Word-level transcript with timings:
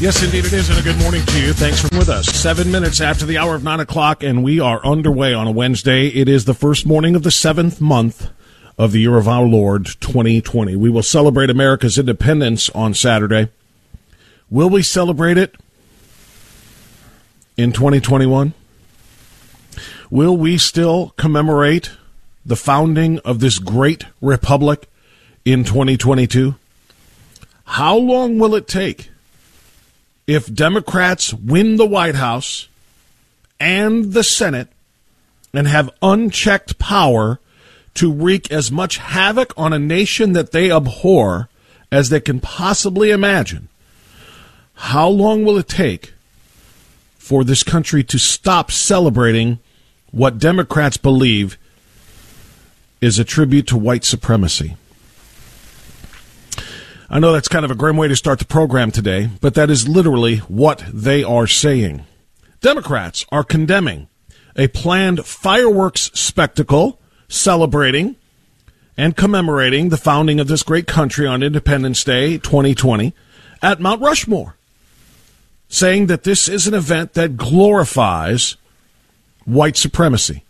Yes, 0.00 0.22
indeed 0.22 0.44
it 0.44 0.52
is, 0.52 0.70
and 0.70 0.78
a 0.78 0.82
good 0.82 0.96
morning 1.00 1.26
to 1.26 1.42
you. 1.42 1.52
Thanks 1.52 1.80
for 1.80 1.88
with 1.98 2.08
us. 2.08 2.26
Seven 2.26 2.70
minutes 2.70 3.00
after 3.00 3.26
the 3.26 3.36
hour 3.36 3.56
of 3.56 3.64
nine 3.64 3.80
o'clock, 3.80 4.22
and 4.22 4.44
we 4.44 4.60
are 4.60 4.80
underway 4.86 5.34
on 5.34 5.48
a 5.48 5.50
Wednesday. 5.50 6.06
It 6.06 6.28
is 6.28 6.44
the 6.44 6.54
first 6.54 6.86
morning 6.86 7.16
of 7.16 7.24
the 7.24 7.32
seventh 7.32 7.80
month 7.80 8.30
of 8.78 8.92
the 8.92 9.00
year 9.00 9.16
of 9.16 9.26
our 9.26 9.42
Lord 9.44 9.86
2020. 9.86 10.76
We 10.76 10.88
will 10.88 11.02
celebrate 11.02 11.50
America's 11.50 11.98
independence 11.98 12.70
on 12.70 12.94
Saturday. 12.94 13.48
Will 14.48 14.70
we 14.70 14.84
celebrate 14.84 15.36
it 15.36 15.56
in 17.56 17.72
2021? 17.72 18.54
Will 20.10 20.36
we 20.36 20.58
still 20.58 21.12
commemorate 21.16 21.90
the 22.46 22.54
founding 22.54 23.18
of 23.24 23.40
this 23.40 23.58
great 23.58 24.04
republic 24.20 24.88
in 25.44 25.64
2022? 25.64 26.54
How 27.64 27.96
long 27.96 28.38
will 28.38 28.54
it 28.54 28.68
take 28.68 29.10
if 30.28 30.52
Democrats 30.54 31.32
win 31.32 31.76
the 31.76 31.86
White 31.86 32.14
House 32.14 32.68
and 33.58 34.12
the 34.12 34.22
Senate 34.22 34.68
and 35.54 35.66
have 35.66 35.90
unchecked 36.02 36.78
power 36.78 37.40
to 37.94 38.12
wreak 38.12 38.52
as 38.52 38.70
much 38.70 38.98
havoc 38.98 39.54
on 39.56 39.72
a 39.72 39.78
nation 39.78 40.34
that 40.34 40.52
they 40.52 40.70
abhor 40.70 41.48
as 41.90 42.10
they 42.10 42.20
can 42.20 42.40
possibly 42.40 43.10
imagine? 43.10 43.68
How 44.74 45.08
long 45.08 45.44
will 45.44 45.56
it 45.56 45.66
take 45.66 46.12
for 47.16 47.42
this 47.42 47.62
country 47.62 48.04
to 48.04 48.18
stop 48.18 48.70
celebrating 48.70 49.58
what 50.10 50.38
Democrats 50.38 50.98
believe 50.98 51.56
is 53.00 53.18
a 53.18 53.24
tribute 53.24 53.66
to 53.68 53.78
white 53.78 54.04
supremacy? 54.04 54.76
I 57.10 57.18
know 57.18 57.32
that's 57.32 57.48
kind 57.48 57.64
of 57.64 57.70
a 57.70 57.74
grim 57.74 57.96
way 57.96 58.08
to 58.08 58.16
start 58.16 58.38
the 58.38 58.44
program 58.44 58.90
today, 58.90 59.30
but 59.40 59.54
that 59.54 59.70
is 59.70 59.88
literally 59.88 60.38
what 60.38 60.84
they 60.92 61.24
are 61.24 61.46
saying. 61.46 62.04
Democrats 62.60 63.24
are 63.32 63.44
condemning 63.44 64.08
a 64.56 64.68
planned 64.68 65.24
fireworks 65.24 66.10
spectacle 66.12 67.00
celebrating 67.26 68.16
and 68.98 69.16
commemorating 69.16 69.88
the 69.88 69.96
founding 69.96 70.38
of 70.38 70.48
this 70.48 70.62
great 70.62 70.86
country 70.86 71.26
on 71.26 71.42
Independence 71.42 72.04
Day 72.04 72.36
2020 72.36 73.14
at 73.62 73.80
Mount 73.80 74.02
Rushmore, 74.02 74.56
saying 75.68 76.08
that 76.08 76.24
this 76.24 76.46
is 76.46 76.66
an 76.66 76.74
event 76.74 77.14
that 77.14 77.38
glorifies 77.38 78.56
white 79.46 79.78
supremacy. 79.78 80.44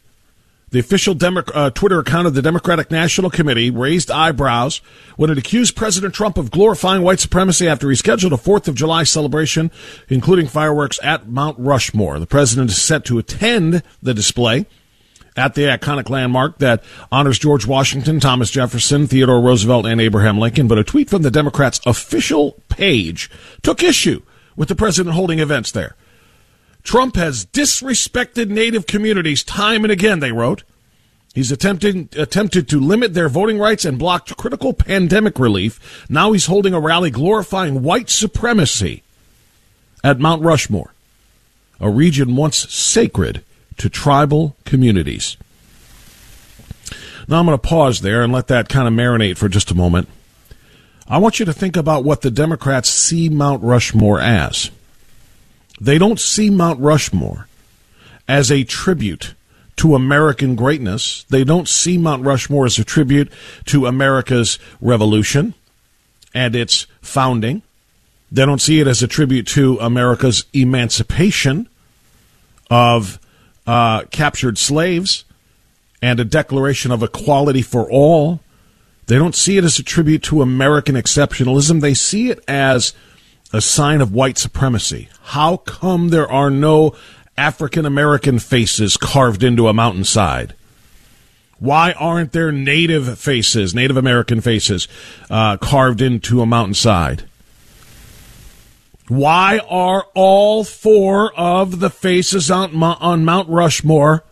The 0.71 0.79
official 0.79 1.15
Demo- 1.15 1.45
uh, 1.55 1.71
Twitter 1.71 1.99
account 1.99 2.27
of 2.27 2.35
the 2.35 2.43
Democratic 2.43 2.91
National 2.91 3.31
Committee 3.31 3.71
raised 3.71 4.11
eyebrows 4.11 4.83
when 5.17 5.31
it 5.31 5.39
accused 5.39 5.75
President 5.75 6.13
Trump 6.13 6.37
of 6.37 6.51
glorifying 6.51 7.03
white 7.03 7.21
supremacy 7.21 7.67
after 7.67 7.89
he 7.89 7.97
scheduled 7.97 8.35
a 8.35 8.37
4th 8.37 8.69
of 8.69 8.75
July 8.75 9.05
celebration, 9.05 9.71
including 10.09 10.47
fireworks 10.47 10.99
at 11.03 11.27
Mount 11.27 11.59
Rushmore. 11.59 12.19
The 12.19 12.27
president 12.27 12.71
is 12.71 12.83
set 12.83 13.07
to 13.07 13.19
attend 13.19 13.83
the 14.03 14.13
display 14.13 14.67
at 15.39 15.55
the 15.55 15.63
iconic 15.63 16.11
landmark 16.11 16.59
that 16.59 16.85
honors 17.11 17.39
George 17.39 17.67
Washington, 17.67 18.21
Thomas 18.21 18.51
Jefferson, 18.51 19.07
Theodore 19.07 19.41
Roosevelt, 19.41 19.87
and 19.87 20.01
Abraham 20.03 20.39
Lincoln. 20.39 20.69
But 20.69 20.79
a 20.79 20.85
tweet 20.85 21.09
from 21.09 21.23
the 21.23 21.31
Democrats' 21.31 21.81
official 21.87 22.61
page 22.69 23.31
took 23.63 23.83
issue 23.83 24.21
with 24.55 24.69
the 24.69 24.75
president 24.75 25.15
holding 25.15 25.39
events 25.39 25.71
there. 25.71 25.95
Trump 26.89 27.17
has 27.17 27.45
disrespected 27.45 28.49
Native 28.49 28.87
communities 28.87 29.45
time 29.45 29.85
and 29.85 29.93
again, 29.93 30.21
they 30.21 30.33
wrote. 30.33 30.63
He's 31.35 31.53
attempting, 31.53 32.09
attempted 32.17 32.67
to 32.71 32.81
limit 32.81 33.13
their 33.13 33.29
voting 33.29 33.59
rights 33.59 33.85
and 33.85 33.99
blocked 33.99 34.35
critical 34.39 34.73
pandemic 34.73 35.39
relief. 35.39 36.07
Now 36.09 36.33
he's 36.33 36.47
holding 36.47 36.73
a 36.73 36.81
rally 36.81 37.11
glorifying 37.11 37.83
white 37.83 38.09
supremacy 38.09 39.03
at 40.03 40.19
Mount 40.19 40.43
Rushmore, 40.43 40.95
a 41.79 41.91
region 41.91 42.37
once 42.37 42.57
sacred 42.73 43.45
to 43.77 43.91
tribal 43.91 44.57
communities. 44.65 45.37
Now 47.29 47.41
I'm 47.41 47.45
going 47.45 47.59
to 47.59 47.69
pause 47.69 48.01
there 48.01 48.23
and 48.23 48.33
let 48.33 48.47
that 48.47 48.71
kind 48.71 48.89
of 48.89 48.95
marinate 48.95 49.37
for 49.37 49.51
just 49.51 49.71
a 49.71 49.75
moment. 49.75 50.09
I 51.07 51.19
want 51.19 51.39
you 51.39 51.45
to 51.45 51.53
think 51.53 51.77
about 51.77 52.03
what 52.03 52.23
the 52.23 52.31
Democrats 52.31 52.89
see 52.89 53.29
Mount 53.29 53.63
Rushmore 53.63 54.23
as. 54.23 54.71
They 55.81 55.99
don't 55.99 56.21
see 56.21 56.51
Mount 56.51 56.81
Rushmore 56.81 57.49
as 58.27 58.51
a 58.51 58.65
tribute 58.65 59.35
to 59.77 59.95
American 59.95 60.57
greatness. 60.57 61.25
They 61.31 61.45
don't 61.45 61.69
see 61.69 61.99
Mount 61.99 62.25
Rushmore 62.25 62.67
as 62.67 62.79
a 62.79 62.85
tribute 62.85 63.33
to 63.67 63.87
America's 63.87 64.59
revolution 64.81 65.55
and 66.35 66.55
its 66.55 66.87
founding. 67.01 67.63
They 68.31 68.45
don't 68.45 68.61
see 68.61 68.81
it 68.81 68.87
as 68.87 69.03
a 69.03 69.09
tribute 69.09 69.47
to 69.49 69.79
America's 69.79 70.45
emancipation 70.53 71.69
of 72.71 73.19
uh, 73.67 74.05
captured 74.11 74.59
slaves 74.59 75.25
and 76.03 76.21
a 76.21 76.25
declaration 76.25 76.91
of 76.91 77.03
equality 77.03 77.63
for 77.63 77.91
all. 77.91 78.41
They 79.07 79.17
don't 79.17 79.35
see 79.35 79.57
it 79.57 79.65
as 79.65 79.79
a 79.79 79.83
tribute 79.83 80.23
to 80.25 80.43
American 80.43 80.95
exceptionalism. 80.95 81.81
They 81.81 81.95
see 81.95 82.31
it 82.31 82.45
as 82.47 82.93
a 83.53 83.61
sign 83.61 84.01
of 84.01 84.13
white 84.13 84.39
supremacy. 84.39 85.09
How 85.23 85.57
come 85.57 86.09
there 86.09 86.31
are 86.31 86.51
no 86.51 86.95
African 87.37 87.87
American 87.87 88.39
faces 88.39 88.97
carved 88.97 89.43
into 89.43 89.69
a 89.69 89.73
mountainside? 89.73 90.55
Why 91.59 91.93
aren't 91.93 92.33
there 92.33 92.53
Native 92.53 93.19
faces, 93.19 93.75
Native 93.75 93.97
American 93.97 94.41
faces, 94.41 94.87
uh, 95.29 95.57
carved 95.57 96.01
into 96.01 96.41
a 96.41 96.47
mountainside? 96.47 97.25
Why 99.09 99.61
are 99.69 100.07
all 100.15 100.65
four 100.65 101.33
of 101.35 101.81
the 101.81 101.91
faces 101.91 102.51
on, 102.51 102.81
on 102.83 103.25
Mount 103.25 103.49
Rushmore 103.49 104.25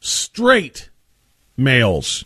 straight 0.00 0.88
males? 1.56 2.24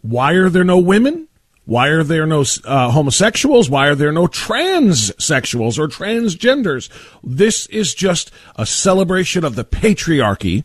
Why 0.00 0.32
are 0.32 0.48
there 0.48 0.64
no 0.64 0.78
women? 0.78 1.28
Why 1.64 1.88
are 1.88 2.02
there 2.02 2.26
no 2.26 2.44
uh, 2.64 2.90
homosexuals? 2.90 3.70
Why 3.70 3.86
are 3.88 3.94
there 3.94 4.12
no 4.12 4.26
transsexuals 4.26 5.78
or 5.78 5.86
transgenders? 5.86 6.88
This 7.22 7.66
is 7.66 7.94
just 7.94 8.32
a 8.56 8.66
celebration 8.66 9.44
of 9.44 9.54
the 9.54 9.64
patriarchy 9.64 10.64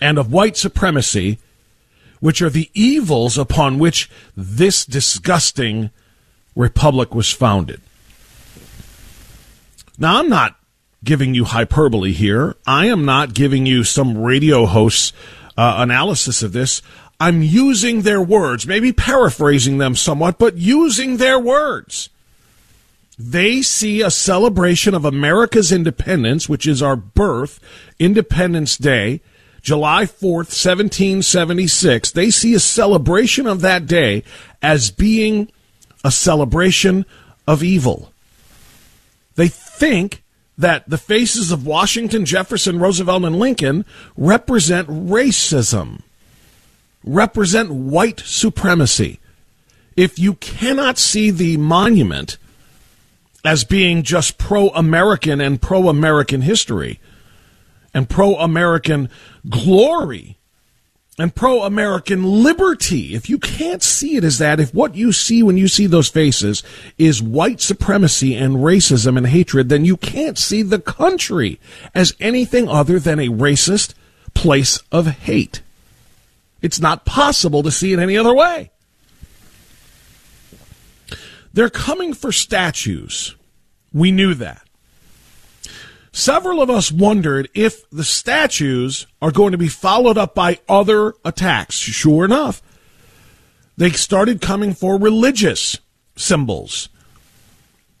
and 0.00 0.18
of 0.18 0.32
white 0.32 0.56
supremacy, 0.56 1.38
which 2.20 2.40
are 2.40 2.48
the 2.48 2.70
evils 2.72 3.36
upon 3.36 3.78
which 3.78 4.10
this 4.34 4.86
disgusting 4.86 5.90
republic 6.56 7.14
was 7.14 7.30
founded. 7.30 7.80
Now, 9.98 10.18
I'm 10.18 10.28
not 10.28 10.56
giving 11.04 11.34
you 11.34 11.44
hyperbole 11.44 12.12
here. 12.12 12.56
I 12.66 12.86
am 12.86 13.04
not 13.04 13.34
giving 13.34 13.66
you 13.66 13.84
some 13.84 14.16
radio 14.16 14.64
host's 14.64 15.12
uh, 15.56 15.76
analysis 15.78 16.42
of 16.42 16.52
this. 16.52 16.82
I'm 17.20 17.42
using 17.42 18.02
their 18.02 18.22
words, 18.22 18.66
maybe 18.66 18.92
paraphrasing 18.92 19.78
them 19.78 19.96
somewhat, 19.96 20.38
but 20.38 20.56
using 20.56 21.16
their 21.16 21.38
words. 21.38 22.10
They 23.18 23.62
see 23.62 24.00
a 24.00 24.10
celebration 24.10 24.94
of 24.94 25.04
America's 25.04 25.72
independence, 25.72 26.48
which 26.48 26.66
is 26.66 26.80
our 26.80 26.94
birth, 26.94 27.58
Independence 27.98 28.76
Day, 28.76 29.20
July 29.60 30.04
4th, 30.04 30.54
1776. 30.54 32.12
They 32.12 32.30
see 32.30 32.54
a 32.54 32.60
celebration 32.60 33.48
of 33.48 33.60
that 33.62 33.86
day 33.86 34.22
as 34.62 34.92
being 34.92 35.50
a 36.04 36.12
celebration 36.12 37.04
of 37.46 37.64
evil. 37.64 38.12
They 39.34 39.48
think 39.48 40.22
that 40.56 40.88
the 40.88 40.98
faces 40.98 41.50
of 41.50 41.66
Washington, 41.66 42.24
Jefferson, 42.24 42.78
Roosevelt, 42.78 43.24
and 43.24 43.38
Lincoln 43.38 43.84
represent 44.16 44.88
racism, 44.88 46.02
represent 47.14 47.70
white 47.70 48.20
supremacy. 48.20 49.20
If 49.96 50.18
you 50.18 50.34
cannot 50.34 50.98
see 50.98 51.30
the 51.30 51.56
monument 51.56 52.38
as 53.44 53.64
being 53.64 54.02
just 54.02 54.38
pro 54.38 54.68
American 54.70 55.40
and 55.40 55.60
pro 55.60 55.88
American 55.88 56.42
history 56.42 57.00
and 57.94 58.08
pro 58.08 58.36
American 58.36 59.08
glory, 59.48 60.38
and 61.18 61.34
pro 61.34 61.62
American 61.62 62.22
liberty. 62.22 63.14
If 63.14 63.28
you 63.28 63.38
can't 63.38 63.82
see 63.82 64.16
it 64.16 64.24
as 64.24 64.38
that, 64.38 64.60
if 64.60 64.72
what 64.72 64.94
you 64.94 65.12
see 65.12 65.42
when 65.42 65.56
you 65.56 65.66
see 65.66 65.86
those 65.86 66.08
faces 66.08 66.62
is 66.96 67.20
white 67.20 67.60
supremacy 67.60 68.36
and 68.36 68.56
racism 68.56 69.16
and 69.16 69.26
hatred, 69.26 69.68
then 69.68 69.84
you 69.84 69.96
can't 69.96 70.38
see 70.38 70.62
the 70.62 70.78
country 70.78 71.58
as 71.94 72.14
anything 72.20 72.68
other 72.68 73.00
than 73.00 73.18
a 73.18 73.28
racist 73.28 73.94
place 74.34 74.80
of 74.92 75.06
hate. 75.06 75.60
It's 76.60 76.80
not 76.80 77.04
possible 77.04 77.62
to 77.62 77.70
see 77.70 77.92
it 77.92 77.98
any 77.98 78.16
other 78.16 78.34
way. 78.34 78.70
They're 81.52 81.70
coming 81.70 82.14
for 82.14 82.32
statues. 82.32 83.34
We 83.92 84.12
knew 84.12 84.34
that. 84.34 84.62
Several 86.12 86.60
of 86.60 86.68
us 86.68 86.90
wondered 86.90 87.48
if 87.54 87.88
the 87.90 88.04
statues 88.04 89.06
are 89.22 89.30
going 89.30 89.52
to 89.52 89.58
be 89.58 89.68
followed 89.68 90.18
up 90.18 90.34
by 90.34 90.58
other 90.68 91.14
attacks. 91.24 91.76
Sure 91.76 92.24
enough, 92.24 92.60
they 93.76 93.90
started 93.90 94.40
coming 94.40 94.74
for 94.74 94.98
religious 94.98 95.78
symbols. 96.16 96.88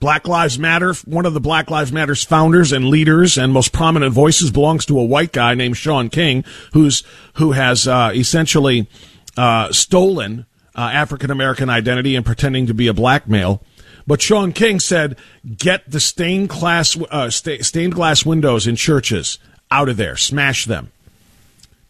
Black 0.00 0.28
Lives 0.28 0.58
Matter, 0.58 0.94
one 1.06 1.26
of 1.26 1.34
the 1.34 1.40
Black 1.40 1.70
Lives 1.70 1.92
Matter's 1.92 2.22
founders 2.22 2.70
and 2.72 2.88
leaders 2.88 3.36
and 3.36 3.52
most 3.52 3.72
prominent 3.72 4.12
voices 4.12 4.50
belongs 4.50 4.86
to 4.86 4.98
a 4.98 5.04
white 5.04 5.32
guy 5.32 5.54
named 5.54 5.76
Shaun 5.76 6.08
King, 6.08 6.44
who's 6.72 7.02
who 7.34 7.52
has 7.52 7.88
uh, 7.88 8.12
essentially 8.14 8.88
uh, 9.36 9.72
stolen 9.72 10.46
uh, 10.76 10.82
African 10.82 11.30
American 11.30 11.68
identity 11.68 12.14
and 12.14 12.24
pretending 12.24 12.66
to 12.66 12.74
be 12.74 12.86
a 12.86 12.94
black 12.94 13.28
male. 13.28 13.62
But 14.06 14.22
Shaun 14.22 14.52
King 14.52 14.80
said, 14.80 15.16
get 15.56 15.90
the 15.90 16.00
stained 16.00 16.48
glass, 16.48 16.96
uh, 17.10 17.28
st- 17.28 17.64
stained 17.64 17.94
glass 17.94 18.24
windows 18.24 18.66
in 18.66 18.76
churches 18.76 19.38
out 19.70 19.88
of 19.88 19.96
there, 19.96 20.16
smash 20.16 20.64
them. 20.64 20.92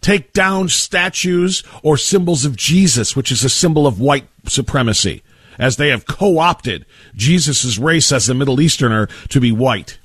Take 0.00 0.32
down 0.32 0.68
statues 0.68 1.62
or 1.82 1.96
symbols 1.96 2.44
of 2.44 2.56
Jesus, 2.56 3.14
which 3.14 3.30
is 3.30 3.44
a 3.44 3.48
symbol 3.48 3.86
of 3.86 4.00
white 4.00 4.26
supremacy, 4.46 5.22
as 5.58 5.76
they 5.76 5.88
have 5.88 6.06
co 6.06 6.38
opted 6.38 6.86
Jesus' 7.14 7.78
race 7.78 8.12
as 8.12 8.28
a 8.28 8.34
Middle 8.34 8.60
Easterner 8.60 9.08
to 9.28 9.40
be 9.40 9.52
white. 9.52 9.98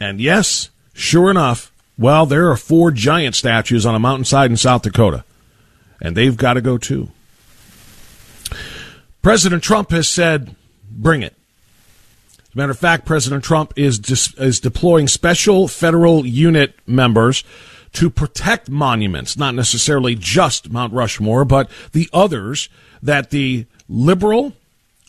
And 0.00 0.20
yes, 0.20 0.70
sure 0.94 1.30
enough, 1.30 1.72
well, 1.98 2.26
there 2.26 2.48
are 2.50 2.56
four 2.56 2.90
giant 2.92 3.34
statues 3.34 3.84
on 3.84 3.94
a 3.94 3.98
mountainside 3.98 4.50
in 4.50 4.56
South 4.56 4.82
Dakota, 4.82 5.24
and 6.00 6.16
they've 6.16 6.36
got 6.36 6.54
to 6.54 6.60
go 6.60 6.78
too. 6.78 7.10
President 9.22 9.62
Trump 9.62 9.90
has 9.90 10.08
said 10.08 10.54
bring 10.90 11.22
it. 11.22 11.34
As 12.38 12.54
a 12.54 12.58
matter 12.58 12.70
of 12.70 12.78
fact, 12.78 13.04
President 13.04 13.44
Trump 13.44 13.72
is 13.76 13.98
dis- 13.98 14.34
is 14.34 14.60
deploying 14.60 15.08
special 15.08 15.68
federal 15.68 16.24
unit 16.24 16.78
members 16.86 17.44
to 17.94 18.10
protect 18.10 18.68
monuments, 18.68 19.36
not 19.36 19.54
necessarily 19.54 20.14
just 20.14 20.70
Mount 20.70 20.92
Rushmore, 20.92 21.44
but 21.44 21.70
the 21.92 22.08
others 22.12 22.68
that 23.02 23.30
the 23.30 23.66
liberal, 23.88 24.52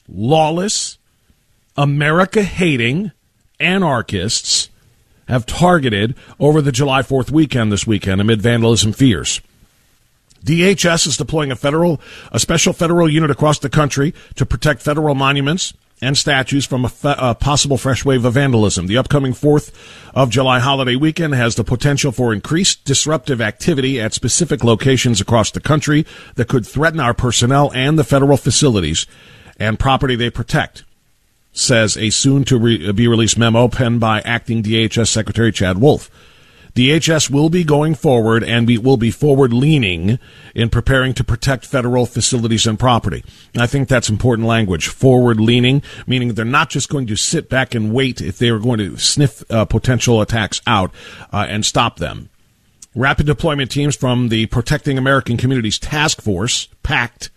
lawless, 0.08 0.98
America 1.78 2.44
hating 2.44 3.12
anarchists 3.60 4.70
have 5.28 5.46
targeted 5.46 6.16
over 6.40 6.62
the 6.62 6.72
July 6.72 7.02
4th 7.02 7.32
weekend 7.32 7.72
this 7.72 7.86
weekend 7.86 8.20
amid 8.20 8.42
vandalism 8.42 8.92
fears. 8.92 9.42
DHS 10.44 11.06
is 11.06 11.18
deploying 11.18 11.52
a 11.52 11.56
federal, 11.56 12.02
a 12.32 12.40
special 12.40 12.74
federal 12.74 13.10
unit 13.10 13.30
across 13.30 13.60
the 13.60 13.70
country 13.70 14.14
to 14.36 14.46
protect 14.46 14.82
federal 14.82 15.14
monuments 15.14 15.74
and 16.02 16.18
statues 16.18 16.66
from 16.66 16.86
a, 16.86 16.90
fe- 16.90 17.16
a, 17.18 17.36
possible 17.36 17.78
fresh 17.78 18.06
wave 18.06 18.26
of 18.26 18.34
vandalism. 18.34 18.88
The 18.88 18.98
upcoming 18.98 19.34
4th 19.34 19.74
of 20.14 20.30
July 20.30 20.60
holiday 20.60 20.96
weekend 20.96 21.36
has 21.36 21.56
the 21.56 21.64
potential 21.64 22.12
for 22.12 22.34
increased 22.34 22.86
disruptive 22.86 23.42
activity 23.42 24.00
at 24.00 24.14
specific 24.14 24.64
locations 24.64 25.20
across 25.20 25.52
the 25.52 25.60
country 25.60 26.06
that 26.36 26.48
could 26.48 26.66
threaten 26.66 27.00
our 27.00 27.14
personnel 27.14 27.72
and 27.74 28.00
the 28.00 28.04
federal 28.04 28.38
facilities 28.38 29.06
and 29.60 29.80
property 29.80 30.16
they 30.16 30.30
protect, 30.30 30.86
says 31.52 31.98
a 31.98 32.10
soon 32.10 32.44
to 32.46 32.58
re- 32.58 32.92
be 32.92 33.08
released 33.08 33.38
memo 33.38 33.68
penned 33.68 34.00
by 34.00 34.22
acting 34.22 34.64
DHS 34.64 35.08
Secretary 35.08 35.52
Chad 35.52 35.78
Wolf. 35.78 36.10
DHS 36.76 37.30
will 37.30 37.50
be 37.50 37.64
going 37.64 37.96
forward 37.96 38.44
and 38.44 38.68
we 38.68 38.78
will 38.78 38.98
be 38.98 39.12
forward 39.12 39.54
leaning 39.54 40.20
in 40.56 40.70
preparing 40.70 41.14
to 41.16 41.24
protect 41.24 41.66
federal 41.66 42.06
facilities 42.06 42.68
and 42.68 42.80
property. 42.80 43.24
And 43.54 43.64
I 43.64 43.68
think 43.68 43.88
that's 43.88 44.10
important 44.10 44.48
language. 44.48 44.88
Forward 44.88 45.40
leaning, 45.40 45.82
meaning 46.08 46.34
they're 46.34 46.46
not 46.46 46.70
just 46.70 46.90
going 46.90 47.08
to 47.08 47.16
sit 47.16 47.50
back 47.50 47.76
and 47.76 47.94
wait 47.94 48.22
if 48.22 48.38
they 48.38 48.50
are 48.50 48.60
going 48.60 48.80
to 48.80 48.98
sniff 48.98 49.44
uh, 49.52 49.66
potential 49.66 50.22
attacks 50.22 50.62
out 50.68 50.92
uh, 51.32 51.46
and 51.50 51.66
stop 51.66 51.98
them. 51.98 52.30
Rapid 52.96 53.28
deployment 53.28 53.70
teams 53.70 53.96
from 53.96 54.30
the 54.30 54.48
Protecting 54.48 54.98
American 54.98 55.38
Communities 55.38 55.78
Task 55.78 56.22
Force, 56.22 56.68
PACT, 56.82 57.30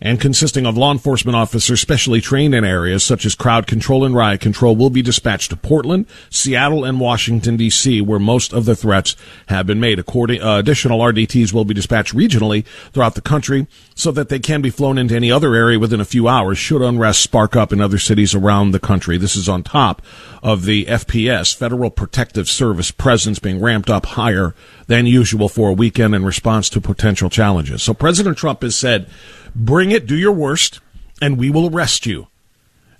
and 0.00 0.20
consisting 0.20 0.66
of 0.66 0.76
law 0.76 0.92
enforcement 0.92 1.36
officers 1.36 1.80
specially 1.80 2.20
trained 2.20 2.54
in 2.54 2.64
areas 2.64 3.02
such 3.02 3.24
as 3.24 3.34
crowd 3.34 3.66
control 3.66 4.04
and 4.04 4.14
riot 4.14 4.40
control 4.40 4.76
will 4.76 4.90
be 4.90 5.02
dispatched 5.02 5.50
to 5.50 5.56
Portland, 5.56 6.06
Seattle, 6.30 6.84
and 6.84 7.00
Washington, 7.00 7.56
D.C., 7.56 8.00
where 8.00 8.18
most 8.18 8.52
of 8.52 8.64
the 8.64 8.76
threats 8.76 9.16
have 9.48 9.66
been 9.66 9.80
made. 9.80 9.98
According, 9.98 10.42
uh, 10.42 10.58
additional 10.58 11.00
RDTs 11.00 11.52
will 11.52 11.64
be 11.64 11.74
dispatched 11.74 12.14
regionally 12.14 12.64
throughout 12.92 13.14
the 13.14 13.20
country 13.20 13.66
so 13.94 14.10
that 14.12 14.28
they 14.28 14.38
can 14.38 14.60
be 14.60 14.70
flown 14.70 14.98
into 14.98 15.16
any 15.16 15.32
other 15.32 15.54
area 15.54 15.78
within 15.78 16.00
a 16.00 16.04
few 16.04 16.28
hours 16.28 16.58
should 16.58 16.82
unrest 16.82 17.20
spark 17.20 17.56
up 17.56 17.72
in 17.72 17.80
other 17.80 17.98
cities 17.98 18.34
around 18.34 18.70
the 18.70 18.80
country. 18.80 19.16
This 19.16 19.36
is 19.36 19.48
on 19.48 19.62
top 19.62 20.02
of 20.42 20.64
the 20.64 20.84
FPS, 20.84 21.54
Federal 21.54 21.90
Protective 21.90 22.48
Service 22.48 22.90
presence 22.90 23.38
being 23.38 23.60
ramped 23.60 23.90
up 23.90 24.06
higher 24.06 24.54
than 24.86 25.06
usual 25.06 25.48
for 25.48 25.70
a 25.70 25.74
weekend 25.74 26.14
in 26.14 26.24
response 26.24 26.68
to 26.70 26.80
potential 26.80 27.30
challenges. 27.30 27.82
So 27.82 27.94
President 27.94 28.36
Trump 28.36 28.62
has 28.62 28.76
said, 28.76 29.08
Bring 29.56 29.90
it, 29.90 30.06
do 30.06 30.16
your 30.16 30.32
worst, 30.32 30.80
and 31.20 31.38
we 31.38 31.50
will 31.50 31.74
arrest 31.74 32.04
you. 32.04 32.28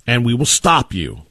And 0.07 0.25
we 0.25 0.33
will 0.33 0.45
stop 0.45 0.93
you. 0.93 1.21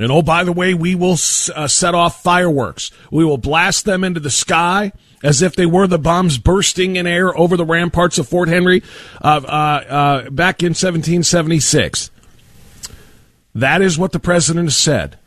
And 0.00 0.10
oh, 0.10 0.22
by 0.22 0.42
the 0.42 0.52
way, 0.52 0.74
we 0.74 0.94
will 0.94 1.12
uh, 1.12 1.68
set 1.68 1.94
off 1.94 2.22
fireworks. 2.22 2.90
We 3.10 3.24
will 3.24 3.38
blast 3.38 3.84
them 3.84 4.02
into 4.02 4.20
the 4.20 4.30
sky 4.30 4.92
as 5.22 5.42
if 5.42 5.54
they 5.54 5.66
were 5.66 5.86
the 5.86 5.98
bombs 5.98 6.38
bursting 6.38 6.96
in 6.96 7.06
air 7.06 7.36
over 7.38 7.56
the 7.56 7.64
ramparts 7.64 8.18
of 8.18 8.26
Fort 8.26 8.48
Henry 8.48 8.82
uh, 9.20 9.40
uh, 9.44 9.48
uh 9.48 10.30
back 10.30 10.62
in 10.62 10.70
1776. 10.70 12.10
That 13.54 13.82
is 13.82 13.98
what 13.98 14.12
the 14.12 14.18
president 14.18 14.66
has 14.66 14.76
said. 14.76 15.18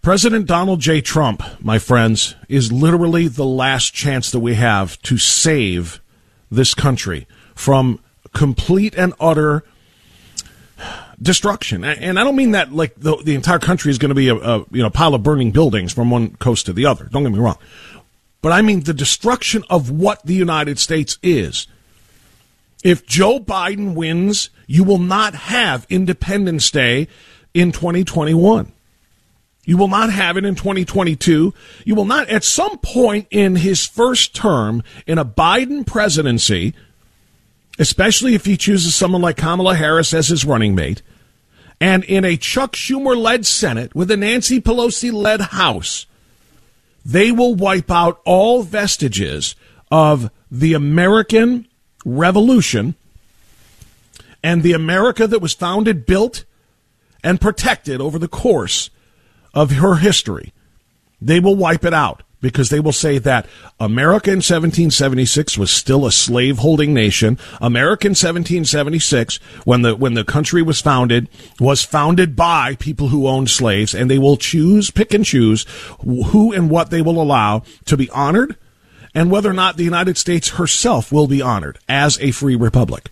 President 0.00 0.46
Donald 0.46 0.80
J. 0.80 1.00
Trump, 1.00 1.42
my 1.60 1.80
friends, 1.80 2.36
is 2.48 2.70
literally 2.72 3.26
the 3.26 3.44
last 3.44 3.92
chance 3.92 4.30
that 4.30 4.38
we 4.38 4.54
have 4.54 5.02
to 5.02 5.18
save 5.18 6.00
this 6.50 6.74
country 6.74 7.26
from 7.54 8.00
complete 8.32 8.94
and 8.94 9.14
utter 9.18 9.64
destruction. 11.20 11.84
And 11.84 12.18
I 12.18 12.24
don't 12.24 12.36
mean 12.36 12.52
that 12.52 12.72
like 12.72 12.94
the, 12.96 13.16
the 13.16 13.34
entire 13.34 13.58
country 13.58 13.90
is 13.90 13.98
going 13.98 14.10
to 14.10 14.14
be 14.14 14.28
a, 14.28 14.36
a, 14.36 14.58
you 14.70 14.82
know 14.82 14.90
pile 14.90 15.14
of 15.14 15.22
burning 15.22 15.50
buildings 15.50 15.92
from 15.92 16.10
one 16.10 16.36
coast 16.36 16.66
to 16.66 16.72
the 16.72 16.86
other. 16.86 17.06
Don't 17.06 17.22
get 17.22 17.32
me 17.32 17.38
wrong, 17.38 17.58
but 18.42 18.52
I 18.52 18.62
mean 18.62 18.80
the 18.80 18.94
destruction 18.94 19.64
of 19.70 19.90
what 19.90 20.24
the 20.24 20.34
United 20.34 20.78
States 20.78 21.18
is. 21.22 21.66
If 22.84 23.06
Joe 23.06 23.40
Biden 23.40 23.94
wins, 23.94 24.50
you 24.66 24.84
will 24.84 24.98
not 24.98 25.34
have 25.34 25.86
Independence 25.88 26.70
Day 26.70 27.08
in 27.54 27.72
2021. 27.72 28.72
You 29.66 29.76
will 29.76 29.88
not 29.88 30.10
have 30.10 30.36
it 30.36 30.44
in 30.44 30.54
2022. 30.54 31.52
You 31.84 31.94
will 31.94 32.04
not, 32.04 32.28
at 32.30 32.44
some 32.44 32.78
point 32.78 33.26
in 33.30 33.56
his 33.56 33.84
first 33.84 34.34
term 34.34 34.82
in 35.06 35.18
a 35.18 35.24
Biden 35.24 35.84
presidency, 35.84 36.72
especially 37.78 38.34
if 38.34 38.46
he 38.46 38.56
chooses 38.56 38.94
someone 38.94 39.20
like 39.20 39.36
Kamala 39.36 39.74
Harris 39.74 40.14
as 40.14 40.28
his 40.28 40.44
running 40.44 40.76
mate, 40.76 41.02
and 41.80 42.04
in 42.04 42.24
a 42.24 42.36
Chuck 42.36 42.74
Schumer 42.74 43.16
led 43.16 43.44
Senate 43.44 43.94
with 43.94 44.10
a 44.10 44.16
Nancy 44.16 44.60
Pelosi 44.60 45.12
led 45.12 45.40
House, 45.40 46.06
they 47.04 47.32
will 47.32 47.54
wipe 47.54 47.90
out 47.90 48.20
all 48.24 48.62
vestiges 48.62 49.56
of 49.90 50.30
the 50.50 50.74
American 50.74 51.66
Revolution 52.04 52.94
and 54.44 54.62
the 54.62 54.72
America 54.72 55.26
that 55.26 55.40
was 55.40 55.52
founded, 55.52 56.06
built, 56.06 56.44
and 57.24 57.40
protected 57.40 58.00
over 58.00 58.16
the 58.16 58.28
course 58.28 58.90
of 59.56 59.72
her 59.72 59.96
history. 59.96 60.52
They 61.20 61.40
will 61.40 61.56
wipe 61.56 61.84
it 61.84 61.94
out 61.94 62.22
because 62.40 62.68
they 62.68 62.78
will 62.78 62.92
say 62.92 63.18
that 63.18 63.46
America 63.80 64.30
in 64.30 64.36
1776 64.36 65.56
was 65.56 65.70
still 65.70 66.04
a 66.06 66.12
slave-holding 66.12 66.92
nation. 66.92 67.38
America 67.60 68.06
in 68.06 68.10
1776, 68.10 69.36
when 69.64 69.82
the 69.82 69.96
when 69.96 70.14
the 70.14 70.22
country 70.22 70.62
was 70.62 70.80
founded, 70.80 71.28
was 71.58 71.82
founded 71.82 72.36
by 72.36 72.76
people 72.76 73.08
who 73.08 73.26
owned 73.26 73.50
slaves, 73.50 73.94
and 73.94 74.10
they 74.10 74.18
will 74.18 74.36
choose, 74.36 74.90
pick 74.90 75.14
and 75.14 75.24
choose 75.24 75.64
who 76.04 76.52
and 76.52 76.70
what 76.70 76.90
they 76.90 77.00
will 77.02 77.20
allow 77.20 77.62
to 77.86 77.96
be 77.96 78.10
honored, 78.10 78.56
and 79.14 79.30
whether 79.30 79.50
or 79.50 79.54
not 79.54 79.78
the 79.78 79.84
United 79.84 80.18
States 80.18 80.50
herself 80.50 81.10
will 81.10 81.26
be 81.26 81.40
honored 81.40 81.78
as 81.88 82.20
a 82.20 82.30
free 82.30 82.56
republic. 82.56 83.10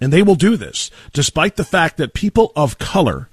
And 0.00 0.12
they 0.12 0.24
will 0.24 0.34
do 0.34 0.56
this 0.56 0.90
despite 1.12 1.54
the 1.54 1.64
fact 1.64 1.96
that 1.98 2.12
people 2.12 2.52
of 2.56 2.78
color, 2.78 3.28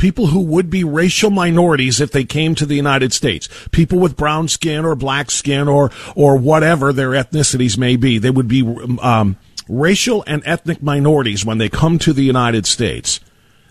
people 0.00 0.28
who 0.28 0.40
would 0.40 0.70
be 0.70 0.82
racial 0.82 1.30
minorities 1.30 2.00
if 2.00 2.10
they 2.10 2.24
came 2.24 2.54
to 2.54 2.64
the 2.64 2.74
United 2.74 3.12
States, 3.12 3.48
people 3.70 3.98
with 3.98 4.16
brown 4.16 4.48
skin 4.48 4.84
or 4.84 4.96
black 4.96 5.30
skin 5.30 5.68
or, 5.68 5.90
or 6.16 6.36
whatever 6.36 6.92
their 6.92 7.10
ethnicities 7.10 7.76
may 7.76 7.96
be, 7.96 8.18
they 8.18 8.30
would 8.30 8.48
be 8.48 8.62
um, 9.02 9.36
racial 9.68 10.24
and 10.26 10.42
ethnic 10.46 10.82
minorities 10.82 11.44
when 11.44 11.58
they 11.58 11.68
come 11.68 11.98
to 11.98 12.14
the 12.14 12.24
United 12.24 12.66
States. 12.66 13.20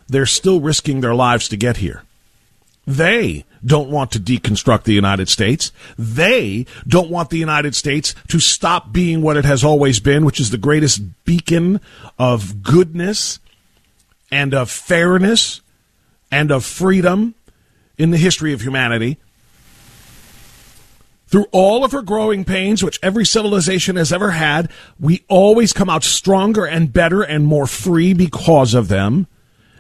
They're 0.08 0.28
still 0.28 0.62
risking 0.62 1.02
their 1.02 1.16
lives 1.16 1.50
to 1.50 1.58
get 1.58 1.78
here. 1.78 2.04
They 2.86 3.44
don't 3.66 3.90
want 3.90 4.12
to 4.12 4.20
deconstruct 4.20 4.84
the 4.84 4.94
United 4.94 5.30
States. 5.30 5.72
They 5.98 6.68
don't 6.88 7.10
want 7.10 7.32
the 7.32 7.38
United 7.38 7.76
States 7.76 8.14
to 8.28 8.40
stop 8.40 8.94
being 8.94 9.24
what 9.24 9.38
it 9.38 9.46
has 9.46 9.64
always 9.64 10.00
been, 10.00 10.26
which 10.26 10.40
is 10.40 10.52
the 10.52 10.58
greatest 10.58 11.02
beacon 11.26 11.82
of 12.20 12.62
goodness 12.62 13.40
and 14.32 14.54
of 14.54 14.70
fairness 14.70 15.62
and 16.32 16.52
of 16.52 16.66
freedom 16.66 17.36
in 17.98 18.12
the 18.12 18.18
history 18.18 18.54
of 18.54 18.62
humanity. 18.62 19.18
Through 21.28 21.46
all 21.52 21.84
of 21.84 21.92
her 21.92 22.02
growing 22.02 22.44
pains, 22.44 22.82
which 22.82 23.00
every 23.04 23.26
civilization 23.26 23.98
has 23.98 24.12
ever 24.12 24.32
had, 24.32 24.72
we 25.00 25.24
always 25.28 25.74
come 25.74 25.90
out 25.90 26.04
stronger 26.04 26.66
and 26.66 26.92
better 26.92 27.22
and 27.22 27.46
more 27.46 27.68
free 27.68 28.14
because 28.14 28.74
of 28.74 28.88
them. 28.88 29.28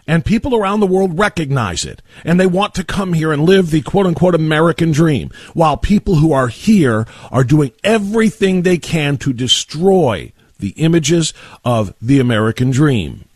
And 0.06 0.25
people 0.25 0.56
around 0.56 0.79
the 0.79 0.88
world 0.88 1.18
recognize 1.18 1.86
it. 1.86 2.01
And 2.24 2.39
they 2.39 2.46
want 2.46 2.75
to 2.75 2.84
come 2.84 3.13
here 3.13 3.32
and 3.32 3.44
live 3.44 3.72
the 3.72 3.82
quote 3.82 4.06
unquote 4.06 4.36
American 4.36 4.91
dream. 4.91 5.32
While 5.53 5.77
people 5.77 6.15
who 6.15 6.34
are 6.34 6.48
here 6.50 7.08
are 7.32 7.44
doing 7.44 7.72
everything 7.84 8.62
they 8.62 8.77
can 8.77 9.18
to 9.18 9.34
destroy 9.34 10.32
the 10.60 10.72
images 10.72 11.34
of 11.63 11.96
the 12.01 12.20
American 12.20 12.70
dream 12.70 13.28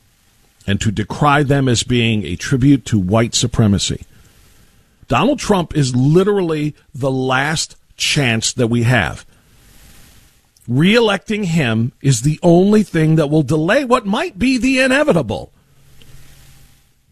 and 0.66 0.80
to 0.82 0.92
decry 0.92 1.44
them 1.44 1.68
as 1.68 1.84
being 1.84 2.26
a 2.26 2.36
tribute 2.36 2.86
to 2.86 3.00
white 3.00 3.36
supremacy. 3.36 4.06
Donald 5.08 5.40
Trump 5.40 5.76
is 5.76 5.96
literally 5.96 6.76
the 6.94 7.12
last 7.12 7.76
chance 7.98 8.54
that 8.54 8.68
we 8.68 8.84
have. 8.84 9.26
Reelecting 10.68 11.44
him 11.44 11.92
is 12.02 12.22
the 12.22 12.40
only 12.42 12.84
thing 12.84 13.16
that 13.16 13.30
will 13.30 13.44
delay 13.44 13.84
what 13.84 14.06
might 14.06 14.40
be 14.40 14.58
the 14.58 14.80
inevitable 14.80 15.54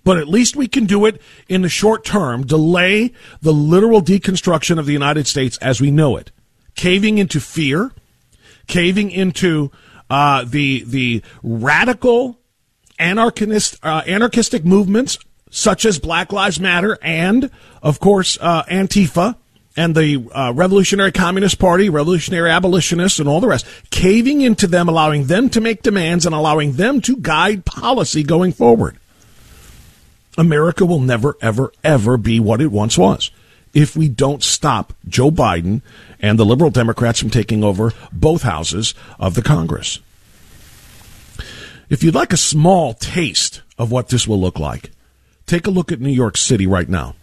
but 0.04 0.18
at 0.18 0.28
least 0.28 0.56
we 0.56 0.68
can 0.68 0.86
do 0.86 1.06
it 1.06 1.22
in 1.48 1.62
the 1.62 1.70
short 1.70 2.04
term, 2.04 2.46
delay 2.46 3.14
the 3.42 3.54
literal 3.54 4.02
deconstruction 4.02 4.80
of 4.80 4.86
the 4.86 4.94
United 4.94 5.28
States 5.28 5.58
as 5.60 5.80
we 5.80 5.92
know 5.92 6.18
it, 6.18 6.32
caving 6.76 7.18
into 7.18 7.40
fear, 7.40 7.92
caving 8.68 9.12
into 9.12 9.72
uh, 10.10 10.44
the 10.44 10.84
the 10.86 11.22
radical 11.44 12.40
anarchist 13.02 13.78
uh, 13.84 14.04
anarchistic 14.08 14.64
movements 14.64 15.18
such 15.50 15.86
as 15.86 16.00
Black 16.00 16.32
Lives 16.32 16.60
Matter 16.60 16.98
and, 17.02 17.52
of 17.84 18.00
course, 18.00 18.38
uh, 18.40 18.64
Antifa 18.64 19.36
and 19.76 19.96
the 19.96 20.30
uh, 20.34 20.54
Revolutionary 20.54 21.12
Communist 21.12 21.60
Party, 21.60 21.90
Revolutionary 21.90 22.50
Abolitionists, 22.50 23.20
and 23.20 23.28
all 23.28 23.42
the 23.42 23.48
rest, 23.48 23.66
caving 23.90 24.42
into 24.42 24.68
them, 24.68 24.88
allowing 24.88 25.26
them 25.26 25.50
to 25.50 25.62
make 25.62 25.82
demands 25.82 26.26
and 26.26 26.36
allowing 26.36 26.74
them 26.74 27.02
to 27.02 27.18
guide 27.18 27.66
policy 27.66 28.24
going 28.24 28.52
forward. 28.54 28.98
America 30.38 30.86
will 30.86 31.00
never, 31.00 31.36
ever, 31.42 31.74
ever 31.84 32.18
be 32.18 32.40
what 32.40 32.62
it 32.62 32.72
once 32.72 32.98
was 32.98 33.32
if 33.74 33.96
we 33.96 34.10
don't 34.10 34.44
stop 34.44 34.94
Joe 35.08 35.32
Biden 35.32 35.82
and 36.20 36.38
the 36.38 36.46
liberal 36.46 36.72
Democrats 36.72 37.20
from 37.20 37.30
taking 37.30 37.64
over 37.64 37.94
both 38.12 38.44
houses 38.44 38.94
of 39.20 39.36
the 39.36 39.42
Congress. 39.42 40.00
If 41.92 42.04
you'd 42.04 42.16
like 42.16 42.32
a 42.32 42.38
small 42.38 42.94
taste 42.94 43.64
of 43.78 43.92
what 43.92 44.08
this 44.08 44.26
will 44.26 44.40
look 44.40 44.58
like, 44.58 44.92
take 45.46 45.68
a 45.68 45.72
look 45.72 45.92
at 45.92 46.00
New 46.00 46.10
York 46.10 46.38
City 46.38 46.66
right 46.66 46.88
now. 46.88 47.16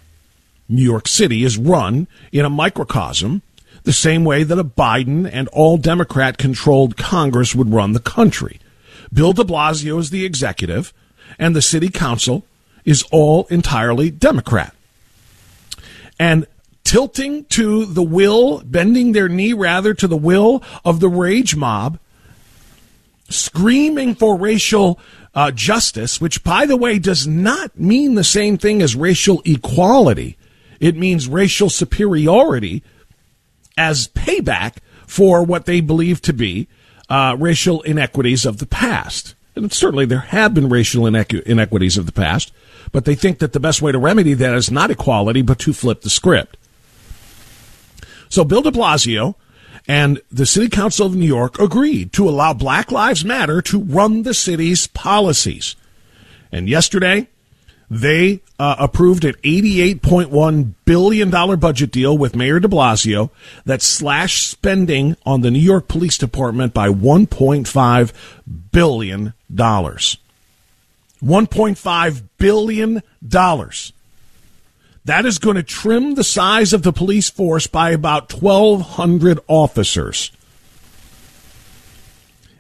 New 0.69 0.83
York 0.83 1.09
City 1.09 1.43
is 1.43 1.57
run 1.57 2.07
in 2.33 2.45
a 2.45 2.51
microcosm 2.51 3.41
the 3.85 3.95
same 3.95 4.27
way 4.27 4.43
that 4.43 4.59
a 4.59 4.65
Biden 4.65 5.27
and 5.33 5.49
all 5.49 5.79
Democrat 5.79 6.37
controlled 6.37 6.99
Congress 6.99 7.55
would 7.55 7.73
run 7.73 7.95
the 7.95 7.99
country. 7.99 8.61
Bill 9.11 9.33
de 9.33 9.43
Blasio 9.43 9.99
is 9.99 10.11
the 10.11 10.27
executive, 10.27 10.93
and 11.39 11.57
the 11.57 11.63
city 11.63 11.89
council 11.89 12.45
is 12.85 13.05
all 13.11 13.47
entirely 13.47 14.11
Democrat. 14.11 14.75
And 16.21 16.47
tilting 16.85 17.47
to 17.47 17.87
the 17.87 18.03
will, 18.03 18.61
bending 18.67 19.13
their 19.13 19.31
knee 19.31 19.55
rather 19.55 19.95
to 19.95 20.07
the 20.07 20.15
will 20.15 20.63
of 20.85 21.01
the 21.01 21.09
rage 21.09 21.57
mob, 21.57 21.99
screaming 23.29 24.15
for 24.15 24.37
racial 24.37 24.99
uh, 25.35 25.51
justice, 25.51 26.21
which, 26.21 26.43
by 26.43 26.67
the 26.67 26.77
way, 26.77 26.99
does 26.99 27.27
not 27.27 27.79
mean 27.79 28.15
the 28.15 28.25
same 28.25 28.59
thing 28.59 28.83
as 28.83 28.97
racial 28.97 29.43
equality. 29.45 30.37
It 30.81 30.97
means 30.97 31.29
racial 31.29 31.71
superiority 31.71 32.83
as 33.77 34.09
payback 34.09 34.77
for 35.07 35.43
what 35.43 35.67
they 35.67 35.81
believe 35.81 36.21
to 36.23 36.33
be 36.33 36.69
uh, 37.09 37.37
racial 37.39 37.83
inequities 37.83 38.45
of 38.45 38.59
the 38.59 38.67
past. 38.67 39.35
And 39.55 39.73
certainly 39.73 40.07
there 40.07 40.21
have 40.21 40.55
been 40.55 40.69
racial 40.69 41.05
inequ- 41.05 41.43
inequities 41.43 41.97
of 41.97 42.07
the 42.07 42.13
past, 42.13 42.53
but 42.93 43.05
they 43.05 43.15
think 43.15 43.39
that 43.39 43.53
the 43.53 43.61
best 43.61 43.83
way 43.83 43.93
to 43.93 43.99
remedy 43.99 44.35
that 44.35 44.55
is 44.55 44.71
not 44.71 44.91
equality, 44.91 45.43
but 45.43 45.59
to 45.61 45.73
flip 45.73 46.03
the 46.03 46.11
script. 46.11 46.57
So 48.29 48.45
Bill 48.45 48.63
de 48.63 48.71
Blasio 48.71 49.35
and 49.89 50.21
the 50.31 50.45
City 50.45 50.69
Council 50.69 51.07
of 51.07 51.17
New 51.17 51.27
York 51.27 51.59
agreed 51.59 52.13
to 52.13 52.29
allow 52.29 52.53
Black 52.53 52.93
Lives 52.93 53.25
Matter 53.25 53.63
to 53.63 53.81
run 53.81 54.23
the 54.23 54.35
city's 54.35 54.87
policies. 54.87 55.75
And 56.53 56.69
yesterday, 56.69 57.27
they 57.91 58.43
uh, 58.59 58.77
approved 58.79 59.25
an 59.25 59.33
$88.1 59.43 60.75
billion 60.85 61.31
budget 61.59 61.91
deal 61.91 62.19
with 62.19 62.37
Mayor 62.37 62.61
de 62.61 62.69
Blasio 62.69 63.31
that 63.65 63.81
slashed 63.81 64.47
spending 64.49 65.17
on 65.25 65.41
the 65.41 65.51
New 65.51 65.59
York 65.59 65.89
Police 65.89 66.19
Department 66.19 66.75
by 66.75 66.89
$1.5 66.89 68.13
billion. 68.71 69.33
$1.5 69.51 72.23
billion. 72.37 73.03
That 75.09 75.25
is 75.25 75.39
going 75.39 75.57
to 75.57 75.63
trim 75.63 76.17
the 76.17 76.23
size 76.23 76.75
of 76.75 76.83
the 76.83 76.93
police 76.93 77.31
force 77.31 77.67
by 77.67 77.93
about 77.93 78.31
1,200 78.31 79.41
officers. 79.49 80.31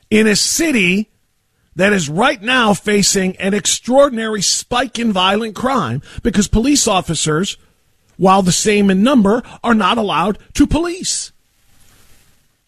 In 0.08 0.26
a 0.26 0.34
city 0.34 1.10
that 1.76 1.92
is 1.92 2.08
right 2.08 2.40
now 2.40 2.72
facing 2.72 3.36
an 3.36 3.52
extraordinary 3.52 4.40
spike 4.40 4.98
in 4.98 5.12
violent 5.12 5.56
crime 5.56 6.00
because 6.22 6.48
police 6.48 6.88
officers, 6.88 7.58
while 8.16 8.40
the 8.40 8.50
same 8.50 8.88
in 8.88 9.02
number, 9.02 9.42
are 9.62 9.74
not 9.74 9.98
allowed 9.98 10.38
to 10.54 10.66
police. 10.66 11.32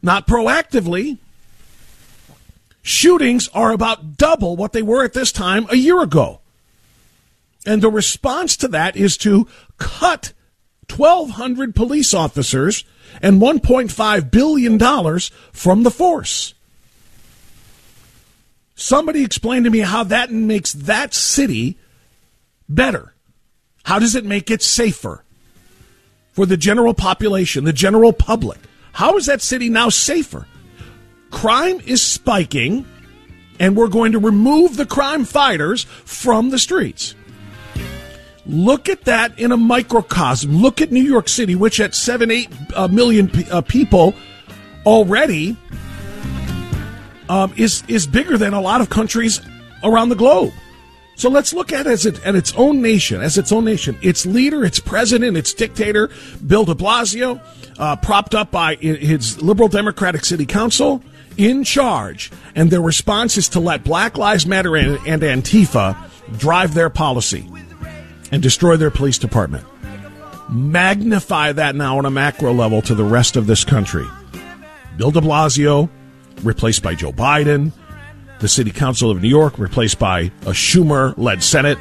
Not 0.02 0.26
proactively, 0.26 1.16
shootings 2.82 3.49
are 3.54 3.72
about 3.72 4.18
double 4.18 4.56
what 4.56 4.75
they 4.75 4.82
were 4.82 5.04
at 5.04 5.14
this 5.14 5.32
time 5.32 5.66
a 5.70 5.76
year 5.76 6.02
ago. 6.02 6.39
And 7.67 7.83
the 7.83 7.90
response 7.90 8.57
to 8.59 8.69
that 8.69 8.97
is 8.97 9.17
to 9.19 9.47
cut 9.79 10.33
1,200 10.88 11.75
police 11.75 12.14
officers 12.14 12.85
and 13.23 13.40
$1.5 13.40 14.31
billion 14.31 15.21
from 15.52 15.83
the 15.83 15.90
force. 15.90 16.55
Somebody 18.75 19.23
explain 19.23 19.64
to 19.64 19.71
me 19.71 19.81
how 19.81 20.05
that 20.05 20.31
makes 20.31 20.73
that 20.73 21.12
city 21.12 21.76
better. 22.69 23.12
How 23.85 23.99
does 23.99 24.14
it 24.14 24.25
make 24.25 24.50
it 24.50 24.62
safer 24.62 25.23
for 26.33 26.47
the 26.47 26.57
general 26.57 26.95
population, 26.95 27.64
the 27.64 27.73
general 27.73 28.12
public? 28.12 28.59
How 28.93 29.17
is 29.17 29.26
that 29.26 29.43
city 29.43 29.69
now 29.69 29.90
safer? 29.90 30.47
crime 31.31 31.81
is 31.87 32.02
spiking, 32.02 32.85
and 33.59 33.76
we're 33.76 33.88
going 33.88 34.12
to 34.12 34.19
remove 34.19 34.76
the 34.76 34.87
crime 34.87 35.25
fighters 35.25 35.85
from 35.85 36.50
the 36.50 36.59
streets. 36.59 37.14
Look 38.50 38.88
at 38.88 39.04
that 39.04 39.38
in 39.38 39.52
a 39.52 39.57
microcosm. 39.57 40.57
Look 40.57 40.80
at 40.80 40.90
New 40.90 41.02
York 41.02 41.28
City, 41.28 41.54
which 41.54 41.78
at 41.78 41.95
seven, 41.95 42.33
eight 42.33 42.49
uh, 42.75 42.88
million 42.88 43.28
p- 43.28 43.49
uh, 43.49 43.61
people 43.61 44.12
already 44.85 45.57
um, 47.28 47.54
is 47.57 47.85
is 47.87 48.09
bigger 48.09 48.37
than 48.37 48.52
a 48.52 48.61
lot 48.61 48.80
of 48.80 48.90
countries 48.90 49.40
around 49.85 50.09
the 50.09 50.16
globe. 50.16 50.52
So 51.14 51.30
let's 51.30 51.54
look 51.54 51.73
at 51.73 51.87
it 51.87 51.90
as 51.90 52.07
it, 52.07 52.26
at 52.26 52.35
its 52.35 52.52
own 52.54 52.83
nation, 52.83 53.21
as 53.21 53.38
its 53.38 53.52
own 53.52 53.64
nation. 53.64 53.97
Its 54.02 54.26
leader, 54.26 54.64
its 54.64 54.80
president, 54.80 55.37
its 55.37 55.54
dictator, 55.54 56.11
Bill 56.45 56.64
De 56.64 56.75
Blasio, 56.75 57.40
uh, 57.78 57.97
propped 57.97 58.35
up 58.35 58.50
by 58.50 58.75
his 58.76 59.40
liberal 59.40 59.69
Democratic 59.69 60.25
City 60.25 60.47
Council, 60.47 61.04
in 61.37 61.62
charge, 61.62 62.33
and 62.57 62.71
their 62.71 62.80
response 62.80 63.37
is 63.37 63.49
to 63.50 63.61
let 63.61 63.85
Black 63.85 64.19
Lives 64.19 64.45
Matter 64.45 64.76
and, 64.76 64.99
and 65.07 65.23
Antifa 65.23 65.97
drive 66.38 66.75
their 66.75 66.90
policy 66.90 67.47
and 68.30 68.42
destroy 68.42 68.76
their 68.76 68.90
police 68.90 69.18
department. 69.18 69.66
Magnify 70.50 71.52
that 71.52 71.75
now 71.75 71.99
on 71.99 72.06
a 72.06 72.10
macro 72.10 72.52
level 72.52 72.82
to 72.82 72.94
the 72.94 73.04
rest 73.04 73.37
of 73.37 73.46
this 73.46 73.64
country. 73.64 74.06
Bill 74.96 75.10
de 75.10 75.20
Blasio, 75.20 75.88
replaced 76.42 76.82
by 76.82 76.94
Joe 76.94 77.12
Biden, 77.12 77.72
the 78.40 78.49
City 78.49 78.70
Council 78.70 79.10
of 79.10 79.22
New 79.22 79.28
York, 79.28 79.58
replaced 79.58 79.99
by 79.99 80.22
a 80.42 80.52
Schumer 80.52 81.16
led 81.16 81.42
Senate, 81.42 81.78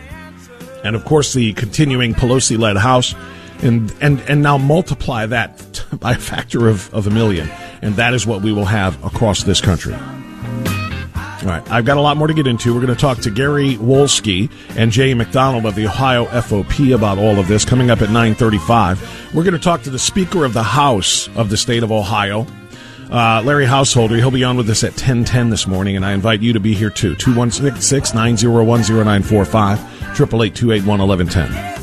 and 0.84 0.96
of 0.96 1.04
course 1.06 1.34
the 1.34 1.54
continuing 1.54 2.14
Pelosi 2.14 2.58
led 2.58 2.78
House, 2.78 3.16
and, 3.62 3.94
and, 4.02 4.20
and 4.22 4.42
now 4.42 4.58
multiply 4.58 5.26
that 5.26 5.84
by 6.00 6.14
a 6.14 6.18
factor 6.18 6.68
of, 6.68 6.94
of 6.94 7.08
a 7.08 7.10
million, 7.10 7.50
and 7.82 7.96
that 7.96 8.14
is 8.14 8.28
what 8.28 8.42
we 8.42 8.52
will 8.52 8.66
have 8.66 9.04
across 9.04 9.44
this 9.44 9.62
country. 9.62 9.96
All 11.42 11.48
right, 11.48 11.64
I've 11.72 11.86
got 11.86 11.96
a 11.96 12.02
lot 12.02 12.18
more 12.18 12.28
to 12.28 12.34
get 12.34 12.48
into. 12.48 12.74
We're 12.74 12.82
going 12.82 12.94
to 12.94 13.00
talk 13.00 13.20
to 13.20 13.30
Gary 13.30 13.78
Wolske 13.78 14.52
and 14.76 14.92
Jay 14.92 15.14
McDonald 15.14 15.66
of 15.66 15.76
the 15.76 15.88
Ohio 15.88 16.26
FOP 16.26 16.94
about 16.94 17.18
all 17.18 17.40
of 17.40 17.48
this 17.48 17.64
coming 17.64 17.90
up 17.90 18.02
at 18.02 18.10
9:35. 18.10 19.34
We're 19.34 19.44
going 19.44 19.54
to 19.54 19.60
talk 19.60 19.84
to 19.84 19.90
the 19.90 20.00
Speaker 20.00 20.44
of 20.44 20.52
the 20.54 20.64
House 20.64 21.30
of 21.38 21.50
the 21.50 21.56
state 21.56 21.82
of 21.82 21.94
Ohio, 21.94 22.46
uh, 23.10 23.42
Larry 23.46 23.68
Householder. 23.68 24.18
He'll 24.18 24.32
be 24.32 24.44
on 24.44 24.58
with 24.58 24.70
us 24.70 24.84
at 24.84 24.98
10:10 24.98 25.50
this 25.50 25.66
morning, 25.66 25.96
and 25.96 26.06
I 26.06 26.12
invite 26.12 26.42
you 26.42 26.52
to 26.52 26.60
be 26.60 26.74
here 26.74 26.90
too. 26.90 27.16
216-901-0945, 27.16 29.80
888 30.20 30.84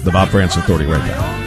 The 0.05 0.11
Bob 0.11 0.29
Frantz 0.29 0.57
Authority 0.57 0.85
right 0.85 1.01
now. 1.01 1.47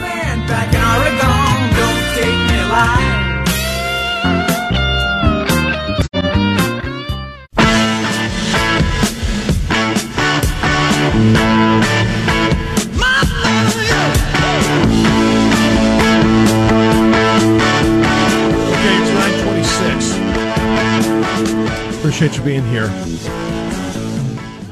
Appreciate 22.20 22.38
you 22.38 22.44
being 22.44 22.68
here. 22.68 22.84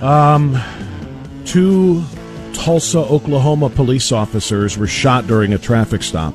Um, 0.06 0.60
two 1.46 2.04
Tulsa, 2.52 2.98
Oklahoma 2.98 3.70
police 3.70 4.12
officers 4.12 4.76
were 4.76 4.86
shot 4.86 5.26
during 5.26 5.54
a 5.54 5.58
traffic 5.58 6.02
stop. 6.02 6.34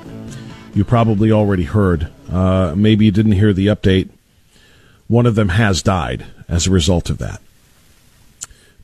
You 0.74 0.84
probably 0.84 1.32
already 1.32 1.65
heard. 1.65 2.10
Uh, 2.32 2.74
maybe 2.75 3.05
you 3.05 3.12
didn't 3.12 3.34
hear 3.34 3.53
the 3.53 3.67
update. 3.67 4.10
One 5.08 5.27
of 5.27 5.36
them 5.36 5.50
has 5.50 5.84
died 5.84 6.25
as 6.50 6.65
a 6.65 6.72
result 6.72 7.12
of 7.12 7.20
that. 7.20 7.39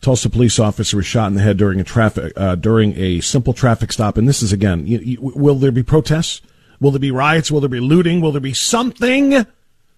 Tulsa 0.01 0.29
police 0.29 0.59
officer 0.59 0.97
was 0.97 1.07
shot 1.07 1.29
in 1.29 1.33
the 1.33 1.41
head 1.41 1.57
during 1.57 1.79
a 1.79 1.83
traffic 1.83 2.31
uh, 2.37 2.53
during 2.53 2.95
a 2.95 3.21
simple 3.21 3.53
traffic 3.53 3.91
stop. 3.91 4.17
And 4.17 4.27
this 4.27 4.43
is 4.43 4.53
again, 4.53 4.85
you, 4.85 4.99
you, 4.99 5.17
will 5.19 5.55
there 5.55 5.71
be 5.71 5.81
protests? 5.81 6.41
Will 6.79 6.91
there 6.91 6.99
be 6.99 7.09
riots? 7.09 7.49
Will 7.49 7.59
there 7.59 7.69
be 7.69 7.79
looting? 7.79 8.21
Will 8.21 8.31
there 8.31 8.39
be 8.39 8.53
something 8.53 9.47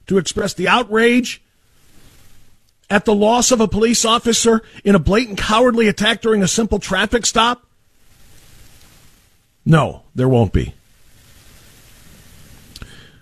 to 0.07 0.17
express 0.17 0.53
the 0.53 0.69
outrage 0.69 1.40
at 2.91 3.05
the 3.05 3.15
loss 3.15 3.51
of 3.51 3.61
a 3.61 3.67
police 3.67 4.03
officer 4.03 4.61
in 4.83 4.93
a 4.93 4.99
blatant 4.99 5.39
cowardly 5.39 5.87
attack 5.87 6.21
during 6.21 6.43
a 6.43 6.47
simple 6.47 6.77
traffic 6.77 7.25
stop? 7.25 7.65
No, 9.65 10.03
there 10.13 10.27
won't 10.27 10.51
be. 10.51 10.73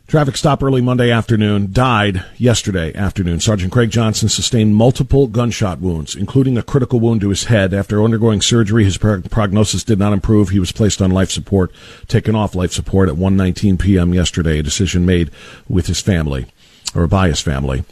Traffic 0.08 0.38
stop 0.38 0.64
early 0.64 0.82
Monday 0.82 1.12
afternoon, 1.12 1.72
died 1.72 2.26
yesterday 2.36 2.92
afternoon. 2.96 3.40
Sergeant 3.40 3.72
Craig 3.72 3.92
Johnson 3.92 4.28
sustained 4.28 4.76
multiple 4.76 5.28
gunshot 5.28 5.82
wounds, 5.82 6.16
including 6.16 6.58
a 6.58 6.64
critical 6.64 7.00
wound 7.00 7.22
to 7.22 7.30
his 7.30 7.44
head. 7.44 7.76
After 7.76 8.04
undergoing 8.04 8.42
surgery, 8.42 8.86
his 8.86 8.98
prognosis 8.98 9.84
did 9.84 10.00
not 10.00 10.14
improve. 10.14 10.50
He 10.50 10.60
was 10.60 10.72
placed 10.72 11.00
on 11.00 11.12
life 11.12 11.30
support, 11.30 11.72
taken 12.08 12.34
off 12.34 12.56
life 12.56 12.74
support 12.74 13.08
at 13.08 13.18
1:19 13.18 13.78
p.m. 13.78 14.16
yesterday, 14.16 14.58
a 14.58 14.64
decision 14.64 15.06
made 15.06 15.30
with 15.68 15.86
his 15.86 16.02
family 16.02 16.48
or 16.96 17.06
by 17.06 17.28
his 17.28 17.40
family. 17.42 17.84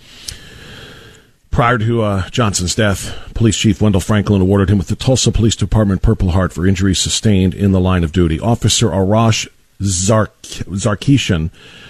Prior 1.58 1.80
to 1.80 2.04
uh, 2.04 2.30
Johnson's 2.30 2.76
death, 2.76 3.34
Police 3.34 3.58
Chief 3.58 3.82
Wendell 3.82 4.00
Franklin 4.00 4.44
awarded 4.44 4.70
him 4.70 4.78
with 4.78 4.90
the 4.90 4.96
Tulsa 4.96 5.32
Police 5.32 5.56
Department 5.56 6.04
Purple 6.04 6.30
Heart 6.30 6.54
for 6.54 6.68
injuries 6.68 7.00
sustained 7.00 7.56
in 7.56 7.72
the 7.72 7.80
line 7.80 8.04
of 8.04 8.12
duty. 8.12 8.40
Officer 8.40 8.90
Arash 8.90 9.48
Zark- 9.82 10.40
Zarkeshan 10.44 11.50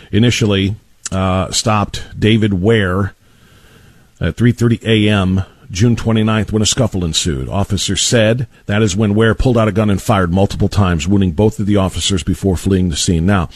initially 0.10 0.78
uh, 1.12 1.52
stopped 1.52 2.18
David 2.18 2.54
Ware 2.54 3.14
at 4.22 4.38
3:30 4.38 4.84
a.m. 4.84 5.44
June 5.70 5.98
29th 5.98 6.54
when 6.54 6.62
a 6.62 6.66
scuffle 6.66 7.04
ensued. 7.04 7.50
Officers 7.50 8.02
said 8.02 8.48
that 8.68 8.82
is 8.82 8.96
when 8.96 9.16
Ware 9.16 9.36
pulled 9.36 9.58
out 9.58 9.68
a 9.68 9.74
gun 9.74 9.90
and 9.90 10.02
fired 10.02 10.32
multiple 10.32 10.70
times, 10.70 11.10
wounding 11.10 11.34
both 11.34 11.60
of 11.60 11.66
the 11.66 11.76
officers 11.76 12.24
before 12.24 12.56
fleeing 12.56 12.88
the 12.88 12.96
scene. 12.96 13.26
Now, 13.26 13.50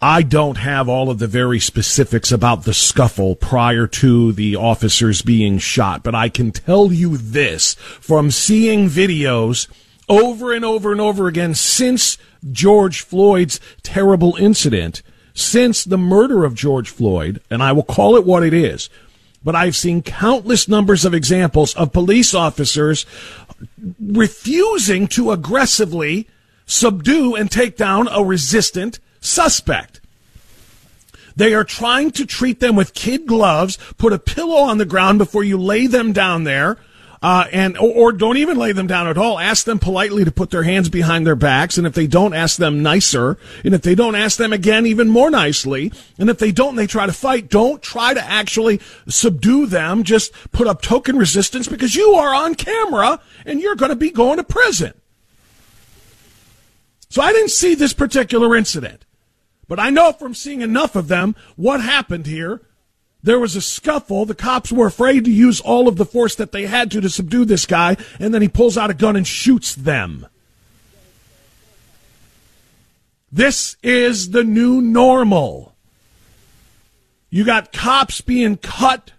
I 0.00 0.22
don't 0.22 0.58
have 0.58 0.88
all 0.88 1.10
of 1.10 1.18
the 1.18 1.26
very 1.26 1.58
specifics 1.58 2.30
about 2.30 2.62
the 2.62 2.74
scuffle 2.74 3.34
prior 3.34 3.88
to 3.88 4.32
the 4.32 4.54
officers 4.54 5.22
being 5.22 5.58
shot, 5.58 6.04
but 6.04 6.14
I 6.14 6.28
can 6.28 6.52
tell 6.52 6.92
you 6.92 7.16
this 7.16 7.74
from 7.74 8.30
seeing 8.30 8.88
videos 8.88 9.66
over 10.08 10.52
and 10.52 10.64
over 10.64 10.92
and 10.92 11.00
over 11.00 11.26
again 11.26 11.52
since 11.54 12.16
George 12.52 13.00
Floyd's 13.00 13.58
terrible 13.82 14.36
incident, 14.36 15.02
since 15.34 15.82
the 15.82 15.98
murder 15.98 16.44
of 16.44 16.54
George 16.54 16.90
Floyd, 16.90 17.42
and 17.50 17.60
I 17.60 17.72
will 17.72 17.82
call 17.82 18.14
it 18.14 18.24
what 18.24 18.44
it 18.44 18.54
is. 18.54 18.88
But 19.42 19.56
I've 19.56 19.76
seen 19.76 20.02
countless 20.02 20.68
numbers 20.68 21.04
of 21.04 21.12
examples 21.12 21.74
of 21.74 21.92
police 21.92 22.34
officers 22.34 23.04
refusing 24.00 25.08
to 25.08 25.32
aggressively 25.32 26.28
subdue 26.66 27.34
and 27.34 27.50
take 27.50 27.76
down 27.76 28.06
a 28.08 28.22
resistant 28.22 29.00
suspect. 29.20 30.00
They 31.36 31.54
are 31.54 31.64
trying 31.64 32.10
to 32.12 32.26
treat 32.26 32.58
them 32.58 32.74
with 32.74 32.94
kid 32.94 33.26
gloves, 33.26 33.78
put 33.96 34.12
a 34.12 34.18
pillow 34.18 34.56
on 34.56 34.78
the 34.78 34.84
ground 34.84 35.18
before 35.18 35.44
you 35.44 35.56
lay 35.56 35.86
them 35.86 36.12
down 36.12 36.42
there. 36.44 36.78
Uh, 37.20 37.46
and 37.52 37.76
or, 37.78 37.90
or, 37.90 38.12
don't 38.12 38.36
even 38.36 38.56
lay 38.56 38.70
them 38.70 38.86
down 38.86 39.08
at 39.08 39.18
all. 39.18 39.38
Ask 39.40 39.64
them 39.64 39.80
politely 39.80 40.24
to 40.24 40.30
put 40.30 40.50
their 40.50 40.62
hands 40.62 40.88
behind 40.88 41.26
their 41.26 41.34
backs, 41.34 41.76
and 41.76 41.84
if 41.84 41.92
they 41.94 42.06
don't, 42.06 42.32
ask 42.32 42.58
them 42.58 42.80
nicer. 42.80 43.36
And 43.64 43.74
if 43.74 43.82
they 43.82 43.96
don't, 43.96 44.14
ask 44.14 44.36
them 44.36 44.52
again 44.52 44.86
even 44.86 45.08
more 45.08 45.28
nicely. 45.28 45.92
And 46.16 46.30
if 46.30 46.38
they 46.38 46.52
don't, 46.52 46.70
and 46.70 46.78
they 46.78 46.86
try 46.86 47.06
to 47.06 47.12
fight. 47.12 47.48
Don't 47.48 47.82
try 47.82 48.14
to 48.14 48.24
actually 48.24 48.80
subdue 49.08 49.66
them. 49.66 50.04
Just 50.04 50.32
put 50.52 50.68
up 50.68 50.80
token 50.80 51.16
resistance 51.16 51.66
because 51.66 51.96
you 51.96 52.12
are 52.12 52.32
on 52.32 52.54
camera 52.54 53.20
and 53.44 53.60
you're 53.60 53.74
going 53.74 53.90
to 53.90 53.96
be 53.96 54.10
going 54.10 54.36
to 54.36 54.44
prison. 54.44 54.92
So 57.10 57.22
I 57.22 57.32
didn't 57.32 57.50
see 57.50 57.74
this 57.74 57.94
particular 57.94 58.54
incident. 58.54 59.04
But 59.68 59.78
I 59.78 59.90
know 59.90 60.12
from 60.12 60.34
seeing 60.34 60.62
enough 60.62 60.96
of 60.96 61.08
them 61.08 61.36
what 61.56 61.80
happened 61.82 62.26
here. 62.26 62.62
There 63.22 63.38
was 63.38 63.54
a 63.54 63.60
scuffle. 63.60 64.24
The 64.24 64.34
cops 64.34 64.72
were 64.72 64.86
afraid 64.86 65.24
to 65.26 65.30
use 65.30 65.60
all 65.60 65.86
of 65.86 65.96
the 65.96 66.06
force 66.06 66.34
that 66.36 66.52
they 66.52 66.66
had 66.66 66.90
to 66.92 67.00
to 67.00 67.10
subdue 67.10 67.44
this 67.44 67.66
guy, 67.66 67.96
and 68.18 68.32
then 68.32 68.42
he 68.42 68.48
pulls 68.48 68.78
out 68.78 68.90
a 68.90 68.94
gun 68.94 69.16
and 69.16 69.26
shoots 69.26 69.74
them. 69.74 70.26
This 73.30 73.76
is 73.82 74.30
the 74.30 74.44
new 74.44 74.80
normal. 74.80 75.74
You 77.28 77.44
got 77.44 77.72
cops 77.72 78.22
being 78.22 78.56
cut 78.56 79.12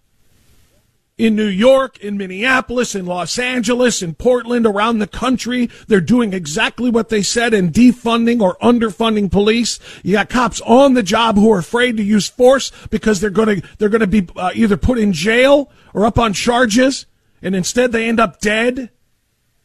in 1.20 1.36
New 1.36 1.48
York, 1.48 2.00
in 2.00 2.18
Minneapolis, 2.18 2.96
in 2.96 3.06
Los 3.06 3.38
Angeles, 3.38 4.02
in 4.02 4.16
Portland, 4.16 4.66
around 4.66 5.00
the 5.00 5.08
country. 5.08 5.70
They're 5.88 6.00
doing 6.00 6.34
exactly 6.34 6.90
what 6.90 7.10
they 7.10 7.22
said 7.22 7.54
in 7.54 7.72
defunding 7.72 8.42
or 8.42 8.56
underfunding 8.62 9.30
police. 9.30 9.80
You 10.02 10.14
got 10.14 10.30
cops 10.30 10.62
on 10.62 10.94
the 10.94 11.04
job 11.04 11.36
who 11.36 11.52
are 11.52 11.60
afraid 11.60 11.98
to 11.98 12.04
use 12.04 12.30
force 12.30 12.72
because 12.90 13.20
they're 13.20 13.30
going 13.30 13.62
to 13.62 13.68
they're 13.78 13.90
going 13.90 14.00
to 14.00 14.08
be 14.08 14.28
uh, 14.38 14.52
either 14.56 14.78
put 14.78 14.98
in 14.98 15.12
jail 15.12 15.70
or 15.94 16.06
up 16.06 16.18
on 16.18 16.32
charges, 16.32 17.06
and 17.42 17.54
instead 17.54 17.92
they 17.92 18.08
end 18.08 18.22
up 18.22 18.40
dead 18.40 18.90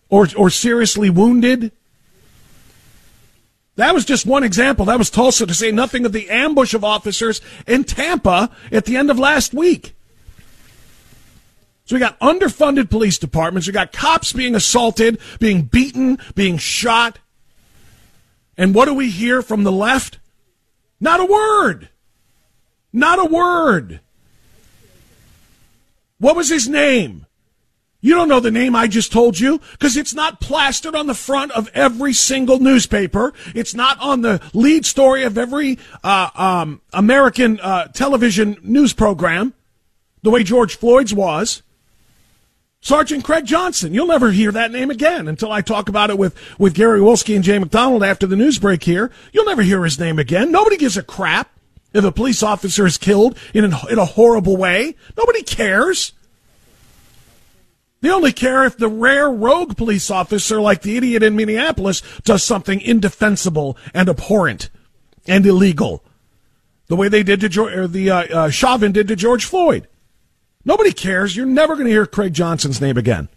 or 0.09 0.27
or 0.37 0.51
seriously 0.51 1.09
wounded. 1.09 1.71
That 3.77 3.95
was 3.95 4.05
just 4.05 4.27
one 4.27 4.43
example. 4.43 4.87
That 4.87 4.99
was 4.99 5.11
Tulsa, 5.11 5.47
to 5.47 5.55
say 5.55 5.71
nothing 5.71 6.05
of 6.05 6.13
the 6.13 6.31
ambush 6.31 6.75
of 6.75 6.85
officers 6.85 7.41
in 7.67 7.85
Tampa 7.85 8.51
at 8.73 8.87
the 8.87 8.97
end 8.97 9.11
of 9.11 9.19
last 9.21 9.55
week. 9.55 9.95
So 11.85 11.97
we 11.97 12.01
got 12.01 12.19
underfunded 12.21 12.89
police 12.89 13.19
departments. 13.19 13.67
We 13.67 13.73
got 13.73 13.93
cops 13.93 14.33
being 14.33 14.55
assaulted, 14.55 15.19
being 15.39 15.63
beaten, 15.63 16.19
being 16.35 16.57
shot. 16.57 17.19
And 18.57 18.75
what 18.75 18.87
do 18.87 18.95
we 18.95 19.11
hear 19.11 19.43
from 19.43 19.65
the 19.65 19.73
left? 19.73 20.19
Not 20.99 21.21
a 21.21 21.25
word. 21.27 21.91
Not 22.93 23.19
a 23.19 23.27
word. 23.27 24.01
What 26.19 26.37
was 26.37 26.49
his 26.49 26.69
name? 26.69 27.27
You 28.01 28.15
don't 28.15 28.29
know 28.29 28.41
the 28.41 28.51
name 28.51 28.77
I 28.77 28.87
just 28.87 29.13
told 29.13 29.39
you 29.39 29.61
because 29.73 29.97
it's 29.97 30.15
not 30.15 30.41
plastered 30.41 30.95
on 30.95 31.07
the 31.07 31.15
front 31.15 31.53
of 31.53 31.71
every 31.75 32.13
single 32.13 32.59
newspaper. 32.59 33.33
It's 33.55 33.75
not 33.75 33.99
on 33.99 34.21
the 34.21 34.41
lead 34.53 34.87
story 34.87 35.25
of 35.25 35.37
every 35.37 35.79
uh, 36.03 36.31
um, 36.35 36.83
American 36.93 37.59
uh, 37.61 37.89
television 37.89 38.59
news 38.63 38.93
program 38.93 39.55
the 40.23 40.31
way 40.31 40.43
George 40.43 40.77
Floyd's 40.77 41.15
was. 41.15 41.63
Sergeant 42.85 43.25
Craig 43.25 43.47
Johnson. 43.47 43.95
You'll 43.95 44.07
never 44.07 44.31
hear 44.31 44.53
that 44.53 44.71
name 44.71 44.91
again 44.91 45.27
until 45.27 45.51
I 45.51 45.63
talk 45.63 45.89
about 45.89 46.11
it 46.11 46.19
with, 46.19 46.37
with 46.59 46.75
Gary 46.75 47.01
Wolske 47.01 47.35
and 47.35 47.43
Jay 47.43 47.59
McDonald 47.59 48.05
after 48.05 48.27
the 48.27 48.37
news 48.37 48.59
break 48.59 48.85
here. 48.85 49.11
You'll 49.33 49.47
never 49.47 49.63
hear 49.63 49.83
his 49.85 49.99
name 49.99 50.19
again. 50.19 50.53
Nobody 50.53 50.77
gives 50.77 50.99
a 50.99 51.03
crap 51.03 51.51
if 51.95 52.05
a 52.05 52.13
police 52.13 52.43
officer 52.43 52.85
is 52.85 52.99
killed 52.99 53.39
in, 53.55 53.65
an, 53.65 53.73
in 53.89 53.99
a 53.99 54.05
horrible 54.05 54.59
way. 54.59 54.97
Nobody 55.17 55.43
cares. 55.43 56.13
They 58.03 58.11
only 58.11 58.33
care 58.33 58.65
if 58.65 58.77
the 58.77 58.89
rare 58.89 59.31
rogue 59.31 59.79
police 59.79 60.11
officer, 60.11 60.61
like 60.61 60.83
the 60.83 60.99
idiot 60.99 61.23
in 61.23 61.37
Minneapolis, 61.37 62.03
does 62.25 62.45
something 62.45 62.83
indefensible 62.83 63.79
and 63.95 64.11
abhorrent 64.11 64.69
and 65.27 65.47
illegal, 65.47 66.05
the 66.89 66.97
way 66.97 67.09
they 67.09 67.23
did 67.23 67.41
to 67.41 67.49
George, 67.49 67.73
or 67.73 67.89
the 67.89 68.11
uh, 68.11 68.25
uh, 68.25 68.51
Chauvin 68.51 68.93
did 68.93 69.09
to 69.09 69.17
George 69.17 69.47
Floyd. 69.47 69.89
Nobody 70.65 70.93
cares. 70.93 71.37
You're 71.37 71.47
never 71.47 71.75
going 71.75 71.87
to 71.87 71.93
hear 71.93 72.07
Craig 72.07 72.35
Johnson's 72.35 72.81
name 72.81 72.97
again. 72.97 73.29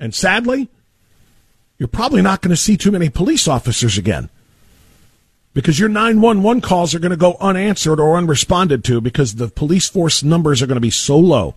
And 0.00 0.14
sadly, 0.14 0.68
you're 1.78 1.88
probably 1.88 2.22
not 2.22 2.40
going 2.40 2.50
to 2.50 2.56
see 2.56 2.76
too 2.76 2.90
many 2.90 3.08
police 3.08 3.46
officers 3.48 3.98
again 3.98 4.30
because 5.54 5.78
your 5.78 5.88
911 5.88 6.60
calls 6.60 6.94
are 6.94 6.98
going 6.98 7.10
to 7.10 7.16
go 7.16 7.36
unanswered 7.40 8.00
or 8.00 8.16
unresponded 8.16 8.84
to 8.84 9.00
because 9.00 9.34
the 9.34 9.48
police 9.48 9.88
force 9.88 10.22
numbers 10.22 10.62
are 10.62 10.66
going 10.66 10.76
to 10.76 10.80
be 10.80 10.90
so 10.90 11.18
low 11.18 11.54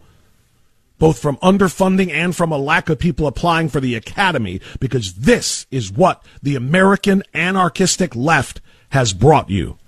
both 1.01 1.17
from 1.17 1.35
underfunding 1.37 2.11
and 2.11 2.35
from 2.35 2.51
a 2.51 2.57
lack 2.59 2.87
of 2.87 2.99
people 2.99 3.25
applying 3.25 3.67
for 3.67 3.79
the 3.79 3.95
academy, 3.95 4.61
because 4.79 5.15
this 5.15 5.65
is 5.71 5.91
what 5.91 6.23
the 6.43 6.55
American 6.55 7.23
anarchistic 7.33 8.15
left 8.15 8.61
has 8.89 9.11
brought 9.11 9.49
you. 9.49 9.79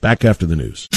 Back 0.00 0.24
after 0.24 0.46
the 0.46 0.56
news. 0.56 0.88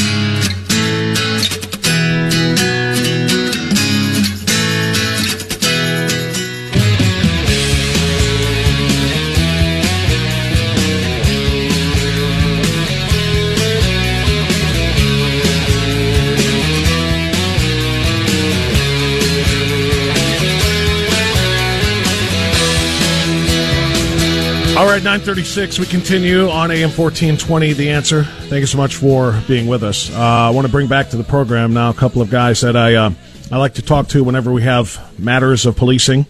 All 24.79 24.85
right, 24.85 25.03
936. 25.03 25.77
We 25.77 25.85
continue 25.87 26.49
on 26.49 26.71
AM 26.71 26.87
1420, 26.87 27.73
The 27.73 27.89
Answer. 27.89 28.23
Thank 28.23 28.61
you 28.61 28.65
so 28.65 28.77
much 28.77 28.95
for 28.95 29.37
being 29.45 29.67
with 29.67 29.83
us. 29.83 30.09
Uh, 30.09 30.17
I 30.17 30.51
want 30.51 30.67
to 30.67 30.71
bring 30.71 30.87
back 30.87 31.09
to 31.09 31.17
the 31.17 31.23
program 31.25 31.73
now 31.73 31.89
a 31.89 31.93
couple 31.93 32.21
of 32.21 32.29
guys 32.29 32.61
that 32.61 32.77
I, 32.77 32.95
uh, 32.95 33.11
I 33.51 33.57
like 33.57 33.73
to 33.73 33.81
talk 33.81 34.07
to 34.07 34.23
whenever 34.23 34.53
we 34.53 34.61
have 34.61 35.19
matters 35.19 35.65
of 35.65 35.75
policing. 35.75 36.27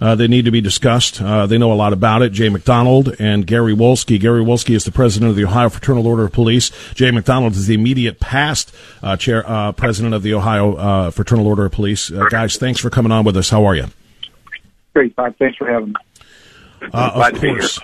Uh, 0.00 0.14
they 0.14 0.28
need 0.28 0.46
to 0.46 0.50
be 0.50 0.62
discussed. 0.62 1.20
Uh, 1.20 1.44
they 1.46 1.58
know 1.58 1.70
a 1.70 1.74
lot 1.74 1.92
about 1.92 2.22
it. 2.22 2.32
Jay 2.32 2.48
McDonald 2.48 3.14
and 3.18 3.46
Gary 3.46 3.74
Wolske. 3.74 4.18
Gary 4.18 4.42
Wolske 4.42 4.74
is 4.74 4.84
the 4.84 4.92
president 4.92 5.28
of 5.28 5.36
the 5.36 5.44
Ohio 5.44 5.68
Fraternal 5.68 6.06
Order 6.06 6.24
of 6.24 6.32
Police. 6.32 6.70
Jay 6.94 7.10
McDonald 7.10 7.52
is 7.52 7.66
the 7.66 7.74
immediate 7.74 8.18
past 8.18 8.74
uh, 9.02 9.18
chair, 9.18 9.44
uh, 9.46 9.72
president 9.72 10.14
of 10.14 10.22
the 10.22 10.32
Ohio 10.32 11.10
Fraternal 11.10 11.46
Order 11.46 11.66
of 11.66 11.72
Police. 11.72 12.08
guys, 12.08 12.56
thanks 12.56 12.80
for 12.80 12.88
coming 12.88 13.12
on 13.12 13.26
with 13.26 13.36
us. 13.36 13.50
How 13.50 13.66
are 13.66 13.74
you? 13.74 13.88
Great, 14.94 15.14
Bob. 15.14 15.36
Thanks 15.36 15.58
for 15.58 15.70
having 15.70 15.90
me. 15.90 15.94
Uh, 16.92 17.28
of 17.32 17.40
course. 17.40 17.80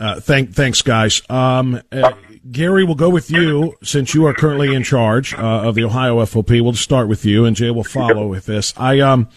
Uh, 0.00 0.20
thank, 0.20 0.52
thanks, 0.52 0.82
guys. 0.82 1.22
Um, 1.30 1.80
uh, 1.92 2.12
Gary, 2.50 2.84
we'll 2.84 2.94
go 2.94 3.08
with 3.08 3.30
you 3.30 3.74
since 3.82 4.14
you 4.14 4.26
are 4.26 4.34
currently 4.34 4.74
in 4.74 4.82
charge 4.82 5.34
uh, 5.34 5.38
of 5.38 5.74
the 5.74 5.84
Ohio 5.84 6.16
FOP. 6.24 6.60
We'll 6.60 6.74
start 6.74 7.08
with 7.08 7.24
you, 7.24 7.44
and 7.44 7.56
Jay 7.56 7.70
will 7.70 7.84
follow 7.84 8.26
with 8.26 8.46
this. 8.46 8.74
I 8.76 9.00
um, 9.00 9.28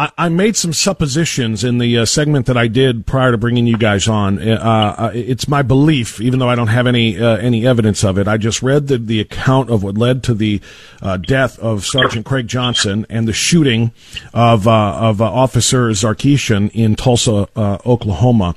I, 0.00 0.28
made 0.28 0.56
some 0.56 0.72
suppositions 0.72 1.64
in 1.64 1.78
the 1.78 1.98
uh, 1.98 2.04
segment 2.04 2.46
that 2.46 2.56
I 2.56 2.68
did 2.68 3.04
prior 3.04 3.32
to 3.32 3.38
bringing 3.38 3.66
you 3.66 3.76
guys 3.76 4.06
on. 4.06 4.38
Uh, 4.38 4.52
uh, 4.52 5.10
it's 5.12 5.48
my 5.48 5.62
belief, 5.62 6.20
even 6.20 6.38
though 6.38 6.48
I 6.48 6.54
don't 6.54 6.68
have 6.68 6.86
any 6.86 7.18
uh, 7.18 7.36
any 7.38 7.66
evidence 7.66 8.04
of 8.04 8.16
it. 8.16 8.28
I 8.28 8.36
just 8.36 8.62
read 8.62 8.86
the, 8.86 8.98
the 8.98 9.18
account 9.18 9.70
of 9.70 9.82
what 9.82 9.98
led 9.98 10.22
to 10.24 10.34
the 10.34 10.60
uh, 11.02 11.16
death 11.16 11.58
of 11.58 11.84
Sergeant 11.84 12.24
Craig 12.24 12.46
Johnson 12.46 13.06
and 13.10 13.26
the 13.26 13.32
shooting 13.32 13.90
of 14.32 14.68
of 14.68 15.20
Officer 15.20 15.88
Zarkishian 15.90 16.70
in 16.72 16.94
Tulsa, 16.94 17.48
Oklahoma. 17.56 18.54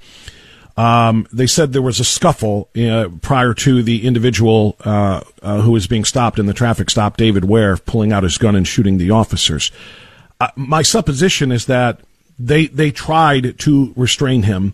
Um, 0.77 1.27
they 1.33 1.47
said 1.47 1.73
there 1.73 1.81
was 1.81 1.99
a 1.99 2.05
scuffle 2.05 2.69
uh, 2.75 3.09
prior 3.21 3.53
to 3.55 3.83
the 3.83 4.05
individual 4.05 4.77
uh, 4.85 5.21
uh, 5.41 5.61
who 5.61 5.71
was 5.71 5.85
being 5.85 6.05
stopped 6.05 6.39
in 6.39 6.45
the 6.45 6.53
traffic 6.53 6.89
stop, 6.89 7.17
David 7.17 7.45
Ware, 7.45 7.77
pulling 7.77 8.13
out 8.13 8.23
his 8.23 8.37
gun 8.37 8.55
and 8.55 8.67
shooting 8.67 8.97
the 8.97 9.11
officers 9.11 9.71
my 10.55 10.81
supposition 10.81 11.51
is 11.51 11.65
that 11.65 12.01
they 12.39 12.67
they 12.67 12.91
tried 12.91 13.59
to 13.59 13.93
restrain 13.95 14.43
him, 14.43 14.73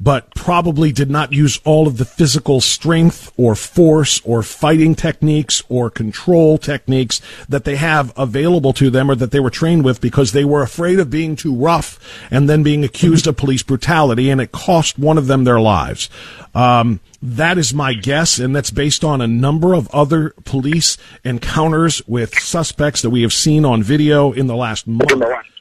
but 0.00 0.34
probably 0.34 0.92
did 0.92 1.10
not 1.10 1.32
use 1.32 1.60
all 1.64 1.86
of 1.86 1.98
the 1.98 2.04
physical 2.04 2.60
strength 2.60 3.32
or 3.36 3.54
force 3.54 4.20
or 4.24 4.42
fighting 4.42 4.94
techniques 4.94 5.62
or 5.68 5.90
control 5.90 6.58
techniques 6.58 7.20
that 7.48 7.64
they 7.64 7.76
have 7.76 8.12
available 8.16 8.72
to 8.72 8.90
them 8.90 9.10
or 9.10 9.14
that 9.14 9.30
they 9.30 9.40
were 9.40 9.50
trained 9.50 9.84
with 9.84 10.00
because 10.00 10.32
they 10.32 10.44
were 10.44 10.62
afraid 10.62 10.98
of 10.98 11.10
being 11.10 11.36
too 11.36 11.54
rough 11.54 11.98
and 12.30 12.48
then 12.48 12.62
being 12.62 12.84
accused 12.84 13.26
of 13.26 13.36
police 13.36 13.62
brutality, 13.62 14.30
and 14.30 14.40
it 14.40 14.52
cost 14.52 14.98
one 14.98 15.18
of 15.18 15.26
them 15.26 15.44
their 15.44 15.60
lives. 15.60 16.08
Um, 16.54 17.00
that 17.20 17.58
is 17.58 17.74
my 17.74 17.94
guess, 17.94 18.38
and 18.38 18.54
that's 18.54 18.70
based 18.70 19.04
on 19.04 19.20
a 19.20 19.26
number 19.26 19.74
of 19.74 19.88
other 19.88 20.30
police 20.44 20.96
encounters 21.24 22.00
with 22.06 22.38
suspects 22.38 23.02
that 23.02 23.10
we 23.10 23.22
have 23.22 23.32
seen 23.32 23.64
on 23.64 23.82
video 23.82 24.32
in 24.32 24.46
the 24.46 24.56
last 24.56 24.86
month 24.86 25.10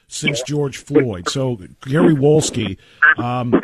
since 0.08 0.41
George 0.43 0.78
Floyd. 0.78 1.30
So, 1.30 1.60
Gary 1.82 2.15
Wolske, 2.15 2.78
um, 3.17 3.60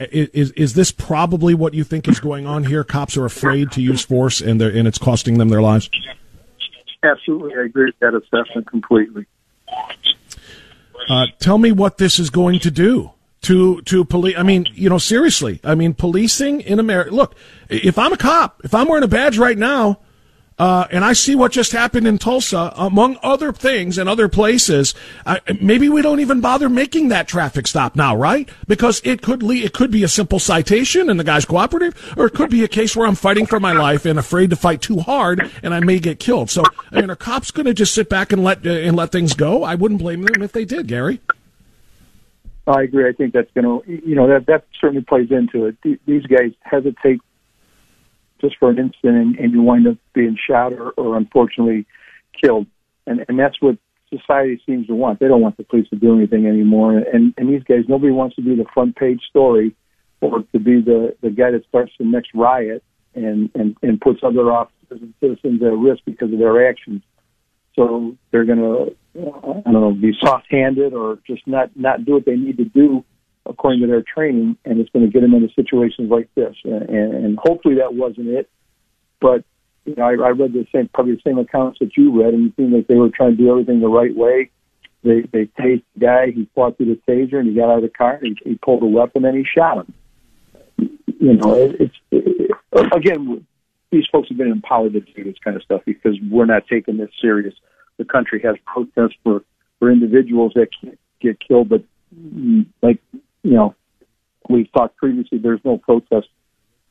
is 0.00 0.50
is 0.52 0.74
this 0.74 0.92
probably 0.92 1.54
what 1.54 1.74
you 1.74 1.84
think 1.84 2.08
is 2.08 2.20
going 2.20 2.46
on 2.46 2.64
here? 2.64 2.84
Cops 2.84 3.16
are 3.16 3.24
afraid 3.24 3.72
to 3.72 3.82
use 3.82 4.04
force, 4.04 4.40
and 4.40 4.60
and 4.60 4.86
it's 4.86 4.98
costing 4.98 5.38
them 5.38 5.48
their 5.48 5.62
lives. 5.62 5.90
Absolutely, 7.02 7.54
I 7.56 7.64
agree 7.64 7.86
with 7.86 7.98
that 8.00 8.14
assessment 8.14 8.66
completely. 8.66 9.26
Uh, 11.08 11.26
tell 11.38 11.58
me 11.58 11.72
what 11.72 11.98
this 11.98 12.18
is 12.18 12.28
going 12.28 12.58
to 12.60 12.70
do 12.70 13.12
to 13.42 13.80
to 13.82 14.04
police. 14.04 14.36
I 14.36 14.42
mean, 14.42 14.66
you 14.72 14.90
know, 14.90 14.98
seriously. 14.98 15.60
I 15.64 15.74
mean, 15.74 15.94
policing 15.94 16.60
in 16.60 16.78
America. 16.78 17.10
Look, 17.10 17.34
if 17.68 17.98
I'm 17.98 18.12
a 18.12 18.16
cop, 18.16 18.60
if 18.64 18.74
I'm 18.74 18.88
wearing 18.88 19.04
a 19.04 19.08
badge 19.08 19.38
right 19.38 19.56
now, 19.56 20.00
uh, 20.58 20.86
and 20.90 21.04
I 21.04 21.12
see 21.12 21.34
what 21.34 21.52
just 21.52 21.72
happened 21.72 22.06
in 22.06 22.18
Tulsa, 22.18 22.72
among 22.76 23.18
other 23.22 23.52
things 23.52 23.96
and 23.98 24.08
other 24.08 24.28
places, 24.28 24.94
uh, 25.24 25.38
maybe 25.60 25.88
we 25.88 26.02
don't 26.02 26.20
even 26.20 26.40
bother 26.40 26.68
making 26.68 27.08
that 27.08 27.28
traffic 27.28 27.66
stop 27.66 27.94
now, 27.94 28.16
right? 28.16 28.48
Because 28.66 29.00
it 29.04 29.22
could 29.22 29.42
lead, 29.42 29.64
it 29.64 29.72
could 29.72 29.90
be 29.90 30.02
a 30.02 30.08
simple 30.08 30.38
citation 30.38 31.10
and 31.10 31.18
the 31.18 31.24
guy's 31.24 31.44
cooperative, 31.44 32.14
or 32.16 32.26
it 32.26 32.34
could 32.34 32.50
be 32.50 32.64
a 32.64 32.68
case 32.68 32.96
where 32.96 33.06
I'm 33.06 33.14
fighting 33.14 33.46
for 33.46 33.60
my 33.60 33.72
life 33.72 34.04
and 34.04 34.18
afraid 34.18 34.50
to 34.50 34.56
fight 34.56 34.82
too 34.82 34.98
hard 34.98 35.50
and 35.62 35.72
I 35.72 35.80
may 35.80 35.98
get 35.98 36.18
killed. 36.18 36.50
So, 36.50 36.64
I 36.92 37.00
mean, 37.00 37.10
are 37.10 37.16
cops 37.16 37.50
going 37.50 37.66
to 37.66 37.74
just 37.74 37.94
sit 37.94 38.08
back 38.08 38.32
and 38.32 38.42
let 38.42 38.66
uh, 38.66 38.70
and 38.70 38.96
let 38.96 39.12
things 39.12 39.34
go? 39.34 39.62
I 39.62 39.74
wouldn't 39.76 40.00
blame 40.00 40.22
them 40.22 40.42
if 40.42 40.52
they 40.52 40.64
did, 40.64 40.88
Gary. 40.88 41.20
I 42.66 42.82
agree. 42.82 43.08
I 43.08 43.12
think 43.12 43.32
that's 43.32 43.50
going 43.52 43.64
to, 43.64 43.90
you 44.06 44.14
know, 44.14 44.28
that 44.28 44.46
that 44.46 44.64
certainly 44.78 45.02
plays 45.02 45.30
into 45.30 45.66
it. 45.66 45.76
These 46.04 46.26
guys 46.26 46.52
hesitate 46.62 47.20
just 48.40 48.56
for 48.58 48.70
an 48.70 48.78
instant, 48.78 49.16
and, 49.16 49.36
and 49.36 49.52
you 49.52 49.62
wind 49.62 49.86
up 49.86 49.96
being 50.14 50.36
shot 50.36 50.72
or, 50.72 50.90
or 50.92 51.16
unfortunately 51.16 51.86
killed, 52.40 52.66
and 53.06 53.24
and 53.28 53.38
that's 53.38 53.60
what 53.60 53.78
society 54.08 54.60
seems 54.64 54.86
to 54.86 54.94
want. 54.94 55.20
They 55.20 55.28
don't 55.28 55.40
want 55.40 55.56
the 55.56 55.64
police 55.64 55.88
to 55.90 55.96
do 55.96 56.16
anything 56.16 56.46
anymore, 56.46 56.98
and 56.98 57.34
and 57.36 57.48
these 57.48 57.62
guys, 57.64 57.84
nobody 57.88 58.12
wants 58.12 58.36
to 58.36 58.42
be 58.42 58.54
the 58.54 58.66
front 58.72 58.96
page 58.96 59.20
story 59.28 59.74
or 60.20 60.42
to 60.52 60.58
be 60.58 60.80
the 60.80 61.16
the 61.20 61.30
guy 61.30 61.50
that 61.50 61.64
starts 61.68 61.92
the 61.98 62.04
next 62.04 62.30
riot 62.34 62.82
and 63.14 63.50
and 63.54 63.76
and 63.82 64.00
puts 64.00 64.20
other 64.22 64.52
officers 64.52 65.00
and 65.02 65.14
citizens 65.20 65.62
at 65.62 65.72
risk 65.72 66.02
because 66.04 66.32
of 66.32 66.38
their 66.38 66.68
actions. 66.68 67.02
So 67.74 68.16
they're 68.30 68.44
going 68.44 68.58
to 68.58 68.96
I 69.16 69.70
don't 69.70 69.80
know, 69.80 69.92
be 69.92 70.12
soft-handed 70.20 70.92
or 70.94 71.18
just 71.26 71.46
not 71.46 71.70
not 71.76 72.04
do 72.04 72.14
what 72.14 72.24
they 72.24 72.36
need 72.36 72.56
to 72.58 72.64
do 72.64 73.04
according 73.48 73.80
to 73.80 73.86
their 73.86 74.02
training, 74.02 74.56
and 74.64 74.78
it's 74.78 74.90
going 74.90 75.06
to 75.06 75.10
get 75.10 75.22
them 75.22 75.34
into 75.34 75.52
situations 75.54 76.10
like 76.10 76.28
this. 76.34 76.54
And, 76.64 76.82
and 76.88 77.38
hopefully 77.38 77.76
that 77.76 77.94
wasn't 77.94 78.28
it, 78.28 78.50
but 79.20 79.44
you 79.84 79.94
know, 79.96 80.04
I, 80.04 80.10
I 80.10 80.30
read 80.30 80.52
the 80.52 80.66
same 80.72 80.88
probably 80.92 81.14
the 81.14 81.22
same 81.24 81.38
accounts 81.38 81.78
that 81.80 81.96
you 81.96 82.22
read, 82.22 82.34
and 82.34 82.50
it 82.50 82.56
seemed 82.56 82.74
like 82.74 82.86
they 82.86 82.96
were 82.96 83.08
trying 83.08 83.32
to 83.32 83.36
do 83.36 83.50
everything 83.50 83.80
the 83.80 83.88
right 83.88 84.14
way. 84.14 84.50
They 85.02 85.22
they 85.32 85.46
tased 85.58 85.84
the 85.94 86.00
guy, 86.00 86.30
he 86.30 86.48
fought 86.54 86.76
through 86.76 86.94
the 86.94 87.00
taser, 87.08 87.36
and 87.36 87.48
he 87.48 87.54
got 87.54 87.70
out 87.70 87.78
of 87.78 87.82
the 87.82 87.88
car, 87.88 88.18
and 88.20 88.38
he, 88.44 88.50
he 88.50 88.54
pulled 88.56 88.82
a 88.82 88.86
weapon, 88.86 89.24
and 89.24 89.36
he 89.36 89.44
shot 89.44 89.78
him. 89.78 89.94
you 91.18 91.34
know, 91.34 91.54
it, 91.54 91.76
it's 91.80 91.94
it, 92.10 92.50
again, 92.92 93.46
these 93.90 94.04
folks 94.12 94.28
have 94.28 94.36
been 94.36 94.52
empowered 94.52 94.92
to 94.92 95.00
do 95.00 95.24
this 95.24 95.38
kind 95.42 95.56
of 95.56 95.62
stuff 95.62 95.80
because 95.86 96.16
we're 96.30 96.44
not 96.44 96.66
taking 96.66 96.98
this 96.98 97.10
serious. 97.20 97.54
The 97.96 98.04
country 98.04 98.42
has 98.44 98.56
protests 98.66 99.16
for 99.24 99.42
for 99.78 99.90
individuals 99.90 100.52
that 100.54 100.68
can't 100.80 100.98
get 101.20 101.38
killed, 101.40 101.68
but 101.70 101.82
like 102.82 103.00
you 103.42 103.52
know, 103.52 103.74
we've 104.48 104.70
talked 104.72 104.96
previously. 104.96 105.38
There's 105.38 105.60
no 105.64 105.78
protest. 105.78 106.28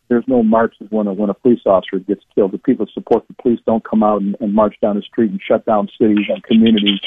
There's 0.09 0.23
no 0.27 0.41
marches 0.41 0.87
when 0.89 1.07
a 1.07 1.13
when 1.13 1.29
a 1.29 1.33
police 1.33 1.59
officer 1.65 1.99
gets 1.99 2.21
killed. 2.33 2.53
The 2.53 2.57
people 2.57 2.85
that 2.85 2.93
support 2.93 3.27
the 3.27 3.35
police 3.41 3.59
don't 3.65 3.83
come 3.83 4.03
out 4.03 4.21
and, 4.21 4.37
and 4.39 4.53
march 4.53 4.75
down 4.81 4.95
the 4.95 5.01
street 5.01 5.31
and 5.31 5.41
shut 5.45 5.65
down 5.65 5.89
cities 5.99 6.25
and 6.29 6.41
communities 6.43 7.01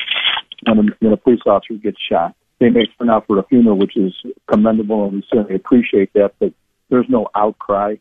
when 0.67 0.79
a, 0.79 0.83
when 1.01 1.13
a 1.13 1.17
police 1.17 1.41
officer 1.47 1.75
gets 1.75 1.99
shot. 2.01 2.35
They 2.59 2.69
may 2.69 2.85
turn 2.99 3.09
out 3.09 3.27
for 3.27 3.39
a 3.39 3.43
funeral, 3.45 3.79
which 3.79 3.97
is 3.97 4.13
commendable, 4.53 5.07
and 5.07 5.15
we 5.15 5.27
certainly 5.33 5.55
appreciate 5.55 6.13
that. 6.13 6.35
But 6.39 6.53
there's 6.91 7.09
no 7.09 7.29
outcry. 7.35 7.97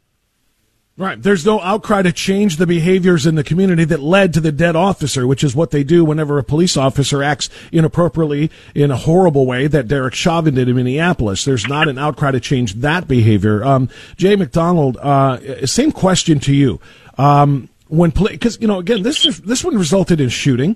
Right. 1.00 1.24
There's 1.24 1.46
no 1.46 1.62
outcry 1.62 2.02
to 2.02 2.12
change 2.12 2.58
the 2.58 2.68
behaviors 2.68 3.26
in 3.26 3.36
the 3.36 3.44
community 3.44 3.86
that 3.86 4.02
led 4.02 4.34
to 4.34 4.42
the 4.42 4.52
dead 4.52 4.76
officer, 4.76 5.26
which 5.26 5.46
is 5.46 5.56
what 5.56 5.72
they 5.72 5.82
do 5.82 6.04
whenever 6.04 6.38
a 6.38 6.44
police 6.44 6.76
officer 6.76 7.24
acts 7.24 7.50
inappropriately 7.72 8.52
in 8.76 8.92
a 8.92 8.98
horrible 8.98 9.46
way 9.46 9.68
that 9.68 9.88
Derek 9.88 10.14
Chauvin 10.14 10.56
did 10.56 10.68
in 10.68 10.76
Minneapolis. 10.76 11.46
There's 11.46 11.70
not 11.70 11.88
an 11.88 11.98
outcry 11.98 12.32
to 12.32 12.42
change 12.42 12.74
that 12.74 13.08
behavior. 13.08 13.64
Um, 13.64 13.88
Jay 14.18 14.36
McDonald, 14.36 14.98
uh, 14.98 15.66
same 15.66 15.94
question 15.94 16.42
to 16.42 16.54
you. 16.54 16.82
Um, 17.18 17.70
when 17.88 18.12
because 18.12 18.60
you 18.62 18.68
know 18.68 18.80
again 18.80 19.02
this 19.02 19.26
is, 19.26 19.40
this 19.42 19.64
one 19.64 19.78
resulted 19.78 20.20
in 20.20 20.30
shooting. 20.30 20.76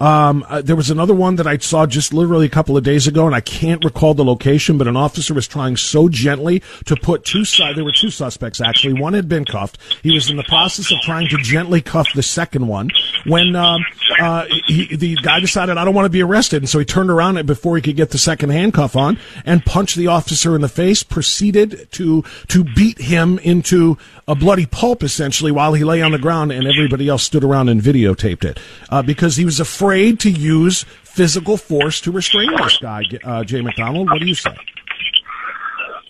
Um, 0.00 0.46
uh, 0.48 0.62
there 0.62 0.76
was 0.76 0.90
another 0.90 1.14
one 1.14 1.36
that 1.36 1.46
I 1.46 1.58
saw 1.58 1.84
just 1.84 2.14
literally 2.14 2.46
a 2.46 2.50
couple 2.50 2.76
of 2.76 2.84
days 2.84 3.06
ago, 3.08 3.26
and 3.26 3.34
I 3.34 3.40
can't 3.40 3.84
recall 3.84 4.14
the 4.14 4.24
location, 4.24 4.78
but 4.78 4.86
an 4.86 4.96
officer 4.96 5.34
was 5.34 5.48
trying 5.48 5.76
so 5.76 6.08
gently 6.08 6.62
to 6.84 6.94
put 6.94 7.24
two, 7.24 7.44
su- 7.44 7.74
there 7.74 7.84
were 7.84 7.92
two 7.92 8.10
suspects 8.10 8.60
actually. 8.60 9.00
One 9.00 9.12
had 9.12 9.28
been 9.28 9.44
cuffed. 9.44 9.78
He 10.02 10.12
was 10.12 10.30
in 10.30 10.36
the 10.36 10.44
process 10.44 10.92
of 10.92 10.98
trying 11.00 11.28
to 11.28 11.36
gently 11.38 11.80
cuff 11.80 12.06
the 12.14 12.22
second 12.22 12.68
one 12.68 12.90
when, 13.26 13.56
um, 13.56 13.84
uh, 14.20 14.46
he, 14.66 14.94
the 14.94 15.16
guy 15.16 15.40
decided, 15.40 15.76
I 15.76 15.84
don't 15.84 15.94
want 15.94 16.06
to 16.06 16.10
be 16.10 16.22
arrested. 16.22 16.62
And 16.62 16.68
so 16.68 16.78
he 16.78 16.84
turned 16.84 17.10
around 17.10 17.44
before 17.46 17.74
he 17.74 17.82
could 17.82 17.96
get 17.96 18.10
the 18.10 18.18
second 18.18 18.50
handcuff 18.50 18.94
on 18.94 19.18
and 19.44 19.64
punched 19.64 19.96
the 19.96 20.06
officer 20.06 20.54
in 20.54 20.60
the 20.60 20.68
face, 20.68 21.02
proceeded 21.02 21.90
to, 21.92 22.22
to 22.48 22.62
beat 22.62 22.98
him 22.98 23.38
into 23.40 23.98
a 24.28 24.36
bloody 24.36 24.66
pulp 24.66 25.02
essentially 25.02 25.50
while 25.50 25.72
he 25.72 25.82
lay 25.82 26.02
on 26.02 26.12
the 26.12 26.18
ground 26.18 26.52
and 26.52 26.68
everybody 26.68 27.08
else 27.08 27.22
stood 27.24 27.42
around 27.42 27.68
and 27.68 27.80
videotaped 27.80 28.44
it, 28.44 28.60
uh, 28.90 29.02
because 29.02 29.36
he 29.36 29.44
was 29.44 29.58
afraid 29.58 29.87
afraid 29.88 30.20
to 30.20 30.30
use 30.30 30.82
physical 31.02 31.56
force 31.56 32.02
to 32.02 32.12
restrain 32.12 32.54
this 32.58 32.76
guy, 32.76 33.02
uh, 33.24 33.42
Jay 33.42 33.62
McDonald. 33.62 34.10
What 34.10 34.20
do 34.20 34.26
you 34.26 34.34
say? 34.34 34.54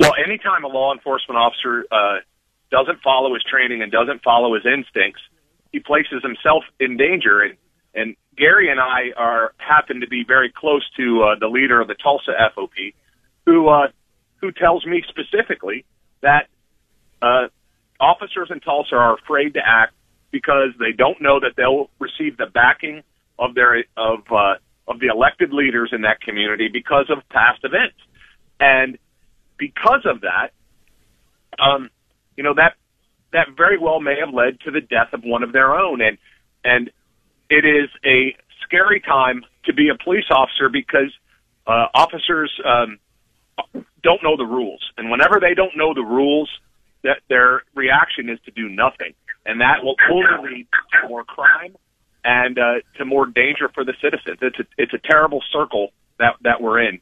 Well, 0.01 0.14
anytime 0.25 0.64
a 0.64 0.67
law 0.67 0.93
enforcement 0.93 1.38
officer 1.38 1.85
uh, 1.93 2.19
doesn't 2.73 3.01
follow 3.03 3.35
his 3.35 3.45
training 3.49 3.83
and 3.83 3.93
doesn't 3.93 4.25
follow 4.25 4.55
his 4.55 4.67
instincts, 4.67 5.21
he 5.71 5.79
places 5.79 6.25
himself 6.25 6.64
in 6.81 6.97
danger. 6.97 7.41
And, 7.41 7.57
and 7.95 8.17
Gary 8.37 8.69
and 8.69 8.81
I 8.81 9.12
are 9.17 9.53
happen 9.59 10.01
to 10.01 10.09
be 10.09 10.25
very 10.27 10.53
close 10.53 10.85
to 10.97 11.23
uh, 11.23 11.38
the 11.38 11.47
leader 11.47 11.81
of 11.81 11.87
the 11.87 11.95
Tulsa 11.95 12.33
FOP, 12.57 12.95
who 13.47 13.69
uh, 13.69 13.88
who 14.41 14.51
tells 14.51 14.85
me 14.87 15.05
specifically 15.09 15.85
that 16.21 16.49
uh, 17.23 17.47
officers 18.01 18.49
in 18.51 18.59
Tulsa 18.59 18.97
are 18.97 19.14
afraid 19.14 19.55
to 19.55 19.61
act 19.64 19.95
because 20.33 20.71
they 20.81 20.93
don't 20.97 21.23
know 21.23 21.38
that 21.38 21.53
they'll 21.57 21.91
receive 22.01 22.37
the 22.37 22.47
backing 22.47 23.05
of 23.38 23.55
their 23.55 23.85
of 23.96 24.20
uh, 24.31 24.55
of 24.87 25.01
the 25.01 25.07
elected 25.07 25.53
leaders 25.53 25.90
in 25.92 26.03
that 26.03 26.20
community 26.20 26.68
because 26.72 27.11
of 27.11 27.27
past 27.29 27.61
events, 27.62 27.96
and 28.59 28.98
because 29.59 30.05
of 30.05 30.22
that, 30.22 30.51
um, 31.59 31.90
you 32.37 32.42
know 32.42 32.55
that 32.55 32.74
that 33.33 33.48
very 33.57 33.79
well 33.79 34.01
may 34.01 34.16
have 34.24 34.33
led 34.33 34.61
to 34.61 34.70
the 34.70 34.81
death 34.81 35.12
of 35.12 35.22
one 35.22 35.42
of 35.42 35.53
their 35.53 35.74
own, 35.74 36.01
and 36.01 36.18
and 36.64 36.90
it 37.51 37.64
is 37.64 37.88
a 38.05 38.37
scary 38.64 39.01
time 39.01 39.44
to 39.64 39.72
be 39.72 39.88
a 39.88 40.03
police 40.03 40.27
officer 40.31 40.68
because 40.68 41.12
uh, 41.66 41.87
officers 41.94 42.53
um, 42.64 42.98
don't 44.03 44.22
know 44.22 44.37
the 44.37 44.46
rules, 44.46 44.83
and 44.96 45.11
whenever 45.11 45.38
they 45.40 45.55
don't 45.55 45.77
know 45.77 45.94
the 45.94 46.03
rules, 46.03 46.48
that 47.05 47.18
their 47.29 47.62
reaction 47.74 48.29
is 48.29 48.38
to 48.46 48.51
do 48.51 48.68
nothing, 48.68 49.14
and 49.46 49.61
that 49.61 49.85
will 49.85 49.96
only 50.11 50.48
lead 50.51 50.66
to 51.03 51.09
more 51.09 51.24
crime 51.24 51.77
and 52.25 52.59
uh, 52.59 52.75
to 52.97 53.05
more 53.05 53.27
danger 53.27 53.69
for 53.69 53.85
the 53.85 53.95
citizens. 54.01 54.39
It's 54.41 54.59
a, 54.59 54.67
it's 54.77 54.95
a 54.95 54.99
terrible 54.99 55.43
circle 55.53 55.93
that 56.19 56.37
that 56.43 56.61
we're 56.61 56.81
in. 56.81 57.01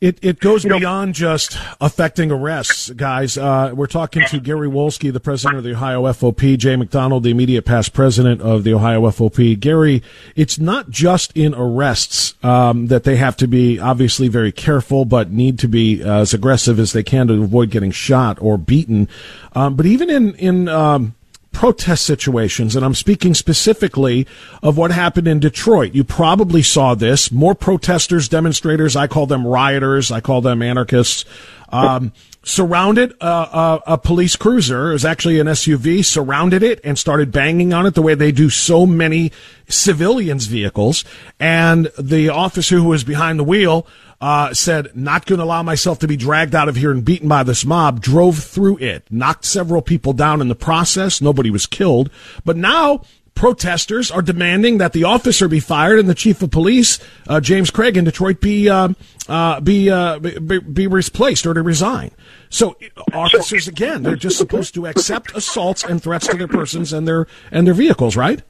It 0.00 0.20
it 0.22 0.38
goes 0.38 0.64
beyond 0.64 1.16
just 1.16 1.58
affecting 1.80 2.30
arrests, 2.30 2.88
guys. 2.90 3.36
Uh, 3.36 3.72
we're 3.74 3.88
talking 3.88 4.22
to 4.28 4.38
Gary 4.38 4.68
Wolske, 4.68 5.12
the 5.12 5.18
president 5.18 5.58
of 5.58 5.64
the 5.64 5.72
Ohio 5.72 6.04
FOP, 6.12 6.56
Jay 6.56 6.76
McDonald, 6.76 7.24
the 7.24 7.32
immediate 7.32 7.64
past 7.64 7.92
president 7.92 8.40
of 8.40 8.62
the 8.62 8.72
Ohio 8.72 9.02
FOP. 9.10 9.58
Gary, 9.58 10.04
it's 10.36 10.56
not 10.56 10.88
just 10.88 11.36
in 11.36 11.52
arrests 11.52 12.34
um, 12.44 12.86
that 12.86 13.02
they 13.02 13.16
have 13.16 13.36
to 13.38 13.48
be 13.48 13.80
obviously 13.80 14.28
very 14.28 14.52
careful, 14.52 15.04
but 15.04 15.32
need 15.32 15.58
to 15.58 15.66
be 15.66 16.00
uh, 16.04 16.20
as 16.20 16.32
aggressive 16.32 16.78
as 16.78 16.92
they 16.92 17.02
can 17.02 17.26
to 17.26 17.42
avoid 17.42 17.70
getting 17.70 17.90
shot 17.90 18.40
or 18.40 18.56
beaten. 18.56 19.08
Um, 19.52 19.74
but 19.74 19.84
even 19.84 20.10
in 20.10 20.34
in 20.36 20.68
um, 20.68 21.16
protest 21.52 22.04
situations, 22.04 22.76
and 22.76 22.84
I'm 22.84 22.94
speaking 22.94 23.34
specifically 23.34 24.26
of 24.62 24.76
what 24.76 24.90
happened 24.90 25.26
in 25.26 25.40
Detroit. 25.40 25.94
You 25.94 26.04
probably 26.04 26.62
saw 26.62 26.94
this. 26.94 27.32
More 27.32 27.54
protesters, 27.54 28.28
demonstrators, 28.28 28.96
I 28.96 29.06
call 29.06 29.26
them 29.26 29.46
rioters, 29.46 30.10
I 30.10 30.20
call 30.20 30.40
them 30.40 30.62
anarchists, 30.62 31.24
um, 31.70 32.12
surrounded 32.42 33.14
a, 33.20 33.26
a, 33.26 33.82
a, 33.88 33.98
police 33.98 34.36
cruiser. 34.36 34.90
It 34.90 34.92
was 34.94 35.04
actually 35.04 35.38
an 35.38 35.48
SUV, 35.48 36.04
surrounded 36.04 36.62
it 36.62 36.80
and 36.82 36.98
started 36.98 37.30
banging 37.30 37.74
on 37.74 37.86
it 37.86 37.94
the 37.94 38.02
way 38.02 38.14
they 38.14 38.32
do 38.32 38.48
so 38.48 38.86
many 38.86 39.32
civilians' 39.68 40.46
vehicles. 40.46 41.04
And 41.38 41.90
the 41.98 42.30
officer 42.30 42.76
who 42.76 42.84
was 42.84 43.04
behind 43.04 43.38
the 43.38 43.44
wheel 43.44 43.86
uh, 44.20 44.52
said, 44.52 44.94
not 44.96 45.26
going 45.26 45.38
to 45.38 45.44
allow 45.44 45.62
myself 45.62 46.00
to 46.00 46.08
be 46.08 46.16
dragged 46.16 46.54
out 46.54 46.68
of 46.68 46.76
here 46.76 46.90
and 46.90 47.04
beaten 47.04 47.28
by 47.28 47.42
this 47.42 47.64
mob, 47.64 48.00
drove 48.00 48.38
through 48.38 48.78
it, 48.78 49.04
knocked 49.10 49.44
several 49.44 49.82
people 49.82 50.12
down 50.12 50.40
in 50.40 50.48
the 50.48 50.54
process. 50.54 51.20
Nobody 51.20 51.50
was 51.50 51.66
killed. 51.66 52.10
But 52.44 52.56
now 52.56 53.02
protesters 53.38 54.10
are 54.10 54.20
demanding 54.20 54.78
that 54.78 54.92
the 54.92 55.04
officer 55.04 55.46
be 55.46 55.60
fired 55.60 56.00
and 56.00 56.08
the 56.08 56.14
chief 56.14 56.42
of 56.42 56.50
police, 56.50 56.98
uh, 57.28 57.40
James 57.40 57.70
Craig 57.70 57.96
in 57.96 58.04
Detroit, 58.04 58.40
be 58.40 58.68
uh, 58.68 58.88
uh, 59.28 59.60
be, 59.60 59.88
uh, 59.90 60.18
be, 60.18 60.58
be 60.58 60.86
replaced 60.88 61.46
or 61.46 61.54
to 61.54 61.62
resign. 61.62 62.10
So 62.50 62.76
officers, 63.12 63.68
again, 63.68 64.02
they're 64.02 64.16
just 64.16 64.38
supposed 64.38 64.74
to 64.74 64.86
accept 64.86 65.36
assaults 65.36 65.84
and 65.84 66.02
threats 66.02 66.26
to 66.28 66.36
their 66.36 66.48
persons 66.48 66.92
and 66.92 67.06
their 67.06 67.26
and 67.52 67.66
their 67.66 67.74
vehicles, 67.74 68.16
right? 68.16 68.42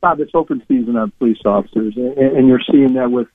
Bob, 0.00 0.20
it's 0.20 0.30
open 0.34 0.62
season 0.68 0.96
on 0.96 1.10
police 1.18 1.38
officers, 1.44 1.94
and 1.96 2.46
you're 2.46 2.62
seeing 2.70 2.94
that 2.94 3.10
with 3.10 3.26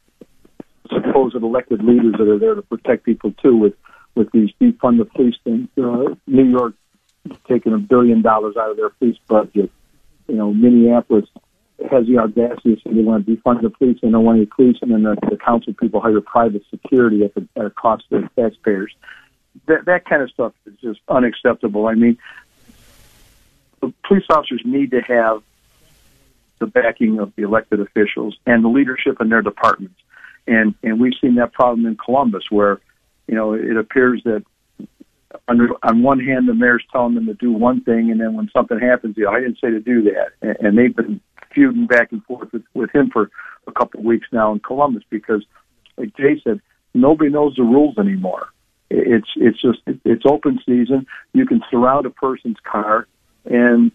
supposed 0.89 1.36
elected 1.36 1.84
leaders 1.84 2.13
that 2.17 2.28
are 2.28 2.39
there 2.39 2.56
to 2.56 2.62
protect 2.62 3.06
people 3.06 3.34
too 3.41 3.56
with 3.56 3.74
with 4.15 4.32
these 4.32 4.52
defund 4.62 5.00
the 5.00 5.06
police 5.06 5.36
things. 5.43 5.67
Uh, 5.78 6.15
New 6.28 6.46
York 6.46 6.74
taking 7.48 7.74
a 7.74 7.78
billion 7.78 8.22
dollars 8.22 8.56
out 8.58 8.69
of 8.69 8.78
their 8.78 8.89
police 8.89 9.17
budget. 9.28 9.72
You 10.28 10.36
know, 10.36 10.54
Minneapolis 10.54 11.26
has 11.89 12.06
the 12.08 12.17
audacity 12.17 12.76
to 12.76 12.82
say 12.82 12.93
they 12.93 13.02
want 13.02 13.26
to 13.26 13.36
defund 13.36 13.62
the 13.62 13.69
police 13.69 14.00
and 14.04 14.12
don't 14.12 14.24
want 14.24 14.38
any 14.38 14.46
police, 14.46 14.78
and 14.82 14.91
then 14.91 15.04
the, 15.04 15.17
the 15.30 15.38
council 15.38 15.74
people 15.74 16.00
hire 16.02 16.22
private 16.22 16.63
security 16.69 17.24
at, 17.24 17.34
the, 17.34 17.48
at 17.56 17.65
a 17.65 17.69
cost 17.69 18.04
to 18.10 18.22
the 18.22 18.41
taxpayers. 18.41 18.96
That 19.67 19.86
that 19.86 20.06
kind 20.06 20.22
of 20.22 20.30
stuff 20.32 20.54
is 20.65 20.74
just 20.82 21.00
unacceptable. 21.08 21.88
I 21.88 21.93
mean, 21.96 22.17
police 24.04 24.26
officers 24.30 24.62
need 24.65 24.91
to 24.91 25.02
have 25.02 25.43
the 26.60 26.67
backing 26.67 27.19
of 27.19 27.34
the 27.36 27.43
elected 27.43 27.80
officials 27.80 28.38
and 28.46 28.63
the 28.63 28.69
leadership 28.69 29.19
in 29.19 29.30
their 29.30 29.41
departments. 29.41 30.00
And 30.47 30.75
and 30.84 30.99
we've 30.99 31.13
seen 31.21 31.36
that 31.36 31.53
problem 31.53 31.86
in 31.86 31.97
Columbus, 31.97 32.43
where 32.49 32.82
you 33.27 33.36
know 33.36 33.53
it 33.53 33.77
appears 33.77 34.21
that 34.25 34.43
under, 35.47 35.69
on 35.84 36.03
one 36.03 36.19
hand 36.19 36.47
the 36.47 36.53
mayor's 36.53 36.84
telling 36.91 37.15
them 37.15 37.25
to 37.27 37.34
do 37.34 37.51
one 37.51 37.82
thing, 37.82 38.12
and 38.12 38.19
then 38.19 38.34
when 38.34 38.49
something 38.53 38.79
happens, 38.79 39.15
you 39.17 39.25
know, 39.25 39.32
I 39.32 39.39
didn't 39.39 39.60
say 39.62 39.69
to 39.71 39.79
do 39.79 40.03
that, 40.03 40.32
and, 40.41 40.58
and 40.60 40.77
they've 40.77 40.95
been 40.95 41.21
feuding 41.53 41.88
back 41.88 42.12
and 42.12 42.23
forth 42.25 42.51
with, 42.51 42.63
with 42.73 42.93
him 42.93 43.10
for 43.12 43.29
a 43.67 43.71
couple 43.71 43.99
of 43.99 44.06
weeks 44.06 44.27
now 44.32 44.51
in 44.51 44.60
Columbus 44.60 45.03
because, 45.10 45.45
like 45.97 46.15
Jay 46.17 46.41
said, 46.43 46.62
nobody 46.93 47.29
knows 47.29 47.56
the 47.56 47.63
rules 47.63 47.97
anymore. 47.97 48.47
It's 48.89 49.29
it's 49.36 49.62
just 49.62 49.79
it's 50.06 50.23
open 50.25 50.60
season. 50.65 51.08
You 51.34 51.45
can 51.45 51.62
surround 51.71 52.06
a 52.06 52.12
person's 52.12 52.58
car, 52.63 53.08
and 53.45 53.91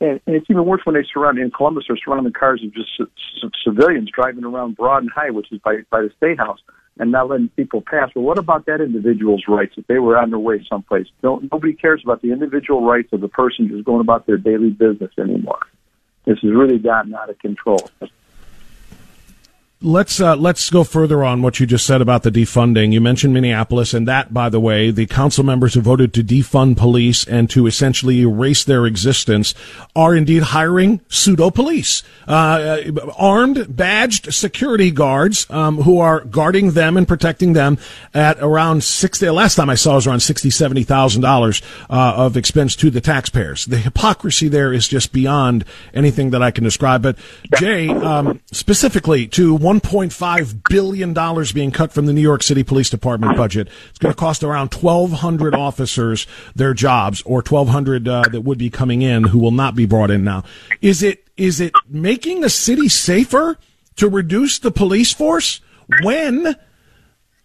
and, 0.00 0.20
and 0.26 0.36
it's 0.36 0.46
even 0.48 0.64
worse 0.64 0.80
when 0.84 0.94
they 0.94 1.04
surround 1.12 1.38
in 1.38 1.50
Columbus. 1.50 1.84
They're 1.88 1.98
surrounding 2.02 2.32
cars 2.32 2.62
of 2.64 2.72
just 2.74 2.88
c- 2.96 3.04
c- 3.40 3.50
civilians 3.64 4.10
driving 4.14 4.44
around 4.44 4.76
Broad 4.76 5.02
and 5.02 5.10
High, 5.10 5.30
which 5.30 5.52
is 5.52 5.60
by 5.60 5.78
by 5.90 6.02
the 6.02 6.10
state 6.16 6.38
house, 6.38 6.58
and 6.98 7.12
not 7.12 7.28
letting 7.28 7.48
people 7.50 7.82
pass. 7.82 8.10
Well, 8.14 8.24
what 8.24 8.38
about 8.38 8.66
that 8.66 8.80
individual's 8.80 9.44
rights 9.48 9.74
if 9.76 9.86
they 9.86 9.98
were 9.98 10.16
on 10.18 10.30
their 10.30 10.38
way 10.38 10.64
someplace? 10.68 11.06
No, 11.22 11.40
nobody 11.52 11.74
cares 11.74 12.02
about 12.04 12.22
the 12.22 12.32
individual 12.32 12.84
rights 12.84 13.12
of 13.12 13.20
the 13.20 13.28
person 13.28 13.66
who's 13.66 13.84
going 13.84 14.00
about 14.00 14.26
their 14.26 14.38
daily 14.38 14.70
business 14.70 15.12
anymore. 15.18 15.60
This 16.24 16.38
has 16.42 16.50
really 16.52 16.78
gotten 16.78 17.14
out 17.14 17.30
of 17.30 17.38
control. 17.38 17.88
Let's 19.82 20.20
uh, 20.20 20.36
let's 20.36 20.68
go 20.70 20.84
further 20.84 21.24
on 21.24 21.42
what 21.42 21.58
you 21.58 21.66
just 21.66 21.86
said 21.86 22.02
about 22.02 22.22
the 22.22 22.30
defunding. 22.30 22.92
You 22.92 23.00
mentioned 23.00 23.32
Minneapolis, 23.32 23.94
and 23.94 24.06
that, 24.06 24.32
by 24.32 24.48
the 24.48 24.60
way, 24.60 24.90
the 24.90 25.06
council 25.06 25.44
members 25.44 25.74
who 25.74 25.80
voted 25.80 26.12
to 26.14 26.22
defund 26.22 26.76
police 26.76 27.26
and 27.26 27.48
to 27.50 27.66
essentially 27.66 28.20
erase 28.20 28.64
their 28.64 28.86
existence 28.86 29.54
are 29.96 30.14
indeed 30.14 30.42
hiring 30.44 31.00
pseudo 31.08 31.50
police, 31.50 32.02
uh, 32.28 32.82
armed, 33.16 33.74
badged 33.74 34.32
security 34.34 34.90
guards 34.90 35.48
um, 35.50 35.78
who 35.78 35.98
are 35.98 36.20
guarding 36.20 36.72
them 36.72 36.96
and 36.96 37.08
protecting 37.08 37.54
them 37.54 37.78
at 38.12 38.38
around 38.40 38.84
sixty. 38.84 39.28
Last 39.30 39.54
time 39.54 39.70
I 39.70 39.74
saw 39.74 39.94
was 39.94 40.06
around 40.06 40.20
sixty, 40.20 40.50
seventy 40.50 40.82
thousand 40.82 41.24
uh, 41.24 41.28
dollars 41.28 41.62
of 41.88 42.36
expense 42.36 42.76
to 42.76 42.90
the 42.90 43.00
taxpayers. 43.00 43.64
The 43.66 43.78
hypocrisy 43.78 44.48
there 44.48 44.72
is 44.72 44.86
just 44.88 45.12
beyond 45.12 45.64
anything 45.94 46.30
that 46.30 46.42
I 46.42 46.50
can 46.50 46.64
describe. 46.64 47.02
But 47.02 47.16
Jay, 47.58 47.88
um, 47.88 48.40
specifically 48.52 49.26
to 49.28 49.54
$1.5 49.78 50.62
billion 50.68 51.52
being 51.54 51.70
cut 51.70 51.92
from 51.92 52.06
the 52.06 52.12
New 52.12 52.20
York 52.20 52.42
City 52.42 52.64
Police 52.64 52.90
Department 52.90 53.36
budget. 53.36 53.68
It's 53.90 53.98
going 53.98 54.12
to 54.12 54.18
cost 54.18 54.42
around 54.42 54.74
1,200 54.74 55.54
officers 55.54 56.26
their 56.56 56.74
jobs, 56.74 57.22
or 57.22 57.36
1,200 57.36 58.08
uh, 58.08 58.24
that 58.32 58.40
would 58.40 58.58
be 58.58 58.68
coming 58.68 59.02
in 59.02 59.24
who 59.24 59.38
will 59.38 59.52
not 59.52 59.76
be 59.76 59.86
brought 59.86 60.10
in 60.10 60.24
now. 60.24 60.42
Is 60.82 61.02
it 61.02 61.24
is 61.36 61.60
it 61.60 61.72
making 61.88 62.40
the 62.40 62.50
city 62.50 62.88
safer 62.88 63.58
to 63.96 64.08
reduce 64.08 64.58
the 64.58 64.70
police 64.70 65.12
force 65.12 65.60
when 66.02 66.56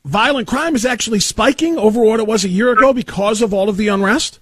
violent 0.03 0.47
crime 0.47 0.75
is 0.75 0.85
actually 0.85 1.19
spiking 1.19 1.77
over 1.77 2.01
what 2.01 2.19
it 2.19 2.27
was 2.27 2.43
a 2.43 2.49
year 2.49 2.71
ago 2.71 2.91
because 2.91 3.41
of 3.41 3.53
all 3.53 3.69
of 3.69 3.77
the 3.77 3.87
unrest? 3.87 4.39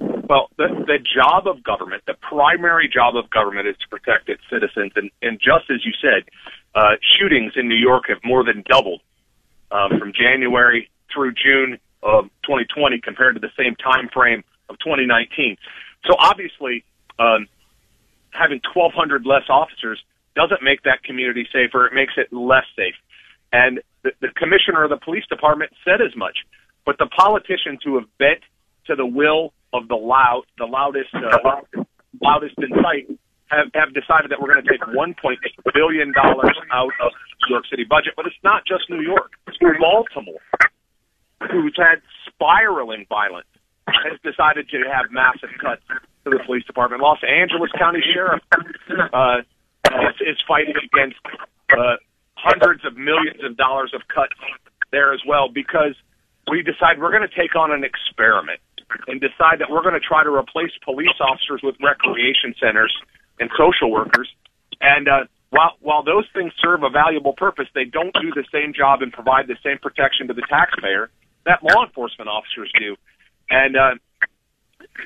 Well, 0.00 0.50
the, 0.58 0.68
the 0.86 0.98
job 0.98 1.46
of 1.46 1.62
government, 1.64 2.02
the 2.06 2.14
primary 2.14 2.88
job 2.88 3.16
of 3.16 3.30
government 3.30 3.66
is 3.66 3.76
to 3.78 3.88
protect 3.88 4.28
its 4.28 4.42
citizens. 4.50 4.92
And, 4.94 5.10
and 5.22 5.38
just 5.38 5.70
as 5.70 5.84
you 5.86 5.92
said, 6.00 6.28
uh, 6.78 6.94
shootings 7.18 7.52
in 7.56 7.68
New 7.68 7.74
York 7.74 8.04
have 8.08 8.18
more 8.22 8.44
than 8.44 8.62
doubled 8.68 9.00
uh, 9.72 9.88
from 9.98 10.12
January 10.12 10.88
through 11.12 11.32
June 11.32 11.78
of 12.04 12.26
2020 12.44 13.00
compared 13.00 13.34
to 13.34 13.40
the 13.40 13.50
same 13.58 13.74
time 13.74 14.08
frame 14.14 14.44
of 14.68 14.78
2019. 14.78 15.56
So 16.06 16.14
obviously, 16.16 16.84
um, 17.18 17.48
having 18.30 18.60
1,200 18.72 19.26
less 19.26 19.42
officers 19.48 20.00
doesn't 20.36 20.62
make 20.62 20.84
that 20.84 21.02
community 21.02 21.48
safer. 21.52 21.86
It 21.86 21.94
makes 21.94 22.12
it 22.16 22.32
less 22.32 22.66
safe. 22.76 22.94
And 23.52 23.80
the, 24.04 24.12
the 24.20 24.28
commissioner 24.36 24.84
of 24.84 24.90
the 24.90 24.98
police 24.98 25.26
department 25.28 25.72
said 25.84 26.00
as 26.00 26.14
much. 26.14 26.38
But 26.86 26.98
the 26.98 27.06
politicians 27.06 27.80
who 27.82 27.96
have 27.96 28.06
bent 28.18 28.42
to 28.86 28.94
the 28.94 29.06
will 29.06 29.52
of 29.72 29.88
the 29.88 29.96
loud, 29.96 30.44
the 30.58 30.66
loudest, 30.66 31.12
uh, 31.12 31.82
loudest 32.22 32.54
in 32.58 32.70
sight, 32.80 33.10
have, 33.48 33.68
have 33.74 33.90
decided 33.94 34.30
that 34.30 34.40
we're 34.40 34.52
going 34.52 34.64
to 34.64 34.70
take 34.70 34.80
1.8 34.80 35.36
billion 35.74 36.12
dollars 36.12 36.56
out 36.72 36.92
of 37.00 37.12
New 37.46 37.54
York 37.54 37.64
City 37.70 37.84
budget. 37.84 38.14
But 38.16 38.26
it's 38.26 38.42
not 38.44 38.64
just 38.66 38.88
New 38.88 39.00
York. 39.00 39.32
Baltimore, 39.80 40.40
who's 41.50 41.74
had 41.76 42.00
spiraling 42.26 43.06
violence, 43.08 43.48
has 43.88 44.20
decided 44.22 44.68
to 44.70 44.84
have 44.90 45.10
massive 45.10 45.50
cuts 45.60 45.82
to 46.24 46.30
the 46.30 46.40
police 46.44 46.64
department. 46.64 47.02
Los 47.02 47.18
Angeles 47.24 47.70
County 47.78 48.00
Sheriff 48.04 48.42
uh, 48.52 49.40
is, 49.40 50.36
is 50.36 50.38
fighting 50.46 50.76
against 50.76 51.18
uh, 51.72 51.96
hundreds 52.36 52.84
of 52.84 52.96
millions 52.96 53.40
of 53.42 53.56
dollars 53.56 53.92
of 53.94 54.02
cuts 54.12 54.36
there 54.92 55.12
as 55.12 55.20
well 55.26 55.48
because 55.48 55.96
we 56.50 56.62
decide 56.62 57.00
we're 57.00 57.12
going 57.12 57.26
to 57.26 57.36
take 57.36 57.56
on 57.56 57.72
an 57.72 57.84
experiment 57.84 58.60
and 59.06 59.20
decide 59.20 59.60
that 59.60 59.68
we're 59.68 59.82
going 59.82 59.98
to 59.98 60.00
try 60.00 60.24
to 60.24 60.32
replace 60.32 60.72
police 60.84 61.16
officers 61.20 61.60
with 61.62 61.76
recreation 61.82 62.54
centers 62.60 62.94
and 63.40 63.50
social 63.56 63.90
workers. 63.90 64.28
And 64.80 65.08
uh, 65.08 65.24
while 65.50 65.72
while 65.80 66.02
those 66.02 66.26
things 66.34 66.52
serve 66.60 66.82
a 66.82 66.90
valuable 66.90 67.32
purpose, 67.32 67.66
they 67.74 67.84
don't 67.84 68.14
do 68.14 68.30
the 68.34 68.44
same 68.52 68.72
job 68.72 69.02
and 69.02 69.12
provide 69.12 69.46
the 69.46 69.56
same 69.64 69.78
protection 69.78 70.28
to 70.28 70.34
the 70.34 70.42
taxpayer 70.48 71.10
that 71.48 71.64
law 71.64 71.84
enforcement 71.84 72.28
officers 72.28 72.70
do. 72.78 72.94
And 73.50 73.76
uh, 73.76 73.94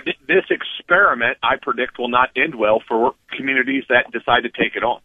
th- 0.04 0.18
this 0.26 0.44
experiment, 0.50 1.38
I 1.42 1.56
predict, 1.60 1.98
will 1.98 2.08
not 2.08 2.30
end 2.36 2.56
well 2.56 2.82
for 2.86 3.14
communities 3.36 3.84
that 3.88 4.10
decide 4.10 4.42
to 4.42 4.50
take 4.50 4.74
it 4.74 4.82
on. 4.82 5.00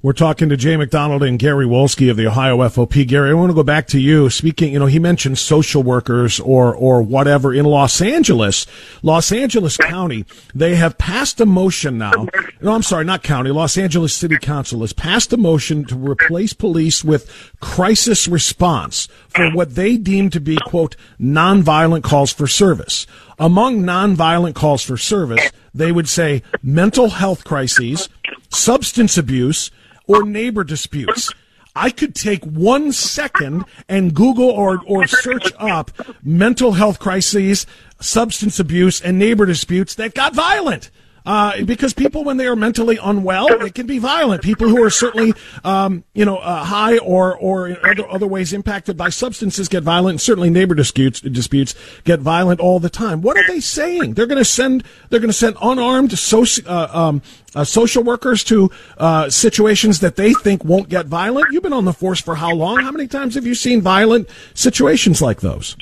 We're 0.00 0.12
talking 0.12 0.48
to 0.50 0.56
Jay 0.56 0.76
McDonald 0.76 1.24
and 1.24 1.40
Gary 1.40 1.66
Wolske 1.66 2.08
of 2.08 2.16
the 2.16 2.28
Ohio 2.28 2.58
FOP. 2.58 3.04
Gary, 3.04 3.30
I 3.30 3.34
want 3.34 3.50
to 3.50 3.54
go 3.54 3.64
back 3.64 3.88
to 3.88 3.98
you. 3.98 4.30
Speaking, 4.30 4.72
you 4.72 4.78
know, 4.78 4.86
he 4.86 5.00
mentioned 5.00 5.38
social 5.38 5.82
workers 5.82 6.38
or 6.38 6.72
or 6.72 7.02
whatever 7.02 7.52
in 7.52 7.64
Los 7.64 8.00
Angeles, 8.00 8.64
Los 9.02 9.32
Angeles 9.32 9.76
County. 9.76 10.24
They 10.54 10.76
have 10.76 10.98
passed 10.98 11.40
a 11.40 11.46
motion 11.46 11.98
now. 11.98 12.28
No, 12.60 12.74
I'm 12.74 12.84
sorry, 12.84 13.06
not 13.06 13.24
county. 13.24 13.50
Los 13.50 13.76
Angeles 13.76 14.14
City 14.14 14.38
Council 14.38 14.82
has 14.82 14.92
passed 14.92 15.32
a 15.32 15.36
motion 15.36 15.84
to 15.86 15.96
replace 15.96 16.52
police 16.52 17.02
with 17.02 17.52
crisis 17.58 18.28
response 18.28 19.08
for 19.30 19.50
what 19.50 19.74
they 19.74 19.96
deem 19.96 20.30
to 20.30 20.38
be 20.38 20.58
quote 20.64 20.94
nonviolent 21.20 22.04
calls 22.04 22.32
for 22.32 22.46
service. 22.46 23.04
Among 23.36 23.82
nonviolent 23.82 24.54
calls 24.54 24.84
for 24.84 24.96
service, 24.96 25.50
they 25.74 25.90
would 25.90 26.08
say 26.08 26.44
mental 26.62 27.08
health 27.10 27.42
crises, 27.42 28.08
substance 28.48 29.18
abuse 29.18 29.72
or 30.08 30.24
neighbor 30.24 30.64
disputes. 30.64 31.30
I 31.76 31.90
could 31.90 32.16
take 32.16 32.44
one 32.44 32.90
second 32.90 33.64
and 33.88 34.12
Google 34.12 34.50
or, 34.50 34.80
or 34.84 35.06
search 35.06 35.52
up 35.60 35.92
mental 36.24 36.72
health 36.72 36.98
crises, 36.98 37.66
substance 38.00 38.58
abuse, 38.58 39.00
and 39.00 39.16
neighbor 39.16 39.46
disputes 39.46 39.94
that 39.94 40.14
got 40.14 40.34
violent. 40.34 40.90
Uh, 41.28 41.62
because 41.64 41.92
people, 41.92 42.24
when 42.24 42.38
they 42.38 42.46
are 42.46 42.56
mentally 42.56 42.98
unwell, 43.02 43.48
it 43.62 43.74
can 43.74 43.86
be 43.86 43.98
violent. 43.98 44.42
People 44.42 44.66
who 44.66 44.82
are 44.82 44.88
certainly, 44.88 45.34
um, 45.62 46.02
you 46.14 46.24
know, 46.24 46.38
uh, 46.38 46.64
high 46.64 46.96
or 46.96 47.36
or 47.36 47.68
in 47.68 47.76
other 47.84 48.08
other 48.08 48.26
ways 48.26 48.54
impacted 48.54 48.96
by 48.96 49.10
substances 49.10 49.68
get 49.68 49.82
violent. 49.82 50.22
Certainly, 50.22 50.48
neighbor 50.48 50.74
disputes 50.74 51.20
disputes 51.20 51.74
get 52.04 52.20
violent 52.20 52.60
all 52.60 52.80
the 52.80 52.88
time. 52.88 53.20
What 53.20 53.36
are 53.36 53.46
they 53.46 53.60
saying? 53.60 54.14
They're 54.14 54.26
going 54.26 54.38
to 54.38 54.44
send 54.44 54.84
they're 55.10 55.20
going 55.20 55.28
to 55.28 55.34
send 55.34 55.58
unarmed 55.60 56.12
soci, 56.12 56.66
uh, 56.66 56.88
um, 56.98 57.20
uh, 57.54 57.62
social 57.62 58.02
workers 58.02 58.42
to 58.44 58.70
uh, 58.96 59.28
situations 59.28 60.00
that 60.00 60.16
they 60.16 60.32
think 60.32 60.64
won't 60.64 60.88
get 60.88 61.08
violent. 61.08 61.52
You've 61.52 61.62
been 61.62 61.74
on 61.74 61.84
the 61.84 61.92
force 61.92 62.22
for 62.22 62.36
how 62.36 62.54
long? 62.54 62.80
How 62.80 62.90
many 62.90 63.06
times 63.06 63.34
have 63.34 63.44
you 63.44 63.54
seen 63.54 63.82
violent 63.82 64.30
situations 64.54 65.20
like 65.20 65.42
those? 65.42 65.76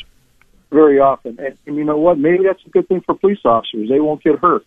Very 0.72 0.98
often, 0.98 1.38
and, 1.38 1.56
and 1.66 1.76
you 1.76 1.84
know 1.84 1.98
what? 1.98 2.18
Maybe 2.18 2.42
that's 2.42 2.66
a 2.66 2.70
good 2.70 2.88
thing 2.88 3.00
for 3.06 3.16
police 3.16 3.38
officers. 3.44 3.88
They 3.88 4.00
won't 4.00 4.24
get 4.24 4.40
hurt 4.40 4.66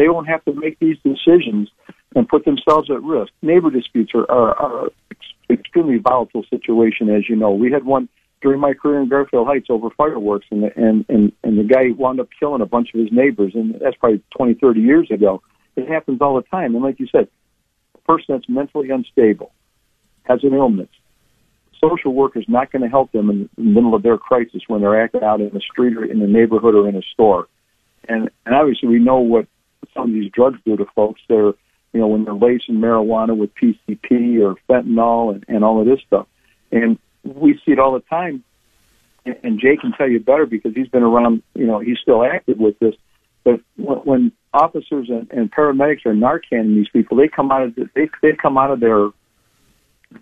they 0.00 0.08
won't 0.08 0.28
have 0.28 0.42
to 0.46 0.54
make 0.54 0.78
these 0.78 0.96
decisions 1.04 1.68
and 2.16 2.26
put 2.26 2.46
themselves 2.46 2.90
at 2.90 3.02
risk. 3.02 3.30
Neighbor 3.42 3.70
disputes 3.70 4.12
are, 4.14 4.28
are, 4.30 4.54
are 4.58 4.88
extremely 5.50 5.98
volatile 5.98 6.42
situation, 6.48 7.10
as 7.10 7.28
you 7.28 7.36
know. 7.36 7.50
We 7.50 7.70
had 7.70 7.84
one 7.84 8.08
during 8.40 8.60
my 8.60 8.72
career 8.72 9.02
in 9.02 9.10
Garfield 9.10 9.46
Heights 9.46 9.66
over 9.68 9.90
fireworks, 9.90 10.46
and 10.50 10.62
the, 10.62 10.70
and 10.74 11.04
and 11.10 11.32
and 11.44 11.58
the 11.58 11.64
guy 11.64 11.90
wound 11.94 12.18
up 12.18 12.28
killing 12.38 12.62
a 12.62 12.66
bunch 12.66 12.94
of 12.94 13.00
his 13.00 13.12
neighbors, 13.12 13.52
and 13.54 13.74
that's 13.78 13.94
probably 13.96 14.22
twenty, 14.34 14.54
thirty 14.54 14.80
years 14.80 15.10
ago. 15.10 15.42
It 15.76 15.86
happens 15.86 16.22
all 16.22 16.36
the 16.36 16.48
time, 16.48 16.74
and 16.74 16.82
like 16.82 16.98
you 16.98 17.06
said, 17.12 17.28
a 17.94 17.98
person 17.98 18.26
that's 18.30 18.48
mentally 18.48 18.88
unstable 18.88 19.52
has 20.22 20.42
an 20.44 20.54
illness. 20.54 20.88
Social 21.78 22.14
worker 22.14 22.38
is 22.38 22.48
not 22.48 22.72
going 22.72 22.82
to 22.82 22.88
help 22.88 23.12
them 23.12 23.28
in 23.28 23.50
the 23.56 23.62
middle 23.62 23.94
of 23.94 24.02
their 24.02 24.16
crisis 24.16 24.62
when 24.66 24.80
they're 24.80 25.02
acting 25.02 25.22
out 25.22 25.42
in 25.42 25.50
the 25.52 25.60
street 25.60 25.94
or 25.98 26.04
in 26.04 26.20
the 26.20 26.26
neighborhood 26.26 26.74
or 26.74 26.88
in 26.88 26.96
a 26.96 27.02
store. 27.12 27.48
And 28.08 28.30
and 28.46 28.54
obviously 28.54 28.88
we 28.88 28.98
know 28.98 29.20
what 29.20 29.46
some 29.94 30.08
of 30.08 30.14
these 30.14 30.30
drugs 30.30 30.58
do 30.64 30.76
to 30.76 30.86
folks. 30.94 31.20
They're, 31.28 31.52
you 31.92 32.00
know, 32.00 32.06
when 32.06 32.24
they're 32.24 32.34
lacing 32.34 32.76
marijuana 32.76 33.36
with 33.36 33.50
PCP 33.54 34.40
or 34.42 34.56
fentanyl 34.68 35.34
and, 35.34 35.44
and 35.48 35.64
all 35.64 35.80
of 35.80 35.86
this 35.86 36.00
stuff. 36.06 36.26
And 36.70 36.98
we 37.24 37.54
see 37.64 37.72
it 37.72 37.78
all 37.78 37.92
the 37.92 38.00
time. 38.00 38.44
And, 39.24 39.36
and 39.42 39.60
Jay 39.60 39.76
can 39.76 39.92
tell 39.92 40.08
you 40.08 40.20
better 40.20 40.46
because 40.46 40.74
he's 40.74 40.88
been 40.88 41.02
around, 41.02 41.42
you 41.54 41.66
know, 41.66 41.80
he's 41.80 41.98
still 41.98 42.24
active 42.24 42.58
with 42.58 42.78
this. 42.78 42.94
But 43.44 43.60
when, 43.76 43.98
when 43.98 44.32
officers 44.52 45.08
and, 45.08 45.30
and 45.30 45.50
paramedics 45.50 46.06
are 46.06 46.14
narcanning 46.14 46.74
these 46.74 46.88
people, 46.88 47.16
they 47.16 47.28
come 47.28 47.50
out 47.50 47.62
of 47.62 47.74
the, 47.74 47.88
they 47.94 48.08
they 48.22 48.36
come 48.36 48.58
out 48.58 48.70
of 48.70 48.80
their 48.80 49.08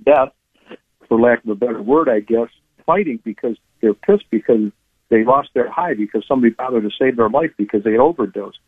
death, 0.05 0.33
for 1.09 1.19
lack 1.19 1.43
of 1.45 1.51
a 1.51 1.55
better 1.55 1.83
word, 1.83 2.09
I 2.09 2.21
guess, 2.21 2.49
fighting 2.87 3.21
because 3.25 3.57
they're 3.81 3.95
pissed 3.95 4.31
because 4.31 4.71
they 5.09 5.25
lost 5.25 5.51
their 5.55 5.71
high 5.71 5.95
because 5.95 6.25
somebody 6.29 6.53
bothered 6.53 6.83
to 6.83 6.91
save 6.99 7.17
their 7.17 7.31
life 7.31 7.51
because 7.57 7.83
they 7.83 7.97
overdosed. 7.97 8.59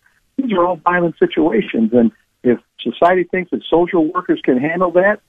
These 0.43 0.53
are 0.53 0.65
all 0.65 0.77
violent 0.77 1.19
situations, 1.19 1.93
and 1.93 2.13
if 2.43 2.59
society 2.81 3.25
thinks 3.25 3.51
that 3.51 3.63
social 3.69 4.11
workers 4.13 4.41
can 4.43 4.59
handle 4.59 4.93
that, 4.93 5.21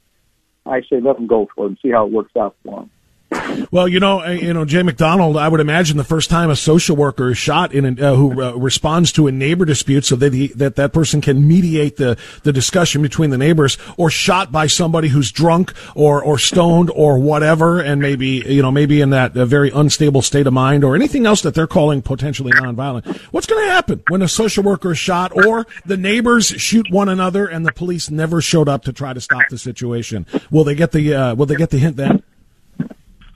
I 0.66 0.82
say 0.82 1.02
let 1.02 1.16
them 1.16 1.28
go 1.28 1.48
for 1.54 1.66
it 1.66 1.70
and 1.70 1.78
see 1.82 1.90
how 1.90 2.06
it 2.06 2.12
works 2.12 2.36
out 2.36 2.56
for 2.64 2.82
them. 2.82 2.92
Well, 3.72 3.88
you 3.88 4.00
know, 4.00 4.22
uh, 4.22 4.32
you 4.32 4.54
know, 4.54 4.66
Jay 4.66 4.84
McDonald. 4.84 5.38
I 5.38 5.48
would 5.48 5.60
imagine 5.60 5.98
the 5.98 6.04
first 6.04 6.30
time 6.30 6.50
a 6.50 6.56
social 6.56 6.96
worker 6.96 7.32
is 7.32 7.38
shot 7.38 7.74
in 7.74 7.86
a, 8.00 8.12
uh, 8.12 8.16
who 8.16 8.42
uh, 8.42 8.54
responds 8.54 9.12
to 9.14 9.28
a 9.28 9.32
neighbor 9.32 9.66
dispute, 9.66 10.06
so 10.06 10.16
that 10.18 10.34
he, 10.34 10.48
that 10.48 10.76
that 10.76 10.94
person 10.94 11.22
can 11.22 11.48
mediate 11.48 11.98
the 11.98 12.18
the 12.44 12.52
discussion 12.54 13.02
between 13.02 13.30
the 13.30 13.38
neighbors, 13.38 13.78
or 13.98 14.10
shot 14.10 14.52
by 14.52 14.68
somebody 14.68 15.08
who's 15.08 15.32
drunk 15.32 15.74
or 15.96 16.24
or 16.24 16.38
stoned 16.38 16.92
or 16.94 17.20
whatever, 17.20 17.80
and 17.80 18.02
maybe 18.02 18.44
you 18.46 18.62
know 18.62 18.72
maybe 18.72 19.02
in 19.02 19.12
that 19.12 19.36
uh, 19.38 19.46
very 19.46 19.70
unstable 19.72 20.22
state 20.22 20.48
of 20.48 20.54
mind 20.54 20.84
or 20.84 20.96
anything 20.96 21.26
else 21.26 21.42
that 21.42 21.54
they're 21.54 21.68
calling 21.68 22.02
potentially 22.02 22.52
nonviolent. 22.52 23.18
What's 23.32 23.48
going 23.48 23.66
to 23.66 23.72
happen 23.72 24.04
when 24.10 24.22
a 24.22 24.28
social 24.28 24.64
worker 24.64 24.92
is 24.92 24.98
shot 24.98 25.32
or 25.46 25.66
the 25.86 25.98
neighbors 25.98 26.48
shoot 26.48 26.88
one 26.92 27.10
another 27.10 27.48
and 27.48 27.66
the 27.66 27.72
police 27.72 28.10
never 28.10 28.42
showed 28.42 28.68
up 28.68 28.84
to 28.84 28.94
try 28.94 29.14
to 29.14 29.22
stop 29.22 29.44
the 29.50 29.58
situation? 29.58 30.26
Will 30.50 30.64
they 30.64 30.76
get 30.76 30.92
the 30.92 31.14
uh, 31.14 31.36
will 31.36 31.46
they 31.46 31.56
get 31.56 31.70
the 31.70 31.80
hint 31.80 31.98
then? 31.98 32.24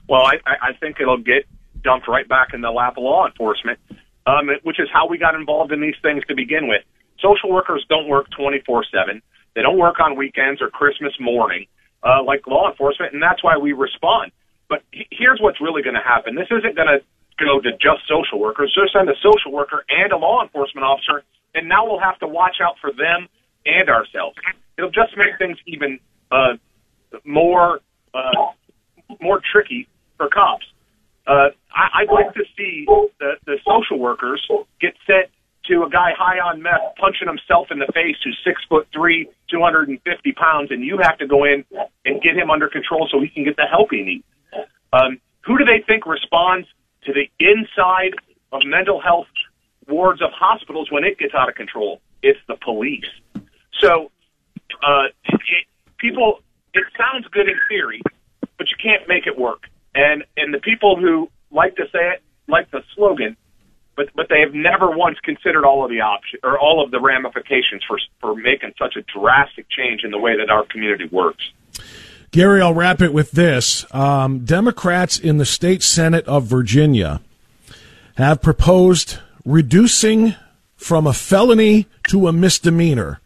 Well, 0.08 0.22
I, 0.22 0.38
I 0.46 0.72
think 0.78 0.96
it'll 1.00 1.18
get 1.18 1.46
dumped 1.82 2.08
right 2.08 2.28
back 2.28 2.48
in 2.54 2.60
the 2.60 2.70
lap 2.70 2.96
of 2.96 3.02
law 3.04 3.26
enforcement, 3.26 3.78
um, 4.26 4.48
which 4.62 4.78
is 4.80 4.88
how 4.92 5.06
we 5.08 5.18
got 5.18 5.34
involved 5.34 5.72
in 5.72 5.80
these 5.80 5.96
things 6.02 6.22
to 6.28 6.34
begin 6.34 6.68
with. 6.68 6.82
Social 7.20 7.50
workers 7.50 7.84
don't 7.88 8.08
work 8.08 8.26
24/7. 8.30 9.20
They 9.54 9.62
don't 9.62 9.78
work 9.78 10.00
on 10.00 10.16
weekends 10.16 10.60
or 10.60 10.68
Christmas 10.68 11.12
morning 11.18 11.66
uh, 12.02 12.22
like 12.22 12.46
law 12.46 12.70
enforcement, 12.70 13.14
and 13.14 13.22
that's 13.22 13.42
why 13.42 13.56
we 13.56 13.72
respond. 13.72 14.32
But 14.68 14.82
he- 14.92 15.08
here's 15.10 15.40
what's 15.40 15.60
really 15.60 15.82
going 15.82 15.94
to 15.96 16.02
happen. 16.02 16.34
This 16.34 16.48
isn't 16.50 16.76
going 16.76 16.88
to 16.88 17.00
go 17.38 17.60
to 17.60 17.72
just 17.72 18.06
social 18.08 18.38
workers. 18.38 18.72
Just 18.74 18.92
send 18.92 19.08
a 19.08 19.16
social 19.22 19.52
worker 19.52 19.84
and 19.88 20.12
a 20.12 20.16
law 20.16 20.42
enforcement 20.42 20.84
officer, 20.84 21.22
and 21.54 21.68
now 21.68 21.86
we'll 21.86 22.00
have 22.00 22.18
to 22.20 22.28
watch 22.28 22.56
out 22.62 22.76
for 22.80 22.92
them 22.92 23.28
and 23.64 23.88
ourselves. 23.88 24.36
It'll 24.78 24.90
just 24.90 25.16
make 25.16 25.38
things 25.38 25.56
even 25.66 25.98
uh, 26.30 26.54
more 27.24 27.80
uh, 28.14 28.52
more 29.20 29.40
tricky 29.52 29.88
for 30.16 30.28
cops. 30.28 30.66
Uh, 31.26 31.50
I, 31.74 32.02
I'd 32.02 32.12
like 32.12 32.32
to 32.34 32.44
see 32.56 32.86
the, 33.18 33.32
the 33.46 33.58
social 33.66 33.98
workers 33.98 34.46
get 34.80 34.94
sent 35.06 35.30
to 35.68 35.82
a 35.82 35.90
guy 35.90 36.12
high 36.16 36.38
on 36.38 36.62
meth 36.62 36.94
punching 37.00 37.26
himself 37.26 37.68
in 37.70 37.78
the 37.78 37.90
face 37.92 38.16
who's 38.22 38.38
six 38.44 38.62
foot 38.68 38.86
three, 38.92 39.28
250 39.50 40.32
pounds, 40.32 40.70
and 40.70 40.84
you 40.84 40.98
have 41.02 41.18
to 41.18 41.26
go 41.26 41.44
in 41.44 41.64
and 42.04 42.22
get 42.22 42.36
him 42.36 42.50
under 42.50 42.68
control 42.68 43.08
so 43.10 43.20
he 43.20 43.28
can 43.28 43.44
get 43.44 43.56
the 43.56 43.66
help 43.68 43.88
he 43.90 44.02
needs. 44.02 44.24
Um, 44.92 45.20
who 45.42 45.58
do 45.58 45.64
they 45.64 45.82
think 45.86 46.06
responds 46.06 46.68
to 47.04 47.12
the 47.12 47.28
inside 47.38 48.14
of 48.52 48.62
mental 48.64 49.00
health 49.00 49.26
wards 49.88 50.22
of 50.22 50.30
hospitals 50.32 50.90
when 50.90 51.04
it 51.04 51.18
gets 51.18 51.34
out 51.34 51.48
of 51.48 51.54
control? 51.54 52.00
It's 52.22 52.38
the 52.48 52.56
police. 52.56 53.06
So, 53.80 54.10
uh, 54.82 55.08
it, 55.24 55.40
people, 55.98 56.40
it 56.74 56.84
sounds 56.96 57.26
good 57.28 57.48
in 57.48 57.56
theory, 57.68 58.02
but 58.58 58.68
you 58.68 58.76
can't 58.82 59.06
make 59.08 59.26
it 59.26 59.38
work. 59.38 59.64
And 59.96 60.24
and 60.36 60.52
the 60.52 60.58
people 60.58 60.96
who 61.00 61.30
like 61.50 61.74
to 61.76 61.84
say 61.90 62.10
it 62.14 62.22
like 62.46 62.70
the 62.70 62.82
slogan, 62.94 63.36
but 63.96 64.06
but 64.14 64.28
they 64.28 64.40
have 64.40 64.54
never 64.54 64.90
once 64.90 65.18
considered 65.24 65.64
all 65.64 65.84
of 65.84 65.90
the 65.90 66.02
options 66.02 66.40
or 66.44 66.58
all 66.58 66.84
of 66.84 66.90
the 66.90 67.00
ramifications 67.00 67.82
for 67.88 67.98
for 68.20 68.34
making 68.34 68.74
such 68.78 68.94
a 68.96 69.18
drastic 69.18 69.66
change 69.70 70.02
in 70.04 70.10
the 70.10 70.18
way 70.18 70.36
that 70.36 70.50
our 70.50 70.66
community 70.66 71.08
works. 71.10 71.50
Gary, 72.30 72.60
I'll 72.60 72.74
wrap 72.74 73.00
it 73.00 73.14
with 73.14 73.30
this. 73.30 73.86
Um, 73.94 74.44
Democrats 74.44 75.18
in 75.18 75.38
the 75.38 75.46
state 75.46 75.82
Senate 75.82 76.26
of 76.26 76.44
Virginia 76.44 77.22
have 78.18 78.42
proposed 78.42 79.18
reducing 79.44 80.34
from 80.76 81.06
a 81.06 81.14
felony 81.14 81.86
to 82.08 82.28
a 82.28 82.32
misdemeanor 82.32 83.20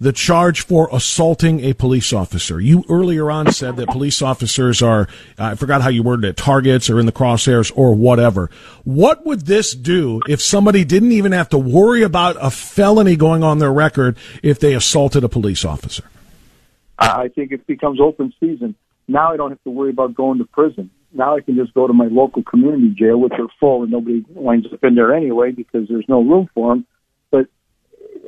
the 0.00 0.12
charge 0.12 0.64
for 0.64 0.88
assaulting 0.92 1.60
a 1.60 1.72
police 1.72 2.12
officer. 2.12 2.60
You 2.60 2.84
earlier 2.88 3.30
on 3.30 3.52
said 3.52 3.76
that 3.76 3.88
police 3.88 4.22
officers 4.22 4.82
are, 4.82 5.08
I 5.38 5.54
forgot 5.54 5.82
how 5.82 5.88
you 5.88 6.02
worded 6.02 6.28
it, 6.28 6.36
targets 6.36 6.90
or 6.90 7.00
in 7.00 7.06
the 7.06 7.12
crosshairs 7.12 7.72
or 7.74 7.94
whatever. 7.94 8.50
What 8.84 9.24
would 9.24 9.46
this 9.46 9.74
do 9.74 10.20
if 10.28 10.40
somebody 10.40 10.84
didn't 10.84 11.12
even 11.12 11.32
have 11.32 11.48
to 11.50 11.58
worry 11.58 12.02
about 12.02 12.36
a 12.40 12.50
felony 12.50 13.16
going 13.16 13.42
on 13.42 13.58
their 13.58 13.72
record 13.72 14.16
if 14.42 14.60
they 14.60 14.74
assaulted 14.74 15.24
a 15.24 15.28
police 15.28 15.64
officer? 15.64 16.04
I 16.98 17.28
think 17.28 17.52
it 17.52 17.66
becomes 17.66 18.00
open 18.00 18.32
season. 18.40 18.74
Now 19.08 19.32
I 19.32 19.36
don't 19.36 19.50
have 19.50 19.62
to 19.64 19.70
worry 19.70 19.90
about 19.90 20.14
going 20.14 20.38
to 20.38 20.44
prison. 20.44 20.90
Now 21.12 21.36
I 21.36 21.40
can 21.40 21.56
just 21.56 21.72
go 21.74 21.86
to 21.86 21.92
my 21.92 22.06
local 22.06 22.42
community 22.42 22.90
jail, 22.90 23.18
which 23.18 23.32
are 23.38 23.48
full 23.60 23.82
and 23.82 23.92
nobody 23.92 24.24
winds 24.28 24.66
up 24.72 24.82
in 24.82 24.94
there 24.94 25.14
anyway 25.14 25.52
because 25.52 25.88
there's 25.88 26.04
no 26.08 26.22
room 26.22 26.48
for 26.54 26.74
them. 26.74 26.86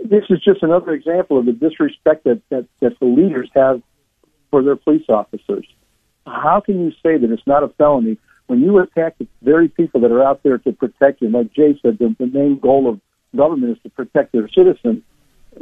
This 0.04 0.24
is 0.30 0.40
just 0.40 0.62
another 0.62 0.92
example 0.92 1.38
of 1.38 1.46
the 1.46 1.52
disrespect 1.52 2.24
that, 2.24 2.40
that, 2.50 2.66
that 2.80 2.98
the 3.00 3.06
leaders 3.06 3.50
have 3.54 3.82
for 4.50 4.62
their 4.62 4.76
police 4.76 5.04
officers. 5.08 5.66
How 6.26 6.60
can 6.60 6.80
you 6.80 6.92
say 7.02 7.16
that 7.16 7.30
it's 7.30 7.46
not 7.46 7.62
a 7.62 7.68
felony 7.68 8.18
when 8.46 8.60
you 8.60 8.78
attack 8.78 9.18
the 9.18 9.26
very 9.42 9.68
people 9.68 10.00
that 10.02 10.10
are 10.10 10.22
out 10.22 10.42
there 10.42 10.58
to 10.58 10.72
protect 10.72 11.22
you? 11.22 11.28
Like 11.28 11.52
Jay 11.52 11.78
said, 11.82 11.98
the, 11.98 12.14
the 12.18 12.26
main 12.26 12.58
goal 12.58 12.88
of 12.88 13.00
government 13.34 13.76
is 13.76 13.82
to 13.82 13.90
protect 13.90 14.32
their 14.32 14.48
citizens. 14.48 15.02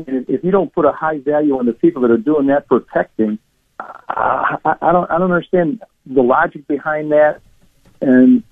And 0.07 0.29
if 0.29 0.45
you 0.45 0.51
don't 0.51 0.73
put 0.73 0.85
a 0.85 0.93
high 0.93 1.19
value 1.19 1.59
on 1.59 1.67
the 1.67 1.73
people 1.73 2.03
that 2.03 2.11
are 2.11 2.19
doing 2.19 2.49
that 2.49 2.67
protecting, 2.69 3.39
I, 3.79 4.59
I 4.65 4.93
don't 4.93 5.11
I 5.11 5.19
don't 5.19 5.31
understand 5.31 5.83
the 6.07 6.23
logic 6.23 6.67
behind 6.67 7.13
that, 7.13 7.41
and 8.01 8.43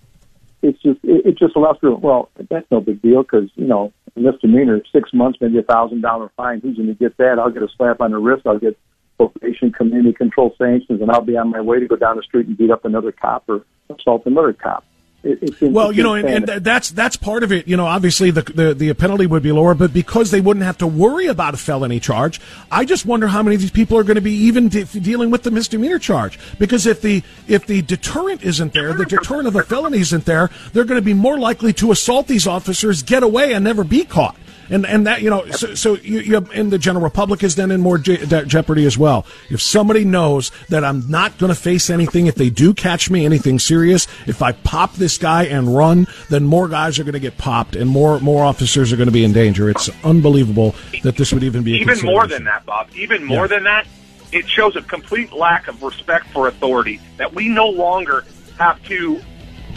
it's 0.62 0.80
just 0.82 1.00
it, 1.02 1.26
it 1.26 1.38
just 1.38 1.56
allows 1.56 1.78
for 1.80 1.94
well 1.94 2.30
that's 2.50 2.70
no 2.70 2.80
big 2.80 3.00
deal 3.02 3.22
because 3.22 3.50
you 3.54 3.66
know 3.66 3.92
misdemeanor 4.16 4.80
six 4.92 5.12
months 5.12 5.38
maybe 5.40 5.58
a 5.58 5.62
thousand 5.62 6.00
dollar 6.00 6.30
fine. 6.36 6.60
Who's 6.60 6.76
going 6.76 6.88
to 6.88 6.94
get 6.94 7.16
that? 7.18 7.38
I'll 7.38 7.50
get 7.50 7.62
a 7.62 7.68
slap 7.76 8.00
on 8.00 8.12
the 8.12 8.18
wrist. 8.18 8.46
I'll 8.46 8.58
get 8.58 8.78
probation 9.16 9.72
community 9.72 10.12
control 10.12 10.54
sanctions 10.58 11.00
and 11.00 11.10
I'll 11.10 11.20
be 11.20 11.36
on 11.36 11.50
my 11.50 11.60
way 11.60 11.80
to 11.80 11.86
go 11.86 11.96
down 11.96 12.16
the 12.16 12.22
street 12.22 12.46
and 12.46 12.56
beat 12.56 12.70
up 12.70 12.84
another 12.84 13.12
cop 13.12 13.44
or 13.48 13.64
assault 13.90 14.26
another 14.26 14.52
cop. 14.52 14.84
It, 15.24 15.60
well, 15.62 15.90
you 15.90 16.02
know, 16.02 16.14
and, 16.14 16.50
and, 16.50 16.64
that's 16.64 16.90
that's 16.90 17.16
part 17.16 17.42
of 17.42 17.50
it. 17.50 17.66
You 17.66 17.78
know, 17.78 17.86
obviously 17.86 18.30
the, 18.30 18.42
the 18.42 18.74
the 18.74 18.92
penalty 18.94 19.26
would 19.26 19.42
be 19.42 19.52
lower, 19.52 19.74
but 19.74 19.92
because 19.92 20.30
they 20.30 20.42
wouldn't 20.42 20.66
have 20.66 20.76
to 20.78 20.86
worry 20.86 21.28
about 21.28 21.54
a 21.54 21.56
felony 21.56 21.98
charge, 21.98 22.42
I 22.70 22.84
just 22.84 23.06
wonder 23.06 23.26
how 23.28 23.42
many 23.42 23.56
of 23.56 23.62
these 23.62 23.70
people 23.70 23.96
are 23.96 24.02
going 24.02 24.16
to 24.16 24.20
be 24.20 24.34
even 24.34 24.68
de- 24.68 24.84
dealing 24.84 25.30
with 25.30 25.42
the 25.42 25.50
misdemeanor 25.50 25.98
charge. 25.98 26.38
Because 26.58 26.86
if 26.86 27.00
the 27.00 27.22
if 27.48 27.66
the 27.66 27.80
deterrent 27.80 28.42
isn't 28.42 28.74
there, 28.74 28.92
the 28.92 29.06
deterrent 29.06 29.48
of 29.48 29.56
a 29.56 29.62
felony 29.62 30.00
isn't 30.00 30.26
there, 30.26 30.50
they're 30.74 30.84
going 30.84 31.00
to 31.00 31.04
be 31.04 31.14
more 31.14 31.38
likely 31.38 31.72
to 31.74 31.90
assault 31.90 32.26
these 32.26 32.46
officers, 32.46 33.02
get 33.02 33.22
away, 33.22 33.54
and 33.54 33.64
never 33.64 33.82
be 33.82 34.04
caught 34.04 34.36
and 34.74 34.84
and 34.86 35.06
that 35.06 35.22
you 35.22 35.30
know 35.30 35.48
so, 35.50 35.74
so 35.74 35.94
you, 35.94 36.20
you 36.20 36.34
have, 36.34 36.50
and 36.50 36.70
the 36.70 36.78
general 36.78 37.08
public 37.10 37.42
is 37.42 37.54
then 37.54 37.70
in 37.70 37.80
more 37.80 37.98
je- 37.98 38.26
jeopardy 38.46 38.84
as 38.86 38.98
well. 38.98 39.24
If 39.48 39.62
somebody 39.62 40.04
knows 40.04 40.50
that 40.68 40.84
i'm 40.84 41.08
not 41.08 41.38
going 41.38 41.50
to 41.50 41.58
face 41.58 41.88
anything 41.90 42.26
if 42.26 42.34
they 42.34 42.50
do 42.50 42.74
catch 42.74 43.10
me 43.10 43.24
anything 43.24 43.58
serious 43.58 44.06
if 44.26 44.42
i 44.42 44.52
pop 44.52 44.94
this 44.94 45.18
guy 45.18 45.44
and 45.44 45.74
run 45.74 46.06
then 46.28 46.44
more 46.44 46.68
guys 46.68 46.98
are 46.98 47.04
going 47.04 47.14
to 47.14 47.20
get 47.20 47.38
popped 47.38 47.76
and 47.76 47.88
more 47.88 48.18
more 48.20 48.44
officers 48.44 48.92
are 48.92 48.96
going 48.96 49.08
to 49.08 49.12
be 49.12 49.24
in 49.24 49.32
danger. 49.32 49.70
It's 49.70 49.88
unbelievable 50.04 50.74
that 51.02 51.16
this 51.16 51.32
would 51.32 51.44
even 51.44 51.62
be 51.62 51.72
even 51.72 52.00
more 52.00 52.26
than 52.26 52.44
that 52.44 52.66
bob. 52.66 52.88
Even 52.94 53.24
more 53.24 53.44
yeah. 53.44 53.46
than 53.46 53.64
that 53.64 53.86
it 54.32 54.48
shows 54.48 54.74
a 54.74 54.82
complete 54.82 55.32
lack 55.32 55.68
of 55.68 55.82
respect 55.82 56.26
for 56.28 56.48
authority 56.48 57.00
that 57.18 57.32
we 57.32 57.48
no 57.48 57.68
longer 57.68 58.24
have 58.58 58.82
to 58.84 59.20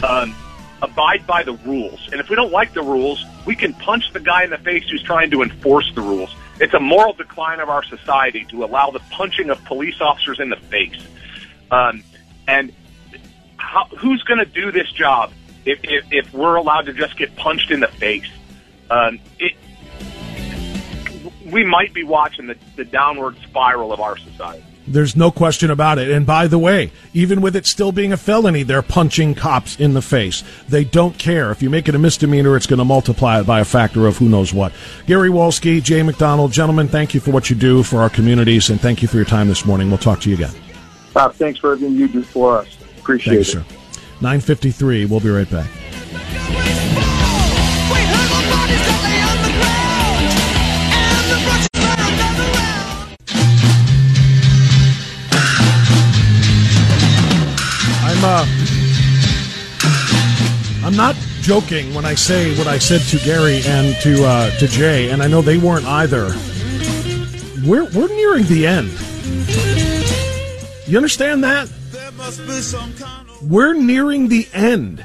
um, 0.02 0.34
abide 0.82 1.26
by 1.26 1.42
the 1.42 1.52
rules. 1.64 2.08
And 2.10 2.20
if 2.20 2.28
we 2.28 2.36
don't 2.36 2.52
like 2.52 2.74
the 2.74 2.82
rules, 2.82 3.24
we 3.48 3.56
can 3.56 3.72
punch 3.72 4.12
the 4.12 4.20
guy 4.20 4.44
in 4.44 4.50
the 4.50 4.58
face 4.58 4.84
who's 4.90 5.02
trying 5.02 5.30
to 5.30 5.40
enforce 5.40 5.90
the 5.94 6.02
rules. 6.02 6.36
It's 6.60 6.74
a 6.74 6.78
moral 6.78 7.14
decline 7.14 7.60
of 7.60 7.70
our 7.70 7.82
society 7.82 8.44
to 8.50 8.62
allow 8.62 8.90
the 8.90 8.98
punching 9.10 9.48
of 9.48 9.64
police 9.64 10.02
officers 10.02 10.38
in 10.38 10.50
the 10.50 10.56
face. 10.56 11.02
Um, 11.70 12.04
and 12.46 12.74
how, 13.56 13.86
who's 13.86 14.22
going 14.24 14.40
to 14.40 14.44
do 14.44 14.70
this 14.70 14.92
job 14.92 15.32
if, 15.64 15.80
if, 15.82 16.04
if, 16.12 16.34
we're 16.34 16.56
allowed 16.56 16.82
to 16.86 16.92
just 16.92 17.16
get 17.16 17.36
punched 17.36 17.70
in 17.70 17.80
the 17.80 17.88
face? 17.88 18.28
Um, 18.90 19.18
it, 19.38 19.54
we 21.50 21.64
might 21.64 21.94
be 21.94 22.04
watching 22.04 22.48
the, 22.48 22.58
the 22.76 22.84
downward 22.84 23.38
spiral 23.44 23.94
of 23.94 24.00
our 24.00 24.18
society. 24.18 24.62
There's 24.90 25.14
no 25.14 25.30
question 25.30 25.70
about 25.70 25.98
it. 25.98 26.10
And 26.10 26.26
by 26.26 26.46
the 26.46 26.58
way, 26.58 26.90
even 27.12 27.40
with 27.40 27.54
it 27.56 27.66
still 27.66 27.92
being 27.92 28.12
a 28.12 28.16
felony, 28.16 28.62
they're 28.62 28.82
punching 28.82 29.34
cops 29.34 29.78
in 29.78 29.94
the 29.94 30.02
face. 30.02 30.42
They 30.68 30.84
don't 30.84 31.18
care. 31.18 31.50
If 31.50 31.62
you 31.62 31.70
make 31.70 31.88
it 31.88 31.94
a 31.94 31.98
misdemeanor, 31.98 32.56
it's 32.56 32.66
going 32.66 32.78
to 32.78 32.84
multiply 32.84 33.40
it 33.40 33.46
by 33.46 33.60
a 33.60 33.64
factor 33.64 34.06
of 34.06 34.16
who 34.16 34.28
knows 34.28 34.54
what. 34.54 34.72
Gary 35.06 35.30
Wolske, 35.30 35.82
Jay 35.82 36.02
McDonald, 36.02 36.52
gentlemen, 36.52 36.88
thank 36.88 37.14
you 37.14 37.20
for 37.20 37.30
what 37.30 37.50
you 37.50 37.56
do 37.56 37.82
for 37.82 37.98
our 37.98 38.10
communities, 38.10 38.70
and 38.70 38.80
thank 38.80 39.02
you 39.02 39.08
for 39.08 39.16
your 39.16 39.26
time 39.26 39.48
this 39.48 39.64
morning. 39.64 39.88
We'll 39.88 39.98
talk 39.98 40.20
to 40.22 40.30
you 40.30 40.36
again. 40.36 40.54
Bob, 41.12 41.34
thanks 41.34 41.58
for 41.58 41.72
everything 41.72 41.96
you 41.96 42.08
do 42.08 42.22
for 42.22 42.58
us. 42.58 42.76
Appreciate 42.98 43.34
Thanks, 43.34 43.48
it. 43.50 43.52
sir. 43.52 43.64
953. 44.20 45.06
We'll 45.06 45.20
be 45.20 45.30
right 45.30 45.50
back. 45.50 45.68
I'm 58.18 58.24
uh, 58.24 58.46
I'm 60.84 60.96
not 60.96 61.14
joking 61.40 61.94
when 61.94 62.04
I 62.04 62.16
say 62.16 62.52
what 62.58 62.66
I 62.66 62.76
said 62.76 63.00
to 63.02 63.24
Gary 63.24 63.60
and 63.64 63.94
to 64.02 64.24
uh, 64.24 64.50
to 64.58 64.66
Jay, 64.66 65.10
and 65.10 65.22
I 65.22 65.28
know 65.28 65.40
they 65.40 65.56
weren't 65.56 65.86
either. 65.86 66.34
We're 67.64 67.84
we're 67.84 68.08
nearing 68.08 68.46
the 68.46 68.66
end. 68.66 68.90
You 70.88 70.96
understand 70.96 71.44
that? 71.44 71.70
We're 73.40 73.74
nearing 73.74 74.26
the 74.26 74.48
end. 74.52 75.04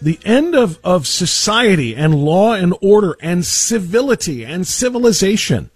The 0.00 0.18
end 0.24 0.54
of, 0.54 0.78
of 0.82 1.06
society 1.06 1.94
and 1.94 2.14
law 2.14 2.54
and 2.54 2.72
order 2.80 3.18
and 3.20 3.44
civility 3.44 4.46
and 4.46 4.66
civilization 4.66 5.68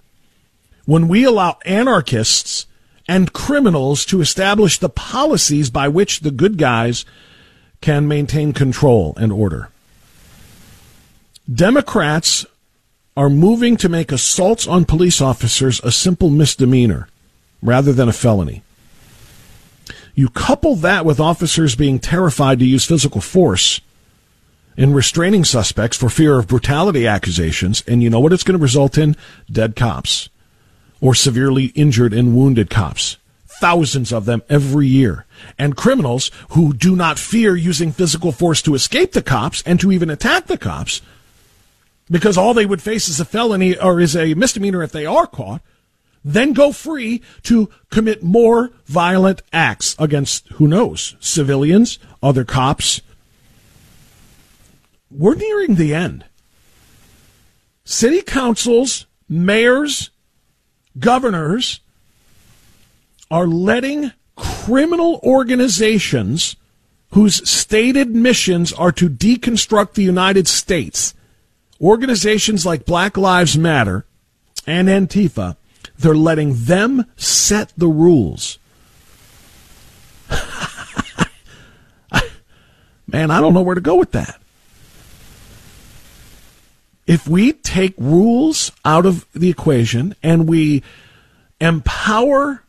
when 0.86 1.09
we 1.09 1.24
allow 1.24 1.59
anarchists 1.66 2.64
and 3.11 3.32
criminals 3.32 4.04
to 4.04 4.20
establish 4.20 4.78
the 4.78 4.88
policies 4.88 5.68
by 5.68 5.88
which 5.88 6.20
the 6.20 6.30
good 6.30 6.56
guys 6.56 7.04
can 7.80 8.06
maintain 8.06 8.52
control 8.52 9.14
and 9.16 9.32
order. 9.32 9.68
Democrats 11.52 12.46
are 13.16 13.28
moving 13.28 13.76
to 13.76 13.88
make 13.88 14.12
assaults 14.12 14.64
on 14.68 14.84
police 14.84 15.20
officers 15.20 15.80
a 15.82 15.90
simple 15.90 16.30
misdemeanor 16.30 17.08
rather 17.61 17.92
than 17.92 18.08
a 18.08 18.12
felony. 18.12 18.62
You 20.14 20.28
couple 20.28 20.76
that 20.76 21.04
with 21.04 21.18
officers 21.18 21.74
being 21.74 21.98
terrified 21.98 22.61
to 22.61 22.64
use 22.64 22.84
physical 22.84 23.20
force 23.20 23.80
in 24.76 24.94
restraining 24.94 25.44
suspects 25.44 25.96
for 25.96 26.08
fear 26.08 26.38
of 26.38 26.46
brutality 26.46 27.08
accusations, 27.08 27.82
and 27.88 28.04
you 28.04 28.08
know 28.08 28.20
what 28.20 28.32
it's 28.32 28.44
going 28.44 28.56
to 28.56 28.62
result 28.62 28.96
in? 28.96 29.16
Dead 29.50 29.74
cops 29.74 30.28
or 31.01 31.14
severely 31.14 31.66
injured 31.66 32.12
and 32.12 32.36
wounded 32.36 32.70
cops. 32.70 33.16
Thousands 33.46 34.12
of 34.12 34.24
them 34.24 34.42
every 34.48 34.86
year. 34.86 35.26
And 35.59 35.76
criminals 35.76 36.30
who 36.51 36.72
do 36.72 36.96
not 36.96 37.18
fear 37.18 37.55
using 37.57 37.92
physical 37.92 38.32
force 38.32 38.62
to 38.62 38.74
escape 38.74 39.12
the 39.12 39.22
cops 39.22 39.62
and 39.66 39.78
to 39.80 39.92
even 39.92 40.11
attack 40.11 40.46
the 40.46 40.59
cops 40.59 41.03
because 42.11 42.36
all 42.36 42.53
they 42.53 42.66
would 42.66 42.82
face 42.82 43.09
is 43.09 43.20
a 43.20 43.24
felony 43.24 43.78
or 43.78 44.01
is 44.01 44.16
a 44.16 44.34
misdemeanor 44.34 44.82
if 44.82 44.92
they 44.92 45.07
are 45.07 45.26
caught, 45.26 45.62
then 46.24 46.53
go 46.53 46.72
free 46.72 47.22
to 47.44 47.70
commit 47.90 48.22
more 48.22 48.70
violent 48.86 49.42
acts 49.53 49.94
against 49.98 50.48
who 50.55 50.66
knows, 50.66 51.16
civilians, 51.20 51.98
other 52.22 52.44
cops. 52.44 53.01
We're 55.11 55.36
nearing 55.36 55.76
the 55.76 55.94
end. 55.94 56.24
City 57.84 58.22
councils, 58.22 59.07
mayors, 59.28 60.11
governors 60.99 61.80
are 63.30 63.47
letting 63.47 64.12
criminal 64.36 65.20
organizations 65.22 66.57
whose 67.11 67.49
stated 67.49 68.11
missions 68.11 68.72
are 68.72 68.93
to 68.93 69.09
deconstruct 69.09 69.95
the 69.95 70.03
United 70.03 70.47
States, 70.47 71.14
organizations 71.80 72.64
like 72.64 72.84
Black 72.84 73.16
Lives 73.16 73.59
Matter 73.59 74.05
and 74.66 74.88
Antifa, 74.88 75.57
they're 75.99 76.14
letting 76.14 76.55
them 76.55 77.07
set 77.16 77.72
the 77.76 77.88
rules. 77.88 78.59
Man, 83.07 83.30
I 83.30 83.41
don't 83.41 83.55
know 83.55 83.62
where 83.62 83.74
to 83.74 83.80
go 83.80 83.97
with 83.97 84.12
that. 84.12 84.41
If 87.11 87.26
we 87.26 87.54
take 87.54 87.94
rules 87.98 88.70
out 88.84 89.04
of 89.04 89.26
the 89.32 89.50
equation 89.50 90.14
and 90.22 90.48
we 90.48 90.84
empower 91.61 92.62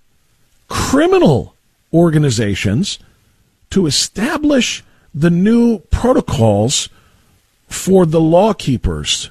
criminal 0.67 1.53
organizations 1.93 2.97
to 3.69 3.85
establish 3.85 4.83
the 5.13 5.29
new 5.29 5.77
protocols 5.91 6.89
for 7.67 8.07
the 8.07 8.19
law 8.19 8.53
keepers, 8.53 9.29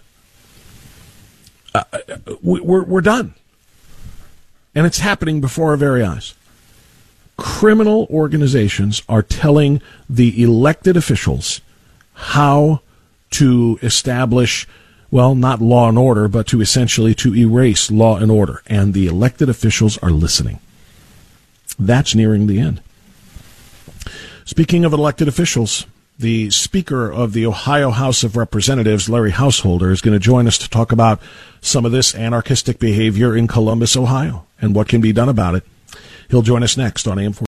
uh, 1.75 1.83
we're, 2.41 2.85
we're 2.85 3.01
done. 3.01 3.35
And 4.77 4.87
it's 4.87 5.01
happening 5.01 5.41
before 5.41 5.71
our 5.71 5.77
very 5.77 6.05
eyes. 6.05 6.35
Criminal 7.37 8.07
organizations 8.11 9.03
are 9.09 9.25
telling 9.25 9.83
the 10.09 10.41
elected 10.41 10.97
officials 10.97 11.63
how 12.13 12.83
to 13.31 13.77
establish 13.83 14.69
well, 15.11 15.35
not 15.35 15.61
law 15.61 15.89
and 15.89 15.99
order, 15.99 16.29
but 16.29 16.47
to 16.49 16.61
essentially 16.61 17.15
to 17.17 17.35
erase 17.35 17.91
law 17.91 18.17
and 18.17 18.31
order. 18.31 18.63
And 18.67 18.95
the 18.95 19.07
elected 19.07 19.49
officials 19.49 19.99
are 19.99 20.11
listening. 20.11 20.61
That's 21.79 22.15
nearing 22.15 22.47
the 22.47 22.61
end. 22.61 22.81
Speaking 24.45 24.85
of 24.85 24.93
elected 24.93 25.29
officials, 25.29 25.87
the 26.19 26.51
Speaker 26.51 27.11
of 27.11 27.33
the 27.33 27.47
Ohio 27.47 27.91
House 27.91 28.23
of 28.23 28.37
Representatives, 28.37 29.09
Larry 29.09 29.31
Householder, 29.31 29.91
is 29.91 30.01
going 30.01 30.13
to 30.13 30.23
join 30.23 30.47
us 30.47 30.59
to 30.59 30.69
talk 30.69 30.93
about 30.93 31.21
some 31.61 31.87
of 31.87 31.93
this 31.93 32.15
anarchistic 32.15 32.79
behavior 32.79 33.37
in 33.37 33.47
Columbus, 33.47 33.97
Ohio, 33.97 34.45
and 34.61 34.75
what 34.75 34.89
can 34.89 35.01
be 35.01 35.13
done 35.13 35.29
about 35.29 35.55
it. 35.55 35.65
He'll 36.29 36.43
join 36.43 36.63
us 36.63 36.77
next 36.77 37.09
on 37.09 37.17
AM4. 37.17 37.47